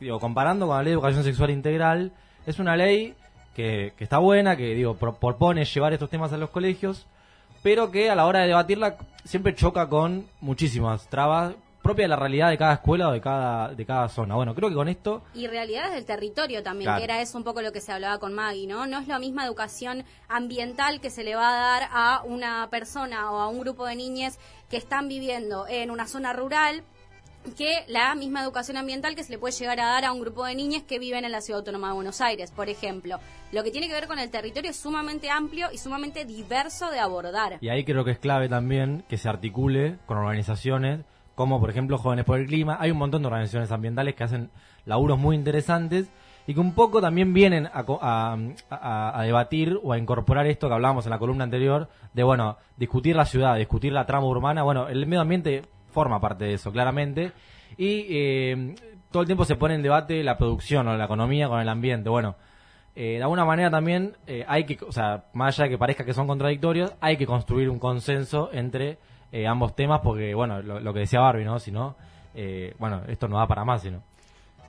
digo, 0.00 0.18
comparando 0.20 0.66
con 0.66 0.76
la 0.76 0.82
ley 0.82 0.90
de 0.90 0.94
educación 0.94 1.24
sexual 1.24 1.50
integral, 1.50 2.12
es 2.46 2.58
una 2.58 2.76
ley 2.76 3.14
que, 3.54 3.92
que 3.96 4.04
está 4.04 4.18
buena, 4.18 4.56
que 4.56 4.74
digo, 4.74 4.94
pro- 4.96 5.14
propone 5.16 5.64
llevar 5.64 5.92
estos 5.92 6.10
temas 6.10 6.32
a 6.32 6.36
los 6.36 6.50
colegios, 6.50 7.06
pero 7.62 7.90
que 7.90 8.10
a 8.10 8.14
la 8.14 8.26
hora 8.26 8.40
de 8.40 8.48
debatirla 8.48 8.96
siempre 9.24 9.54
choca 9.54 9.88
con 9.88 10.26
muchísimas 10.40 11.08
trabas 11.08 11.54
propias 11.82 12.04
de 12.06 12.08
la 12.08 12.16
realidad 12.16 12.50
de 12.50 12.58
cada 12.58 12.74
escuela 12.74 13.08
o 13.08 13.12
de 13.12 13.20
cada, 13.20 13.68
de 13.72 13.86
cada 13.86 14.08
zona. 14.08 14.34
Bueno, 14.34 14.56
creo 14.56 14.68
que 14.68 14.74
con 14.74 14.88
esto 14.88 15.22
Y 15.34 15.46
realidades 15.46 15.92
del 15.94 16.04
territorio 16.04 16.60
también, 16.64 16.86
Claro. 16.86 16.98
que 16.98 17.04
era 17.04 17.20
eso 17.22 17.38
un 17.38 17.44
poco 17.44 17.62
lo 17.62 17.70
que 17.70 17.80
se 17.80 17.92
hablaba 17.92 18.18
con 18.18 18.34
Maggie, 18.34 18.66
¿no? 18.66 18.86
No 18.88 18.98
es 18.98 19.06
la 19.06 19.20
misma 19.20 19.44
educación 19.46 20.04
ambiental 20.28 21.00
que 21.00 21.10
se 21.10 21.22
le 21.22 21.36
va 21.36 21.48
a 21.48 21.80
dar 21.80 21.88
a 21.92 22.22
una 22.24 22.66
persona 22.70 23.30
o 23.30 23.38
a 23.38 23.48
un 23.48 23.60
grupo 23.60 23.86
de 23.86 23.94
niñas 23.94 24.38
que 24.68 24.76
están 24.76 25.06
viviendo 25.08 25.66
en 25.68 25.92
una 25.92 26.08
zona 26.08 26.32
rural 26.32 26.82
que 27.54 27.84
la 27.88 28.14
misma 28.14 28.42
educación 28.42 28.76
ambiental 28.76 29.14
que 29.14 29.22
se 29.22 29.32
le 29.32 29.38
puede 29.38 29.54
llegar 29.54 29.80
a 29.80 29.86
dar 29.86 30.04
a 30.04 30.12
un 30.12 30.20
grupo 30.20 30.44
de 30.44 30.54
niñas 30.54 30.82
que 30.82 30.98
viven 30.98 31.24
en 31.24 31.32
la 31.32 31.40
Ciudad 31.40 31.60
Autónoma 31.60 31.88
de 31.88 31.94
Buenos 31.94 32.20
Aires, 32.20 32.50
por 32.50 32.68
ejemplo. 32.68 33.18
Lo 33.52 33.62
que 33.62 33.70
tiene 33.70 33.88
que 33.88 33.94
ver 33.94 34.06
con 34.06 34.18
el 34.18 34.30
territorio 34.30 34.70
es 34.70 34.76
sumamente 34.76 35.30
amplio 35.30 35.68
y 35.72 35.78
sumamente 35.78 36.24
diverso 36.24 36.90
de 36.90 36.98
abordar. 36.98 37.58
Y 37.60 37.68
ahí 37.68 37.84
creo 37.84 38.04
que 38.04 38.10
es 38.12 38.18
clave 38.18 38.48
también 38.48 39.04
que 39.08 39.18
se 39.18 39.28
articule 39.28 39.98
con 40.06 40.18
organizaciones 40.18 41.00
como, 41.34 41.60
por 41.60 41.70
ejemplo, 41.70 41.98
Jóvenes 41.98 42.24
por 42.24 42.38
el 42.38 42.46
Clima. 42.46 42.78
Hay 42.80 42.90
un 42.90 42.98
montón 42.98 43.22
de 43.22 43.28
organizaciones 43.28 43.70
ambientales 43.70 44.14
que 44.14 44.24
hacen 44.24 44.50
laburos 44.86 45.18
muy 45.18 45.36
interesantes 45.36 46.08
y 46.46 46.54
que 46.54 46.60
un 46.60 46.74
poco 46.74 47.00
también 47.00 47.34
vienen 47.34 47.66
a, 47.66 48.38
a 48.70 49.22
debatir 49.22 49.78
o 49.82 49.92
a 49.92 49.98
incorporar 49.98 50.46
esto 50.46 50.68
que 50.68 50.74
hablábamos 50.74 51.04
en 51.04 51.10
la 51.10 51.18
columna 51.18 51.44
anterior, 51.44 51.88
de, 52.14 52.22
bueno, 52.22 52.56
discutir 52.76 53.16
la 53.16 53.26
ciudad, 53.26 53.56
discutir 53.56 53.92
la 53.92 54.06
trama 54.06 54.26
urbana. 54.26 54.62
Bueno, 54.62 54.88
el 54.88 55.06
medio 55.06 55.20
ambiente 55.20 55.62
forma 55.96 56.20
parte 56.20 56.44
de 56.44 56.52
eso, 56.52 56.70
claramente. 56.70 57.32
Y 57.78 58.04
eh, 58.10 58.74
todo 59.10 59.22
el 59.22 59.26
tiempo 59.26 59.46
se 59.46 59.56
pone 59.56 59.76
en 59.76 59.82
debate 59.82 60.22
la 60.22 60.36
producción 60.36 60.86
o 60.88 60.94
la 60.94 61.06
economía 61.06 61.48
con 61.48 61.58
el 61.58 61.68
ambiente. 61.70 62.10
Bueno, 62.10 62.36
eh, 62.94 63.16
de 63.16 63.22
alguna 63.22 63.46
manera 63.46 63.70
también 63.70 64.14
eh, 64.26 64.44
hay 64.46 64.64
que, 64.64 64.78
o 64.84 64.92
sea, 64.92 65.24
más 65.32 65.54
allá 65.54 65.64
de 65.64 65.70
que 65.70 65.78
parezca 65.78 66.04
que 66.04 66.12
son 66.12 66.26
contradictorios, 66.26 66.92
hay 67.00 67.16
que 67.16 67.24
construir 67.24 67.70
un 67.70 67.78
consenso 67.78 68.50
entre 68.52 68.98
eh, 69.32 69.46
ambos 69.46 69.74
temas 69.74 70.00
porque, 70.00 70.34
bueno, 70.34 70.60
lo, 70.60 70.92
que 70.92 71.00
decía 71.00 71.20
Barbie, 71.20 71.46
¿no? 71.46 71.58
Si 71.58 71.72
no, 71.72 71.96
eh, 72.34 72.74
bueno, 72.78 73.00
esto 73.08 73.26
no 73.26 73.38
da 73.38 73.46
para 73.46 73.64
más, 73.64 73.80
sino. 73.80 74.02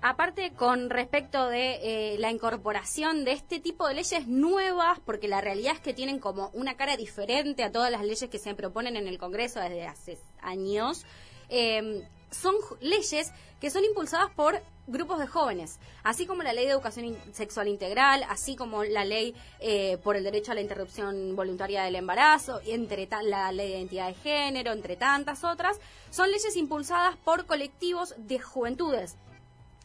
Aparte, 0.02 0.52
con 0.52 0.89
respecto 0.89 1.48
de 1.48 2.14
eh, 2.14 2.18
la 2.20 2.32
incorporación 2.32 3.26
de 3.26 3.32
este 3.32 3.60
tipo 3.60 3.88
de 3.88 3.95
leyes 3.95 4.28
nuevas, 4.28 5.00
porque 5.06 5.28
la 5.28 5.41
realidad 5.41 5.74
es 5.74 5.80
que 5.80 5.93
tienen 5.93 6.20
como 6.20 6.50
una 6.54 6.78
cara 6.78 6.98
diferente 6.98 7.64
a 7.64 7.72
todas 7.72 7.91
las 7.91 8.04
leyes 8.04 8.30
que 8.30 8.39
se 8.39 8.54
proponen 8.54 8.95
en 8.95 9.08
el 9.08 9.18
Congreso 9.18 9.60
desde 9.60 9.88
hace 9.88 10.18
años, 10.41 11.06
eh, 11.50 12.04
son 12.32 12.56
leyes 12.82 13.32
que 13.60 13.70
son 13.70 13.84
impulsadas 13.84 14.30
por 14.36 14.62
grupos 14.86 15.20
de 15.20 15.28
jóvenes, 15.28 15.80
así 16.04 16.26
como 16.26 16.43
la 16.43 16.54
ley 16.54 16.66
de 16.66 16.72
educación 16.72 17.18
sexual 17.34 17.68
integral, 17.68 18.24
así 18.30 18.56
como 18.56 18.84
la 18.84 19.04
ley 19.04 19.36
eh, 19.60 19.98
por 20.04 20.16
el 20.16 20.24
derecho 20.24 20.52
a 20.52 20.56
la 20.56 20.62
interrupción 20.62 21.36
voluntaria 21.36 21.84
del 21.84 21.95
embarazo, 21.95 22.62
y 22.66 22.72
entre 22.72 23.08
la 23.24 23.52
ley 23.52 23.72
de 23.72 23.78
identidad 23.78 24.08
de 24.08 24.14
género, 24.16 24.72
entre 24.72 24.95
tantas 24.95 25.43
otras, 25.43 25.80
son 26.10 26.32
leyes 26.32 26.56
impulsadas 26.56 27.18
por 27.18 27.45
colectivos 27.45 28.14
de 28.18 28.39
juventudes. 28.39 29.18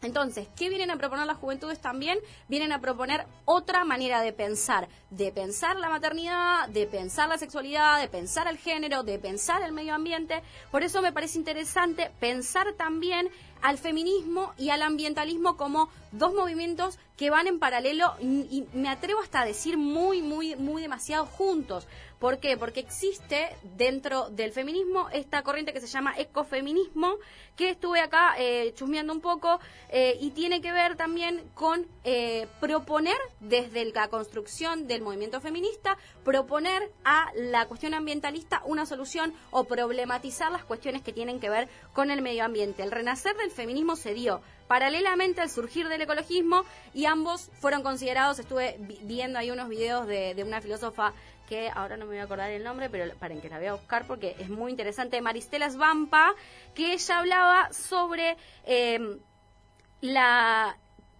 Entonces, 0.03 0.47
¿qué 0.55 0.69
vienen 0.69 0.91
a 0.91 0.97
proponer 0.97 1.25
las 1.25 1.37
juventudes 1.37 1.79
también? 1.79 2.19
Vienen 2.47 2.71
a 2.71 2.81
proponer 2.81 3.25
otra 3.45 3.85
manera 3.85 4.21
de 4.21 4.33
pensar, 4.33 4.89
de 5.09 5.31
pensar 5.31 5.77
la 5.77 5.89
maternidad, 5.89 6.67
de 6.67 6.85
pensar 6.85 7.29
la 7.29 7.37
sexualidad, 7.37 7.99
de 7.99 8.09
pensar 8.09 8.47
el 8.47 8.57
género, 8.57 9.03
de 9.03 9.17
pensar 9.17 9.61
el 9.63 9.71
medio 9.71 9.95
ambiente. 9.95 10.43
Por 10.71 10.83
eso 10.83 11.01
me 11.01 11.13
parece 11.13 11.37
interesante 11.37 12.11
pensar 12.19 12.73
también 12.73 13.29
al 13.61 13.77
feminismo 13.77 14.53
y 14.57 14.69
al 14.69 14.81
ambientalismo 14.81 15.55
como 15.55 15.89
dos 16.11 16.33
movimientos 16.33 16.99
que 17.15 17.29
van 17.29 17.47
en 17.47 17.59
paralelo 17.59 18.13
y, 18.19 18.65
me 18.73 18.89
atrevo 18.89 19.21
hasta 19.21 19.41
a 19.41 19.45
decir 19.45 19.77
muy, 19.77 20.21
muy, 20.21 20.55
muy 20.57 20.81
demasiado 20.81 21.25
juntos. 21.25 21.87
¿Por 22.23 22.37
qué? 22.39 22.55
Porque 22.55 22.79
existe 22.79 23.49
dentro 23.75 24.29
del 24.29 24.53
feminismo 24.53 25.09
esta 25.11 25.41
corriente 25.41 25.73
que 25.73 25.81
se 25.81 25.87
llama 25.87 26.13
ecofeminismo, 26.17 27.15
que 27.57 27.71
estuve 27.71 27.99
acá 27.99 28.35
eh, 28.37 28.71
chusmeando 28.75 29.11
un 29.11 29.19
poco 29.19 29.59
eh, 29.89 30.17
y 30.21 30.31
tiene 30.31 30.61
que 30.61 30.71
ver 30.71 30.95
también 30.95 31.43
con 31.53 31.85
eh, 32.05 32.47
proponer 32.61 33.17
desde 33.41 33.91
la 33.91 34.07
construcción 34.07 34.87
del 34.87 35.01
movimiento 35.01 35.41
feminista, 35.41 35.97
proponer 36.23 36.89
a 37.03 37.29
la 37.35 37.65
cuestión 37.67 37.93
ambientalista 37.93 38.61
una 38.63 38.85
solución 38.85 39.33
o 39.51 39.65
problematizar 39.65 40.49
las 40.49 40.63
cuestiones 40.63 41.01
que 41.01 41.11
tienen 41.11 41.41
que 41.41 41.49
ver 41.49 41.67
con 41.91 42.09
el 42.09 42.21
medio 42.21 42.45
ambiente. 42.45 42.83
El 42.83 42.91
renacer 42.91 43.35
del 43.35 43.51
feminismo 43.51 43.97
se 43.97 44.13
dio 44.13 44.41
paralelamente 44.69 45.41
al 45.41 45.49
surgir 45.49 45.89
del 45.89 46.01
ecologismo 46.01 46.63
y 46.93 47.03
ambos 47.03 47.49
fueron 47.59 47.83
considerados, 47.83 48.39
estuve 48.39 48.77
vi- 48.79 48.99
viendo 49.01 49.37
ahí 49.39 49.51
unos 49.51 49.67
videos 49.67 50.07
de, 50.07 50.33
de 50.35 50.43
una 50.45 50.61
filósofa 50.61 51.13
que 51.47 51.69
ahora 51.69 51.97
no 51.97 52.05
me 52.05 52.11
voy 52.11 52.17
a 52.19 52.23
acordar 52.23 52.51
el 52.51 52.63
nombre, 52.63 52.89
pero 52.89 53.13
paren 53.15 53.41
que 53.41 53.49
la 53.49 53.57
voy 53.57 53.67
a 53.67 53.73
buscar 53.73 54.07
porque 54.07 54.35
es 54.39 54.49
muy 54.49 54.71
interesante, 54.71 55.21
Maristela 55.21 55.69
Svampa, 55.69 56.33
que 56.73 56.93
ella 56.93 57.19
hablaba 57.19 57.73
sobre 57.73 58.37
eh, 58.65 59.19
la 60.01 60.77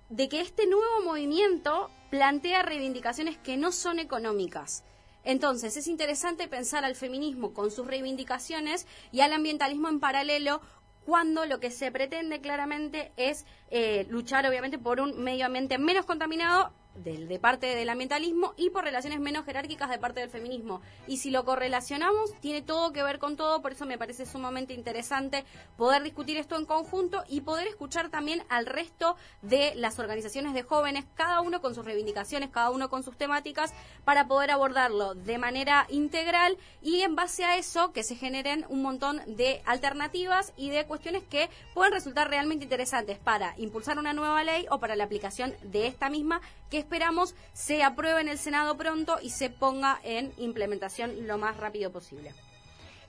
de 0.10 0.30
que 0.30 0.42
este 0.42 0.68
nuevo 0.68 1.04
movimiento 1.04 1.90
plantea 2.10 2.62
reivindicaciones 2.62 3.38
que 3.38 3.58
no 3.58 3.72
son 3.72 4.00
económicas. 4.00 4.84
Entonces, 5.24 5.78
es 5.78 5.88
interesante 5.88 6.48
pensar 6.48 6.84
al 6.86 6.96
feminismo 6.96 7.54
con 7.54 7.72
sus 7.72 7.88
reivindicaciones 7.88 8.86
y 9.12 9.22
al 9.22 9.34
ambientalismo 9.34 9.88
en 9.88 10.00
paralelo 10.00 10.62
cuando 11.06 11.46
lo 11.46 11.60
que 11.60 11.72
se 11.72 11.92
pretende 11.92 12.42
claramente 12.42 13.12
es 13.18 13.46
eh, 13.72 14.06
luchar 14.10 14.46
obviamente 14.46 14.78
por 14.78 15.00
un 15.00 15.22
medio 15.22 15.46
ambiente 15.46 15.78
menos 15.78 16.06
contaminado 16.06 16.72
del- 16.96 17.28
de 17.28 17.40
parte 17.40 17.68
del 17.76 17.90
ambientalismo 17.90 18.54
y 18.58 18.70
por 18.70 18.84
relaciones 18.84 19.20
menos 19.20 19.46
jerárquicas 19.46 19.90
de 19.90 19.98
parte 20.00 20.20
del 20.20 20.30
feminismo. 20.30 20.82
Y 21.08 21.18
si 21.18 21.32
lo 21.32 21.46
correlacionamos, 21.46 22.34
tiene 22.40 22.62
todo 22.62 22.92
que 22.92 23.04
ver 23.04 23.20
con 23.20 23.36
todo, 23.36 23.62
por 23.62 23.72
eso 23.72 23.86
me 23.86 23.98
parece 23.98 24.26
sumamente 24.26 24.74
interesante 24.74 25.46
poder 25.78 26.04
discutir 26.04 26.38
esto 26.38 26.56
en 26.58 26.66
conjunto 26.66 27.24
y 27.28 27.42
poder 27.42 27.68
escuchar 27.68 28.10
también 28.10 28.44
al 28.50 28.66
resto 28.66 29.16
de 29.42 29.74
las 29.76 30.00
organizaciones 30.00 30.54
de 30.54 30.64
jóvenes, 30.64 31.06
cada 31.16 31.42
uno 31.42 31.62
con 31.62 31.76
sus 31.76 31.86
reivindicaciones, 31.86 32.50
cada 32.50 32.70
uno 32.72 32.90
con 32.90 33.04
sus 33.04 33.18
temáticas, 33.18 33.74
para 34.06 34.28
poder 34.28 34.52
abordarlo 34.52 35.16
de 35.16 35.38
manera 35.38 35.86
integral 35.90 36.58
y 36.82 37.02
en 37.02 37.16
base 37.16 37.46
a 37.46 37.58
eso 37.58 37.92
que 37.92 38.04
se 38.04 38.16
generen 38.16 38.66
un 38.70 38.82
montón 38.82 39.22
de 39.28 39.62
alternativas 39.66 40.54
y 40.58 40.70
de 40.70 40.86
cuestiones 40.86 41.24
que 41.24 41.50
pueden 41.74 41.94
resultar 41.94 42.30
realmente 42.30 42.64
interesantes 42.66 43.18
para 43.20 43.54
impulsar 43.58 43.98
una 44.00 44.14
nueva 44.14 44.44
ley 44.44 44.66
o 44.70 44.80
para 44.80 44.96
la 44.96 45.04
aplicación 45.04 45.56
de 45.64 45.88
esta 45.88 46.10
misma 46.10 46.42
que 46.74 46.80
esperamos 46.80 47.36
se 47.54 47.84
apruebe 47.84 48.22
en 48.22 48.28
el 48.28 48.40
Senado 48.40 48.76
pronto 48.76 49.20
y 49.22 49.30
se 49.30 49.52
ponga 49.52 50.00
en 50.04 50.34
implementación 50.38 51.28
lo 51.28 51.38
más 51.38 51.56
rápido 51.58 51.92
posible. 51.92 52.32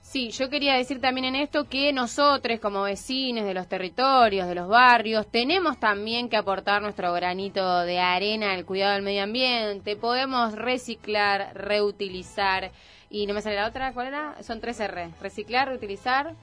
Sí, 0.03 0.29
yo 0.29 0.51
quería 0.51 0.75
decir 0.75 1.01
también 1.01 1.25
en 1.25 1.35
esto 1.35 1.67
que 1.67 1.91
nosotros 1.91 2.59
como 2.59 2.83
vecinos 2.83 3.43
de 3.43 3.55
los 3.55 3.67
territorios, 3.67 4.47
de 4.47 4.53
los 4.53 4.67
barrios, 4.67 5.25
tenemos 5.31 5.79
también 5.79 6.29
que 6.29 6.37
aportar 6.37 6.83
nuestro 6.83 7.11
granito 7.11 7.79
de 7.79 7.97
arena 7.97 8.53
al 8.53 8.65
cuidado 8.65 8.93
del 8.93 9.01
medio 9.01 9.23
ambiente. 9.23 9.95
Podemos 9.95 10.53
reciclar, 10.53 11.55
reutilizar 11.55 12.69
y 13.09 13.25
no 13.25 13.33
me 13.33 13.41
sale 13.41 13.55
la 13.55 13.67
otra, 13.67 13.93
¿cuál 13.93 14.07
era? 14.09 14.43
Son 14.43 14.61
tres 14.61 14.79
R. 14.79 15.09
Reciclar, 15.19 15.69
reutilizar 15.69 16.35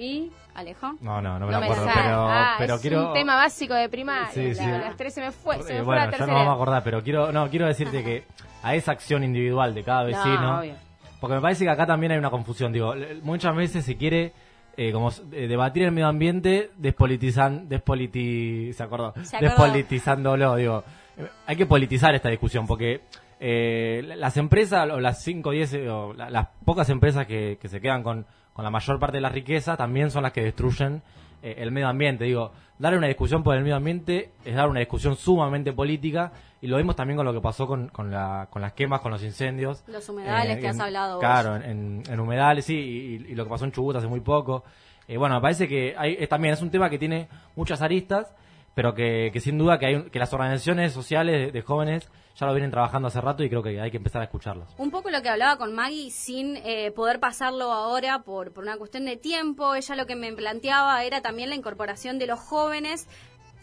y 0.00 0.32
Alejo. 0.54 0.94
No, 1.00 1.20
no, 1.20 1.38
no 1.38 1.46
me 1.46 1.52
No 1.52 1.60
me 1.60 1.66
acuerdo, 1.66 1.86
pero, 1.94 2.28
Ah, 2.28 2.54
pero 2.58 2.74
es 2.76 2.80
quiero... 2.80 3.08
un 3.08 3.12
tema 3.12 3.36
básico 3.36 3.74
de 3.74 3.88
primaria. 3.88 4.30
Sí, 4.32 4.54
sí. 4.54 4.64
La- 4.66 4.78
Las 4.78 4.96
tres 4.96 5.14
se 5.14 5.20
me 5.20 5.30
fue, 5.30 5.62
se 5.62 5.74
me 5.74 5.78
Eh, 5.80 5.84
fue 5.84 5.94
la 5.94 6.06
bueno, 6.06 6.18
ya 6.18 6.26
no 6.26 6.34
vamos 6.34 6.48
a 6.50 6.54
acordar, 6.54 6.82
pero 6.82 7.02
quiero, 7.02 7.30
no, 7.32 7.48
quiero 7.50 7.66
decirte 7.66 8.02
que 8.02 8.24
a 8.62 8.74
esa 8.74 8.92
acción 8.92 9.22
individual 9.24 9.74
de 9.74 9.84
cada 9.84 10.00
No, 10.02 10.06
vecino, 10.06 10.58
obvio. 10.60 10.74
porque 11.20 11.34
me 11.36 11.40
parece 11.42 11.64
que 11.64 11.70
acá 11.70 11.86
también 11.86 12.12
hay 12.12 12.18
una 12.18 12.30
confusión, 12.30 12.72
digo, 12.72 12.94
muchas 13.22 13.54
veces 13.54 13.84
se 13.84 13.96
quiere 13.96 14.32
eh, 14.76 14.92
como 14.92 15.10
eh, 15.32 15.46
debatir 15.46 15.82
el 15.82 15.92
medio 15.92 16.08
ambiente 16.08 16.70
despolitizan, 16.76 17.68
despoliti, 17.68 18.72
se 18.72 18.82
acordó, 18.82 19.12
Se 19.22 19.36
acordó. 19.36 19.50
despolitizándolo, 19.50 20.56
digo, 20.56 20.84
eh, 21.18 21.26
hay 21.46 21.56
que 21.56 21.66
politizar 21.66 22.14
esta 22.14 22.28
discusión 22.28 22.66
porque 22.66 23.02
eh, 23.40 24.02
la- 24.06 24.16
las 24.16 24.36
empresas 24.36 24.88
o 24.90 25.00
las 25.00 25.22
5, 25.22 25.50
10 25.50 25.74
eh, 25.74 25.88
o 25.88 26.12
la- 26.14 26.30
las 26.30 26.48
pocas 26.64 26.88
empresas 26.90 27.26
que, 27.26 27.58
que 27.60 27.68
se 27.68 27.80
quedan 27.80 28.02
con, 28.02 28.26
con 28.52 28.64
la 28.64 28.70
mayor 28.70 28.98
parte 28.98 29.16
de 29.18 29.20
la 29.22 29.28
riqueza 29.28 29.76
también 29.76 30.10
son 30.10 30.22
las 30.22 30.32
que 30.32 30.42
destruyen 30.42 31.02
eh, 31.42 31.54
el 31.58 31.70
medio 31.72 31.88
ambiente. 31.88 32.24
Digo, 32.24 32.52
dar 32.78 32.96
una 32.96 33.06
discusión 33.06 33.42
por 33.42 33.54
el 33.56 33.62
medio 33.62 33.76
ambiente 33.76 34.30
es 34.44 34.54
dar 34.54 34.68
una 34.68 34.80
discusión 34.80 35.16
sumamente 35.16 35.72
política 35.72 36.32
y 36.60 36.66
lo 36.66 36.76
vimos 36.76 36.94
también 36.96 37.16
con 37.16 37.24
lo 37.24 37.32
que 37.32 37.40
pasó 37.40 37.66
con, 37.66 37.88
con, 37.88 38.10
la- 38.10 38.48
con 38.50 38.60
las 38.60 38.72
quemas, 38.74 39.00
con 39.00 39.12
los 39.12 39.22
incendios. 39.22 39.82
Los 39.86 40.08
humedales 40.10 40.58
que 40.58 40.68
has 40.68 40.78
hablado 40.78 41.14
vos. 41.16 41.20
Claro, 41.20 41.56
en, 41.56 41.62
en- 41.62 42.02
en 42.10 42.20
humedales, 42.20 42.66
sí, 42.66 42.74
y, 43.26 43.32
y 43.32 43.34
lo 43.34 43.44
que 43.44 43.50
pasó 43.50 43.64
en 43.64 43.72
Chubut 43.72 43.96
hace 43.96 44.06
muy 44.08 44.20
poco. 44.20 44.64
Eh, 45.08 45.16
bueno, 45.16 45.36
me 45.36 45.40
parece 45.40 45.66
que 45.66 45.94
hay, 45.96 46.16
es, 46.20 46.28
también 46.28 46.52
es 46.54 46.60
un 46.62 46.70
tema 46.70 46.90
que 46.90 46.98
tiene 46.98 47.28
muchas 47.56 47.80
aristas, 47.80 48.32
pero 48.74 48.94
que, 48.94 49.30
que 49.32 49.40
sin 49.40 49.58
duda 49.58 49.78
que, 49.78 49.86
hay, 49.86 50.02
que 50.10 50.18
las 50.18 50.32
organizaciones 50.32 50.92
sociales 50.92 51.52
de, 51.52 51.62
jóvenes 51.62 52.08
ya 52.36 52.46
lo 52.46 52.52
vienen 52.54 52.70
trabajando 52.70 53.08
hace 53.08 53.20
rato 53.20 53.42
y 53.42 53.48
creo 53.48 53.62
que 53.62 53.80
hay 53.80 53.90
que 53.90 53.96
empezar 53.96 54.22
a 54.22 54.24
escucharlas. 54.24 54.74
Un 54.78 54.90
poco 54.90 55.10
lo 55.10 55.20
que 55.20 55.28
hablaba 55.28 55.58
con 55.58 55.74
Maggie 55.74 56.10
sin 56.10 56.56
eh, 56.56 56.90
poder 56.92 57.20
pasarlo 57.20 57.72
ahora 57.72 58.22
por, 58.22 58.52
por 58.52 58.64
una 58.64 58.76
cuestión 58.76 59.04
de 59.04 59.16
tiempo. 59.16 59.74
Ella 59.74 59.96
lo 59.96 60.06
que 60.06 60.16
me 60.16 60.32
planteaba 60.32 61.04
era 61.04 61.20
también 61.20 61.50
la 61.50 61.56
incorporación 61.56 62.18
de 62.18 62.26
los 62.26 62.38
jóvenes 62.38 63.08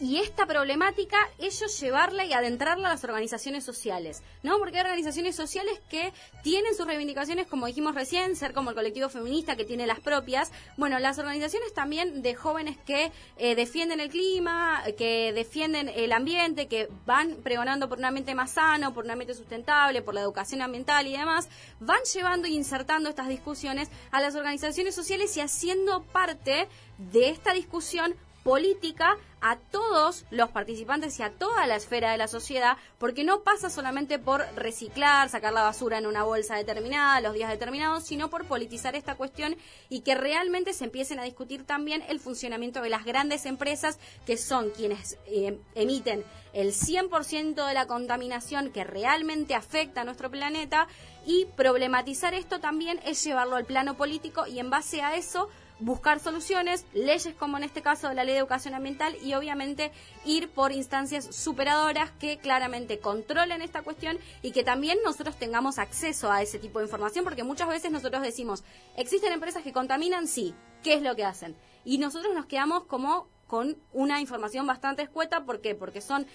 y 0.00 0.18
esta 0.18 0.46
problemática, 0.46 1.16
ellos 1.38 1.80
llevarla 1.80 2.24
y 2.24 2.32
adentrarla 2.32 2.88
a 2.88 2.92
las 2.92 3.04
organizaciones 3.04 3.64
sociales, 3.64 4.22
¿no? 4.42 4.58
Porque 4.58 4.78
hay 4.78 4.84
organizaciones 4.84 5.34
sociales 5.34 5.80
que 5.90 6.12
tienen 6.42 6.74
sus 6.74 6.86
reivindicaciones, 6.86 7.46
como 7.46 7.66
dijimos 7.66 7.94
recién, 7.94 8.36
ser 8.36 8.52
como 8.52 8.70
el 8.70 8.76
colectivo 8.76 9.08
feminista 9.08 9.56
que 9.56 9.64
tiene 9.64 9.86
las 9.86 10.00
propias. 10.00 10.52
Bueno, 10.76 10.98
las 10.98 11.18
organizaciones 11.18 11.72
también 11.74 12.22
de 12.22 12.34
jóvenes 12.34 12.76
que 12.86 13.10
eh, 13.38 13.54
defienden 13.56 14.00
el 14.00 14.08
clima, 14.08 14.82
que 14.96 15.32
defienden 15.32 15.88
el 15.88 16.12
ambiente, 16.12 16.68
que 16.68 16.88
van 17.04 17.36
pregonando 17.42 17.88
por 17.88 17.98
un 17.98 18.04
ambiente 18.04 18.34
más 18.34 18.52
sano, 18.52 18.94
por 18.94 19.04
un 19.04 19.10
ambiente 19.10 19.34
sustentable, 19.34 20.02
por 20.02 20.14
la 20.14 20.20
educación 20.20 20.62
ambiental 20.62 21.06
y 21.06 21.16
demás, 21.16 21.48
van 21.80 22.00
llevando 22.14 22.46
y 22.46 22.54
insertando 22.54 23.08
estas 23.08 23.28
discusiones 23.28 23.88
a 24.12 24.20
las 24.20 24.36
organizaciones 24.36 24.94
sociales 24.94 25.36
y 25.36 25.40
haciendo 25.40 26.02
parte 26.04 26.68
de 26.98 27.30
esta 27.30 27.52
discusión 27.52 28.14
política 28.48 29.18
a 29.42 29.58
todos 29.58 30.24
los 30.30 30.48
participantes 30.48 31.18
y 31.18 31.22
a 31.22 31.30
toda 31.30 31.66
la 31.66 31.76
esfera 31.76 32.12
de 32.12 32.16
la 32.16 32.28
sociedad, 32.28 32.78
porque 32.96 33.22
no 33.22 33.42
pasa 33.42 33.68
solamente 33.68 34.18
por 34.18 34.42
reciclar, 34.56 35.28
sacar 35.28 35.52
la 35.52 35.64
basura 35.64 35.98
en 35.98 36.06
una 36.06 36.24
bolsa 36.24 36.56
determinada, 36.56 37.20
los 37.20 37.34
días 37.34 37.50
determinados, 37.50 38.04
sino 38.04 38.30
por 38.30 38.46
politizar 38.46 38.96
esta 38.96 39.16
cuestión 39.16 39.54
y 39.90 40.00
que 40.00 40.14
realmente 40.14 40.72
se 40.72 40.84
empiecen 40.84 41.20
a 41.20 41.24
discutir 41.24 41.66
también 41.66 42.02
el 42.08 42.20
funcionamiento 42.20 42.80
de 42.80 42.88
las 42.88 43.04
grandes 43.04 43.44
empresas, 43.44 43.98
que 44.24 44.38
son 44.38 44.70
quienes 44.70 45.18
eh, 45.26 45.60
emiten 45.74 46.24
el 46.54 46.72
100% 46.72 47.66
de 47.66 47.74
la 47.74 47.86
contaminación 47.86 48.72
que 48.72 48.82
realmente 48.82 49.54
afecta 49.54 50.00
a 50.00 50.04
nuestro 50.04 50.30
planeta, 50.30 50.88
y 51.26 51.44
problematizar 51.54 52.32
esto 52.32 52.60
también 52.60 52.98
es 53.04 53.22
llevarlo 53.22 53.56
al 53.56 53.66
plano 53.66 53.98
político 53.98 54.46
y 54.46 54.58
en 54.58 54.70
base 54.70 55.02
a 55.02 55.14
eso 55.16 55.50
buscar 55.80 56.20
soluciones, 56.20 56.84
leyes 56.92 57.34
como 57.34 57.56
en 57.56 57.64
este 57.64 57.82
caso 57.82 58.12
la 58.12 58.24
ley 58.24 58.34
de 58.34 58.40
educación 58.40 58.74
ambiental 58.74 59.16
y 59.22 59.34
obviamente 59.34 59.92
ir 60.24 60.48
por 60.50 60.72
instancias 60.72 61.34
superadoras 61.34 62.10
que 62.12 62.38
claramente 62.38 62.98
controlen 62.98 63.62
esta 63.62 63.82
cuestión 63.82 64.18
y 64.42 64.52
que 64.52 64.64
también 64.64 64.98
nosotros 65.04 65.36
tengamos 65.36 65.78
acceso 65.78 66.30
a 66.32 66.42
ese 66.42 66.58
tipo 66.58 66.78
de 66.78 66.86
información 66.86 67.24
porque 67.24 67.44
muchas 67.44 67.68
veces 67.68 67.92
nosotros 67.92 68.22
decimos, 68.22 68.64
existen 68.96 69.32
empresas 69.32 69.62
que 69.62 69.72
contaminan, 69.72 70.26
sí, 70.26 70.54
¿qué 70.82 70.94
es 70.94 71.02
lo 71.02 71.14
que 71.14 71.24
hacen? 71.24 71.56
Y 71.84 71.98
nosotros 71.98 72.34
nos 72.34 72.46
quedamos 72.46 72.84
como 72.84 73.28
con 73.48 73.76
una 73.92 74.20
información 74.20 74.66
bastante 74.66 75.02
escueta, 75.02 75.44
¿por 75.44 75.60
qué? 75.60 75.74
Porque 75.74 76.00
son 76.00 76.26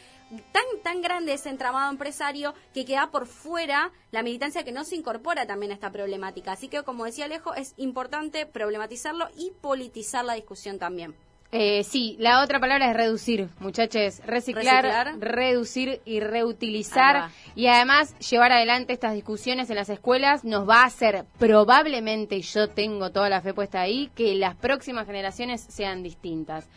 tan 0.52 0.64
tan 0.84 1.02
grande 1.02 1.34
ese 1.34 1.50
entramado 1.50 1.90
empresario 1.90 2.54
que 2.74 2.84
queda 2.84 3.12
por 3.12 3.28
fuera 3.28 3.92
la 4.12 4.24
militancia 4.24 4.64
que 4.64 4.72
no 4.72 4.84
se 4.84 4.98
incorpora 4.98 5.46
también 5.46 5.72
a 5.72 5.76
esta 5.76 5.92
problemática. 5.92 6.52
Así 6.52 6.68
que, 6.68 6.84
como 6.84 7.06
decía 7.06 7.26
Alejo, 7.26 7.54
es 7.54 7.74
importante 7.78 8.46
problematizarlo 8.46 9.30
y 9.38 9.52
politizar 9.62 10.26
la 10.26 10.34
discusión 10.34 10.80
también. 10.80 11.16
Eh, 11.56 11.84
sí, 11.84 12.16
la 12.18 12.44
otra 12.44 12.60
palabra 12.60 12.90
es 12.90 12.98
reducir, 12.98 13.48
muchachos. 13.60 14.22
Reciclar, 14.26 14.84
Reciclar. 14.84 15.20
reducir 15.20 16.02
y 16.04 16.20
reutilizar. 16.20 17.30
Y 17.54 17.68
además 17.68 18.18
llevar 18.18 18.52
adelante 18.52 18.92
estas 18.92 19.14
discusiones 19.14 19.70
en 19.70 19.76
las 19.76 19.90
escuelas 19.90 20.44
nos 20.44 20.68
va 20.68 20.82
a 20.82 20.86
hacer 20.86 21.26
probablemente, 21.38 22.38
y 22.38 22.42
yo 22.42 22.70
tengo 22.70 23.12
toda 23.12 23.30
la 23.30 23.42
fe 23.42 23.54
puesta 23.54 23.82
ahí, 23.82 24.10
que 24.16 24.34
las 24.34 24.56
próximas 24.56 25.06
generaciones 25.06 25.62
sean 25.62 26.02
distintas. 26.02 26.68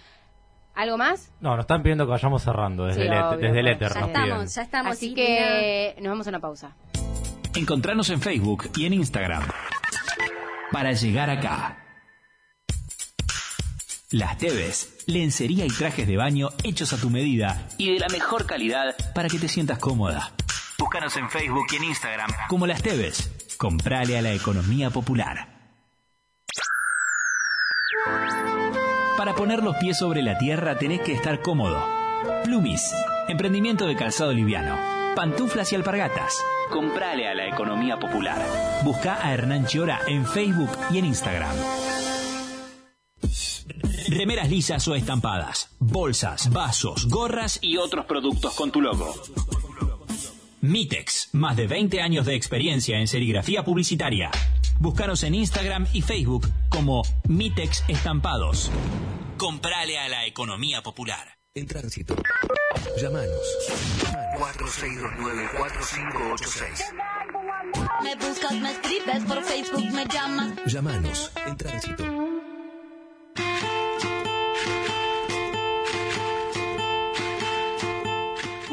¿Algo 0.77 0.99
más? 0.99 1.33
No, 1.41 1.51
nos 1.57 1.61
están 1.65 1.83
pidiendo 1.83 2.05
que 2.05 2.11
vayamos 2.13 2.43
cerrando 2.43 2.85
desde, 2.85 3.03
Sí, 3.03 3.07
el, 3.09 3.13
éter- 3.15 3.25
obvio, 3.29 3.39
desde 3.49 3.61
el 3.61 3.69
éter. 3.69 3.93
Ya 3.95 4.01
nos 4.01 4.09
estamos, 4.09 4.29
piden. 4.37 4.47
ya 4.49 4.63
estamos. 4.63 4.93
Así 4.93 5.09
sí, 5.09 5.15
que 5.15 5.97
nos 6.01 6.11
vamos 6.11 6.27
a 6.27 6.31
una 6.31 6.41
pausa. 6.41 6.71
Encontrarnos 7.55 8.11
en 8.11 8.21
Facebook 8.21 8.71
y 8.77 8.85
en 8.87 8.93
Instagram. 8.93 9.43
Para 10.71 10.93
llegar 10.93 11.31
acá. 11.31 11.79
Las 14.11 14.37
Teves, 14.39 15.03
lencería 15.07 15.65
y 15.65 15.69
trajes 15.69 16.07
de 16.07 16.17
baño 16.17 16.51
hechos 16.63 16.93
a 16.93 16.97
tu 16.99 17.11
medida 17.11 17.67
y 17.79 17.93
de 17.95 17.99
la 17.99 18.09
mejor 18.09 18.47
calidad 18.47 18.95
para 19.15 19.29
que 19.29 19.39
te 19.39 19.49
sientas 19.49 19.79
cómoda. 19.79 20.33
Búscanos 20.79 21.17
en 21.17 21.29
Facebook 21.31 21.67
y 21.73 21.77
en 21.77 21.85
Instagram 21.85 22.31
como 22.49 22.67
Las 22.67 22.83
Teves. 22.83 23.33
Comprale 23.57 24.19
a 24.19 24.23
la 24.23 24.33
economía 24.33 24.91
popular. 24.91 25.49
Para 29.27 29.39
poner 29.39 29.65
los 29.65 29.75
pies 29.79 29.99
sobre 29.99 30.23
la 30.23 30.39
tierra 30.39 30.79
tenés 30.79 31.01
que 31.01 31.13
estar 31.13 31.43
cómodo. 31.43 31.85
Plumis, 32.45 32.95
emprendimiento 33.27 33.85
de 33.85 33.97
calzado 33.97 34.33
liviano. 34.33 34.79
Pantuflas 35.17 35.73
y 35.73 35.75
alpargatas. 35.75 36.41
Comprale 36.71 37.27
a 37.27 37.35
la 37.35 37.49
economía 37.49 37.99
popular. 37.99 38.41
Busca 38.85 39.19
a 39.21 39.35
Hernán 39.35 39.67
Chiora 39.67 39.99
en 40.07 40.25
Facebook 40.25 40.71
y 40.93 40.99
en 40.99 41.07
Instagram. 41.07 41.57
Remeras 44.11 44.49
lisas 44.49 44.87
o 44.87 44.95
estampadas, 44.95 45.75
bolsas, 45.81 46.53
vasos, 46.53 47.09
gorras 47.09 47.59
y 47.61 47.79
otros 47.79 48.05
productos 48.05 48.55
con 48.55 48.71
tu 48.71 48.81
logo. 48.81 49.13
Mitex, 50.61 51.31
más 51.33 51.57
de 51.57 51.67
20 51.67 52.01
años 52.01 52.27
de 52.27 52.37
experiencia 52.37 52.97
en 53.01 53.09
serigrafía 53.09 53.65
publicitaria. 53.65 54.31
Búscanos 54.79 55.23
en 55.23 55.35
Instagram 55.35 55.87
y 55.93 56.03
Facebook 56.03 56.49
como 56.69 57.03
Mitex 57.29 57.85
Estampados. 57.89 58.71
Comprale 59.39 59.99
a 59.99 60.09
la 60.09 60.27
economía 60.27 60.83
popular. 60.83 61.39
En 61.55 61.67
tránsito. 61.67 62.15
Llámanos. 63.01 63.41
4629-4586. 64.39 66.93
Me 68.03 68.15
buscas, 68.17 68.53
me 68.53 68.73
escribes 68.73 69.25
por 69.25 69.43
Facebook, 69.43 69.91
me 69.93 70.05
llamas. 70.07 70.53
Llámanos. 70.67 71.33
En 71.47 71.57
tránsito. 71.57 72.36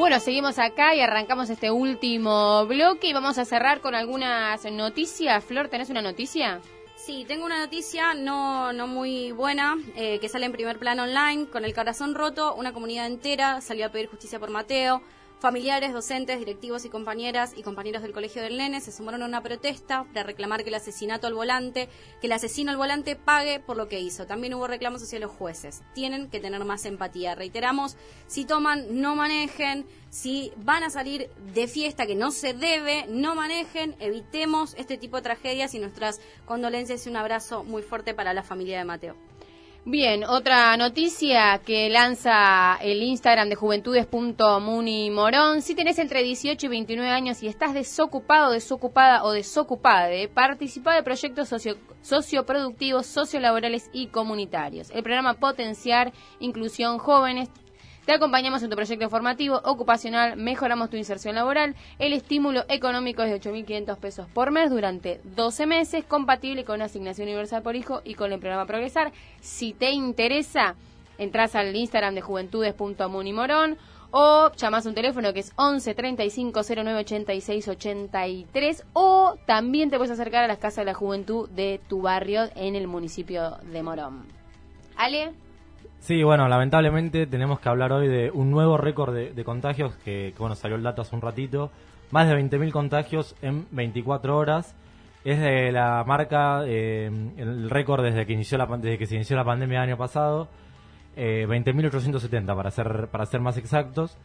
Bueno, 0.03 0.19
seguimos 0.19 0.59
acá 0.59 0.93
y 0.93 0.99
arrancamos 0.99 1.49
este 1.49 1.71
último 1.71 2.65
bloque 2.65 3.07
y 3.07 3.13
vamos 3.13 3.37
a 3.37 3.45
cerrar 3.45 3.79
con 3.79 3.95
algunas 3.95 4.69
noticias. 4.69 5.41
Flor, 5.45 5.69
¿tenés 5.69 5.89
una 5.89 6.01
noticia? 6.01 6.59
Sí, 6.97 7.23
tengo 7.25 7.45
una 7.45 7.57
noticia 7.57 8.13
no, 8.13 8.73
no 8.73 8.85
muy 8.85 9.31
buena 9.31 9.77
eh, 9.95 10.19
que 10.19 10.27
sale 10.27 10.45
en 10.45 10.51
primer 10.51 10.77
plano 10.77 11.03
online. 11.03 11.47
Con 11.47 11.63
el 11.63 11.73
corazón 11.73 12.15
roto, 12.15 12.53
una 12.55 12.73
comunidad 12.73 13.05
entera 13.05 13.61
salió 13.61 13.85
a 13.85 13.89
pedir 13.93 14.09
justicia 14.09 14.39
por 14.39 14.49
Mateo. 14.49 15.01
Familiares, 15.43 15.91
docentes, 15.91 16.39
directivos 16.39 16.85
y 16.85 16.89
compañeras 16.89 17.51
y 17.53 17.63
compañeros 17.63 18.01
del 18.01 18.13
Colegio 18.13 18.41
del 18.41 18.55
Nene 18.55 18.79
se 18.79 18.93
sumaron 18.93 19.23
a 19.23 19.25
una 19.25 19.43
protesta 19.43 20.05
para 20.05 20.23
reclamar 20.23 20.63
que 20.63 20.69
el 20.69 20.75
asesinato 20.75 21.27
al 21.27 21.33
volante, 21.33 21.89
que 22.21 22.27
el 22.27 22.31
asesino 22.31 22.71
al 22.71 22.77
volante 22.77 23.17
pague 23.17 23.59
por 23.59 23.75
lo 23.75 23.89
que 23.89 23.99
hizo. 23.99 24.25
También 24.25 24.53
hubo 24.53 24.67
reclamos 24.67 25.03
hacia 25.03 25.19
los 25.19 25.31
jueces. 25.31 25.81
Tienen 25.93 26.29
que 26.29 26.39
tener 26.39 26.63
más 26.63 26.85
empatía. 26.85 27.35
Reiteramos, 27.35 27.97
si 28.25 28.45
toman, 28.45 29.01
no 29.01 29.17
manejen. 29.17 29.85
Si 30.09 30.53
van 30.55 30.83
a 30.83 30.89
salir 30.89 31.29
de 31.53 31.67
fiesta 31.67 32.05
que 32.05 32.15
no 32.15 32.31
se 32.31 32.53
debe, 32.53 33.05
no 33.09 33.35
manejen. 33.35 33.97
Evitemos 33.99 34.75
este 34.77 34.97
tipo 34.97 35.17
de 35.17 35.23
tragedias 35.23 35.73
y 35.73 35.79
nuestras 35.79 36.21
condolencias 36.45 37.05
y 37.05 37.09
un 37.09 37.17
abrazo 37.17 37.65
muy 37.65 37.81
fuerte 37.81 38.13
para 38.13 38.33
la 38.33 38.43
familia 38.43 38.77
de 38.77 38.85
Mateo. 38.85 39.17
Bien, 39.85 40.23
otra 40.23 40.77
noticia 40.77 41.59
que 41.65 41.89
lanza 41.89 42.77
el 42.77 43.03
Instagram 43.03 43.49
de 43.49 43.55
juventudes.munimorón. 43.55 45.61
Si 45.61 45.75
tenés 45.75 45.99
entre 45.99 46.23
18 46.23 46.65
y 46.65 46.69
29 46.69 47.11
años 47.11 47.43
y 47.43 47.47
estás 47.47 47.73
desocupado, 47.73 48.53
desocupada 48.53 49.25
o 49.25 49.33
desocupade, 49.33 50.29
participa 50.29 50.95
de 50.95 51.03
proyectos 51.03 51.49
socio 51.49 51.75
socioproductivos, 52.01 53.07
sociolaborales 53.07 53.89
y 53.91 54.07
comunitarios. 54.07 54.89
El 54.91 55.03
programa 55.03 55.33
Potenciar 55.33 56.13
Inclusión 56.39 56.97
Jóvenes 56.97 57.49
te 58.05 58.13
acompañamos 58.13 58.61
en 58.63 58.69
tu 58.69 58.75
proyecto 58.75 59.09
formativo, 59.09 59.61
ocupacional, 59.63 60.35
mejoramos 60.35 60.89
tu 60.89 60.97
inserción 60.97 61.35
laboral. 61.35 61.75
El 61.99 62.11
estímulo 62.11 62.65
económico 62.67 63.23
es 63.23 63.31
de 63.31 63.49
8.500 63.49 63.97
pesos 63.97 64.27
por 64.33 64.51
mes 64.51 64.69
durante 64.69 65.21
12 65.23 65.65
meses, 65.65 66.03
compatible 66.05 66.65
con 66.65 66.75
una 66.75 66.85
asignación 66.85 67.27
universal 67.27 67.61
por 67.61 67.75
hijo 67.75 68.01
y 68.03 68.15
con 68.15 68.33
el 68.33 68.39
programa 68.39 68.65
Progresar. 68.65 69.13
Si 69.39 69.73
te 69.73 69.91
interesa, 69.91 70.75
entras 71.17 71.55
al 71.55 71.73
Instagram 71.73 72.15
de 72.15 72.21
juventudes.munimorón 72.21 73.77
o 74.11 74.51
llamas 74.57 74.85
a 74.85 74.89
un 74.89 74.95
teléfono 74.95 75.33
que 75.33 75.39
es 75.39 75.53
11 75.55 75.95
35 75.95 76.61
09 76.75 76.99
86 76.99 77.67
83 77.67 78.83
o 78.93 79.37
también 79.45 79.89
te 79.89 79.97
puedes 79.97 80.11
acercar 80.11 80.43
a 80.43 80.47
las 80.47 80.59
casas 80.59 80.77
de 80.77 80.85
la 80.85 80.93
juventud 80.93 81.49
de 81.49 81.79
tu 81.87 82.01
barrio 82.01 82.49
en 82.55 82.75
el 82.75 82.87
municipio 82.87 83.57
de 83.71 83.81
Morón. 83.81 84.25
Ale. 84.97 85.31
Sí, 85.99 86.21
bueno, 86.21 86.49
lamentablemente 86.49 87.27
tenemos 87.27 87.61
que 87.61 87.69
hablar 87.69 87.93
hoy 87.93 88.09
de 88.09 88.29
un 88.29 88.51
nuevo 88.51 88.77
récord 88.77 89.13
de, 89.13 89.43
contagios 89.45 89.95
que, 90.03 90.33
bueno, 90.37 90.53
salió 90.53 90.75
el 90.75 90.83
dato 90.83 91.01
hace 91.01 91.15
un 91.15 91.21
ratito. 91.21 91.71
Más 92.11 92.27
de 92.27 92.35
20.000 92.35 92.71
contagios 92.71 93.35
en 93.41 93.65
24 93.71 94.37
horas. 94.37 94.75
Es 95.23 95.39
de 95.39 95.71
la 95.71 96.03
marca, 96.05 96.63
eh, 96.65 97.09
el 97.37 97.69
récord 97.69 98.03
desde 98.03 98.25
que, 98.25 98.33
inició 98.33 98.57
la, 98.57 98.65
desde 98.65 98.97
que 98.97 99.05
se 99.05 99.15
inició 99.15 99.37
la 99.37 99.45
pandemia 99.45 99.77
el 99.77 99.89
año 99.91 99.97
pasado. 99.97 100.49
Eh, 101.15 101.45
20.870 101.47 102.53
para 102.53 102.69
ser, 102.71 103.07
para 103.07 103.25
ser 103.25 103.39
más 103.39 103.57
exactos. 103.57 104.17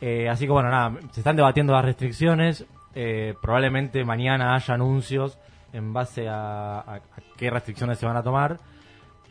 Eh, 0.00 0.30
así 0.30 0.46
que 0.46 0.52
bueno, 0.52 0.70
nada, 0.70 0.98
se 1.10 1.20
están 1.20 1.36
debatiendo 1.36 1.74
las 1.74 1.84
restricciones. 1.84 2.64
Eh, 2.94 3.34
probablemente 3.42 4.02
mañana 4.02 4.54
haya 4.54 4.72
anuncios 4.72 5.38
en 5.74 5.92
base 5.92 6.26
a 6.26 7.00
qué 7.36 7.50
restricciones 7.50 7.98
se 7.98 8.06
van 8.06 8.16
a 8.16 8.22
tomar. 8.22 8.58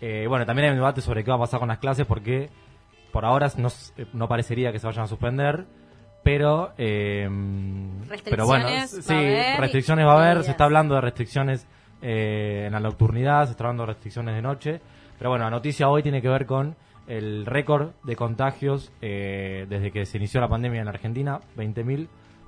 Eh, 0.01 0.25
bueno, 0.27 0.45
también 0.45 0.65
hay 0.65 0.71
un 0.71 0.77
debate 0.77 1.01
sobre 1.01 1.23
qué 1.23 1.31
va 1.31 1.37
a 1.37 1.41
pasar 1.41 1.59
con 1.59 1.69
las 1.69 1.79
clases 1.79 2.05
porque 2.05 2.49
por 3.11 3.25
ahora 3.25 3.51
no, 3.57 3.69
no 4.13 4.27
parecería 4.27 4.71
que 4.71 4.79
se 4.79 4.87
vayan 4.87 5.05
a 5.05 5.07
suspender, 5.07 5.65
pero 6.23 6.73
eh, 6.77 7.27
pero 8.25 8.45
bueno, 8.45 8.67
sí, 8.85 9.13
haber 9.13 9.59
restricciones 9.59 10.05
va 10.05 10.13
a 10.13 10.23
haber, 10.23 10.43
se 10.43 10.51
está 10.51 10.65
hablando 10.65 10.95
de 10.95 11.01
restricciones 11.01 11.67
eh, 12.01 12.65
en 12.67 12.73
la 12.73 12.79
nocturnidad, 12.79 13.45
se 13.45 13.51
está 13.51 13.63
hablando 13.63 13.83
de 13.83 13.93
restricciones 13.93 14.35
de 14.35 14.41
noche, 14.41 14.81
pero 15.17 15.29
bueno, 15.29 15.45
la 15.45 15.51
noticia 15.51 15.89
hoy 15.89 16.03
tiene 16.03 16.21
que 16.21 16.29
ver 16.29 16.45
con 16.45 16.75
el 17.07 17.45
récord 17.45 17.91
de 18.03 18.15
contagios 18.15 18.91
eh, 19.01 19.65
desde 19.69 19.91
que 19.91 20.05
se 20.05 20.17
inició 20.17 20.41
la 20.41 20.49
pandemia 20.49 20.81
en 20.81 20.87
Argentina, 20.89 21.39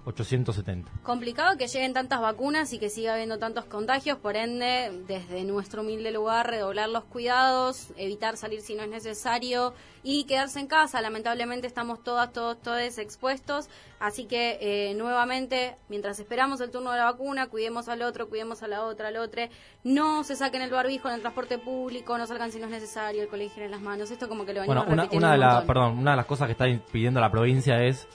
20.870. 0.06 0.86
Complicado 1.04 1.58
que 1.58 1.68
lleguen 1.68 1.94
tantas 1.94 2.22
vacunas 2.22 2.74
y 2.74 2.80
que 2.80 2.90
siga 2.90 3.14
habiendo 3.14 3.38
tantos 3.40 3.66
contagios, 3.66 4.18
por 4.18 4.36
ende, 4.36 4.92
desde 5.08 5.44
nuestro 5.44 5.82
humilde 5.82 6.12
lugar, 6.12 6.50
redoblar 6.50 6.90
los 6.90 7.04
cuidados, 7.06 7.92
evitar 7.98 8.38
salir 8.38 8.62
si 8.62 8.76
no 8.76 8.84
es 8.84 8.90
necesario 8.90 9.74
y 10.04 10.26
quedarse 10.26 10.60
en 10.60 10.68
casa. 10.68 11.02
Lamentablemente 11.02 11.68
estamos 11.68 12.04
todas, 12.04 12.32
todos, 12.32 12.62
todos 12.62 12.98
expuestos, 12.98 13.70
así 14.00 14.26
que 14.26 14.58
eh, 14.62 14.94
nuevamente, 14.96 15.76
mientras 15.90 16.20
esperamos 16.20 16.62
el 16.62 16.72
turno 16.72 16.92
de 16.92 16.98
la 16.98 17.06
vacuna, 17.06 17.48
cuidemos 17.48 17.90
al 17.90 18.02
otro, 18.02 18.30
cuidemos 18.30 18.64
a 18.64 18.68
la 18.68 18.84
otra, 18.84 19.10
al 19.10 19.18
otro, 19.18 19.44
no 19.84 20.24
se 20.24 20.36
saquen 20.36 20.62
el 20.62 20.72
barbijo 20.72 21.08
en 21.10 21.16
el 21.16 21.22
transporte 21.22 21.58
público, 21.58 22.18
no 22.18 22.26
salgan 22.26 22.52
si 22.52 22.60
no 22.60 22.66
es 22.66 22.72
necesario, 22.72 23.22
el 23.22 23.28
colegio 23.28 23.64
en 23.64 23.72
las 23.72 23.82
manos, 23.82 24.12
esto 24.12 24.28
como 24.30 24.46
que 24.46 24.54
lo 24.54 24.62
venimos 24.62 24.86
Bueno, 24.86 25.04
una, 25.04 25.18
una 25.18 25.32
de 25.34 25.38
la, 25.38 25.64
perdón, 25.66 25.98
una 25.98 26.12
de 26.12 26.18
las 26.18 26.26
cosas 26.26 26.48
que 26.48 26.54
está 26.54 26.66
pidiendo 26.92 27.20
la 27.20 27.32
provincia 27.32 27.84
es 27.84 28.08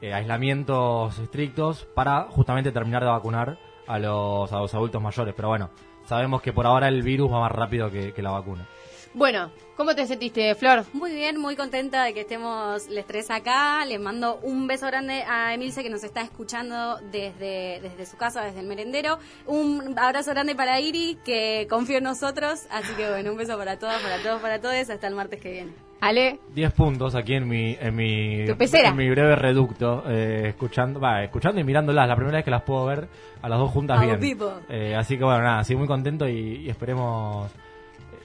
eh, 0.00 0.14
aislamientos 0.14 1.18
estrictos 1.18 1.86
para 1.94 2.24
justamente 2.24 2.72
terminar 2.72 3.02
de 3.02 3.10
vacunar 3.10 3.58
a 3.86 3.98
los, 3.98 4.52
a 4.52 4.58
los 4.58 4.74
adultos 4.74 5.02
mayores. 5.02 5.34
Pero 5.34 5.48
bueno, 5.48 5.70
sabemos 6.04 6.42
que 6.42 6.52
por 6.52 6.66
ahora 6.66 6.88
el 6.88 7.02
virus 7.02 7.32
va 7.32 7.40
más 7.40 7.52
rápido 7.52 7.90
que, 7.90 8.12
que 8.12 8.22
la 8.22 8.30
vacuna. 8.30 8.66
Bueno, 9.14 9.50
¿cómo 9.74 9.94
te 9.94 10.06
sentiste, 10.06 10.54
Flor? 10.54 10.84
Muy 10.92 11.12
bien, 11.12 11.40
muy 11.40 11.56
contenta 11.56 12.04
de 12.04 12.12
que 12.12 12.20
estemos 12.20 12.88
les 12.88 13.06
tres 13.06 13.30
acá. 13.30 13.84
Les 13.86 13.98
mando 13.98 14.38
un 14.42 14.66
beso 14.66 14.86
grande 14.86 15.24
a 15.26 15.54
Emilce 15.54 15.82
que 15.82 15.88
nos 15.88 16.04
está 16.04 16.20
escuchando 16.20 16.98
desde, 17.10 17.80
desde 17.80 18.06
su 18.06 18.16
casa, 18.18 18.42
desde 18.42 18.60
el 18.60 18.66
merendero. 18.66 19.18
Un 19.46 19.98
abrazo 19.98 20.30
grande 20.32 20.54
para 20.54 20.78
Iri 20.78 21.18
que 21.24 21.66
confía 21.70 21.98
en 21.98 22.04
nosotros. 22.04 22.66
Así 22.70 22.92
que 22.94 23.08
bueno, 23.08 23.32
un 23.32 23.38
beso 23.38 23.56
para 23.56 23.78
todas, 23.78 24.00
para 24.02 24.22
todos, 24.22 24.42
para 24.42 24.60
todos. 24.60 24.90
Hasta 24.90 25.06
el 25.06 25.14
martes 25.14 25.40
que 25.40 25.52
viene. 25.52 25.87
Ale. 26.00 26.38
10 26.54 26.72
puntos 26.72 27.14
aquí 27.16 27.34
en 27.34 27.48
mi, 27.48 27.76
en 27.80 27.94
mi, 27.96 28.44
Tu 28.46 28.56
pecera. 28.56 28.90
en 28.90 28.96
mi 28.96 29.10
breve 29.10 29.34
reducto, 29.34 30.04
eh, 30.08 30.48
escuchando, 30.50 31.00
va, 31.00 31.24
escuchando 31.24 31.60
y 31.60 31.64
mirándolas. 31.64 32.06
La 32.06 32.14
primera 32.14 32.36
vez 32.36 32.44
que 32.44 32.50
las 32.52 32.62
puedo 32.62 32.86
ver 32.86 33.08
a 33.42 33.48
las 33.48 33.58
dos 33.58 33.70
juntas 33.72 33.98
bien. 34.06 34.20
Eh, 34.68 34.94
así 34.96 35.18
que 35.18 35.24
bueno, 35.24 35.42
nada, 35.42 35.64
sí, 35.64 35.74
muy 35.74 35.86
contento 35.88 36.28
y, 36.28 36.56
y 36.66 36.70
esperemos, 36.70 37.50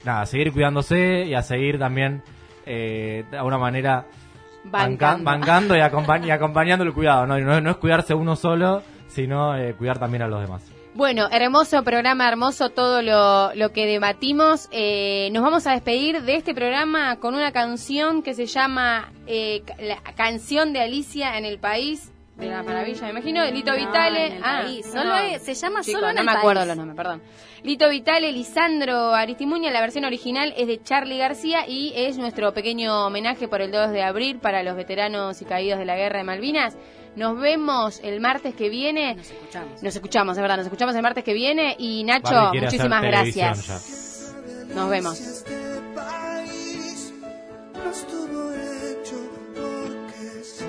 nada, 0.04 0.24
seguir 0.26 0.52
cuidándose 0.52 1.24
y 1.24 1.34
a 1.34 1.42
seguir 1.42 1.78
también, 1.78 2.22
eh, 2.64 3.24
de 3.30 3.36
alguna 3.36 3.58
manera, 3.58 4.06
banca- 4.64 5.16
Bancando. 5.16 5.24
bancando 5.24 5.76
y, 5.76 5.80
acompañ- 5.80 6.26
y 6.26 6.30
acompañando 6.30 6.84
el 6.84 6.92
cuidado. 6.92 7.26
¿no? 7.26 7.38
Y 7.38 7.42
no, 7.42 7.60
no 7.60 7.70
es 7.70 7.76
cuidarse 7.76 8.14
uno 8.14 8.36
solo, 8.36 8.82
sino 9.08 9.56
eh, 9.56 9.74
cuidar 9.74 9.98
también 9.98 10.22
a 10.22 10.28
los 10.28 10.40
demás. 10.40 10.62
Bueno, 10.94 11.28
hermoso 11.32 11.82
programa, 11.82 12.28
hermoso 12.28 12.70
todo 12.70 13.02
lo, 13.02 13.52
lo 13.56 13.72
que 13.72 13.84
debatimos. 13.84 14.68
Eh, 14.70 15.28
nos 15.32 15.42
vamos 15.42 15.66
a 15.66 15.72
despedir 15.72 16.22
de 16.22 16.36
este 16.36 16.54
programa 16.54 17.16
con 17.16 17.34
una 17.34 17.50
canción 17.50 18.22
que 18.22 18.32
se 18.32 18.46
llama 18.46 19.12
eh, 19.26 19.64
La 19.80 20.00
canción 20.14 20.72
de 20.72 20.82
Alicia 20.82 21.36
en 21.36 21.46
el 21.46 21.58
País 21.58 22.12
de 22.36 22.46
la 22.46 22.62
Maravilla, 22.62 23.02
me 23.04 23.10
imagino, 23.10 23.44
Lito 23.46 23.72
No, 23.72 23.76
Vitale. 23.76 24.26
en 24.26 24.32
el 24.34 24.42
ah, 24.44 24.62
país. 24.62 24.86
Se 25.42 25.54
llama 25.54 25.82
Solo 25.82 26.08
en 26.08 26.14
no 26.16 26.20
el 26.20 26.26
me 26.26 26.32
acuerdo 26.32 26.64
los 26.64 26.76
nombres, 26.76 26.96
perdón. 26.96 27.22
Lito 27.62 27.88
Vitale, 27.88 28.30
Lisandro 28.32 29.14
Aristimuña, 29.14 29.70
la 29.70 29.80
versión 29.80 30.04
original 30.04 30.52
es 30.56 30.66
de 30.66 30.82
Charlie 30.82 31.18
García 31.18 31.66
y 31.68 31.92
es 31.96 32.18
nuestro 32.18 32.52
pequeño 32.52 33.06
homenaje 33.06 33.48
por 33.48 33.62
el 33.62 33.70
2 33.70 33.90
de 33.90 34.02
abril 34.02 34.38
para 34.38 34.62
los 34.62 34.76
veteranos 34.76 35.40
y 35.42 35.44
caídos 35.44 35.78
de 35.78 35.84
la 35.86 35.96
Guerra 35.96 36.18
de 36.18 36.24
Malvinas. 36.24 36.76
Nos 37.16 37.38
vemos 37.38 38.00
el 38.02 38.20
martes 38.20 38.54
que 38.54 38.68
viene. 38.68 39.14
Nos 39.14 39.30
escuchamos. 39.30 39.82
Nos 39.82 39.94
escuchamos, 39.94 40.36
es 40.36 40.42
verdad, 40.42 40.56
nos 40.56 40.66
escuchamos 40.66 40.96
el 40.96 41.02
martes 41.02 41.22
que 41.24 41.32
viene. 41.32 41.76
Y 41.78 42.02
Nacho, 42.04 42.36
hacer 42.36 42.62
muchísimas 42.62 43.02
gracias. 43.02 44.34
Nos 44.74 44.90
vemos. 44.90 45.20
Este 45.20 45.80
país 45.94 47.12
no 47.72 47.90
estuvo 47.90 48.52
hecho 48.52 49.16
porque 49.54 50.42
sí. 50.42 50.64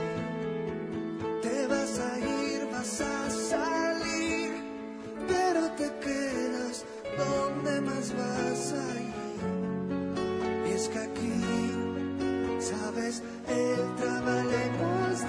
Te 1.42 1.68
vas 1.68 2.00
a 2.00 2.20
ir, 2.20 2.68
vas 2.72 3.02
a 3.02 3.30
salir, 3.32 4.52
pero 5.28 5.72
te 5.72 5.92
quedas 6.06 6.86
donde 7.18 7.82
más 7.82 8.14
vas 8.14 8.74
a 8.74 9.02
ir. 9.02 10.68
Y 10.68 10.72
es 10.74 10.90
que 10.90 11.00
aquí, 11.00 11.34
sabes, 12.60 13.24
el 13.48 13.96
trabalenguas, 13.96 15.28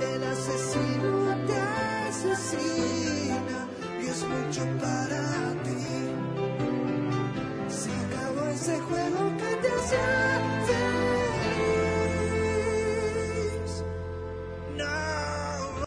el 0.00 0.24
asesino 0.24 1.36
te 1.46 1.56
asesina 2.08 3.68
y 4.02 4.06
es 4.06 4.24
mucho 4.24 4.62
para 4.80 5.22
ti. 5.64 5.84
Se 7.68 7.90
acabó 7.90 8.46
ese 8.48 8.78
juego 8.80 9.36
que 9.38 9.56
te 9.62 9.68
hacía 9.68 11.09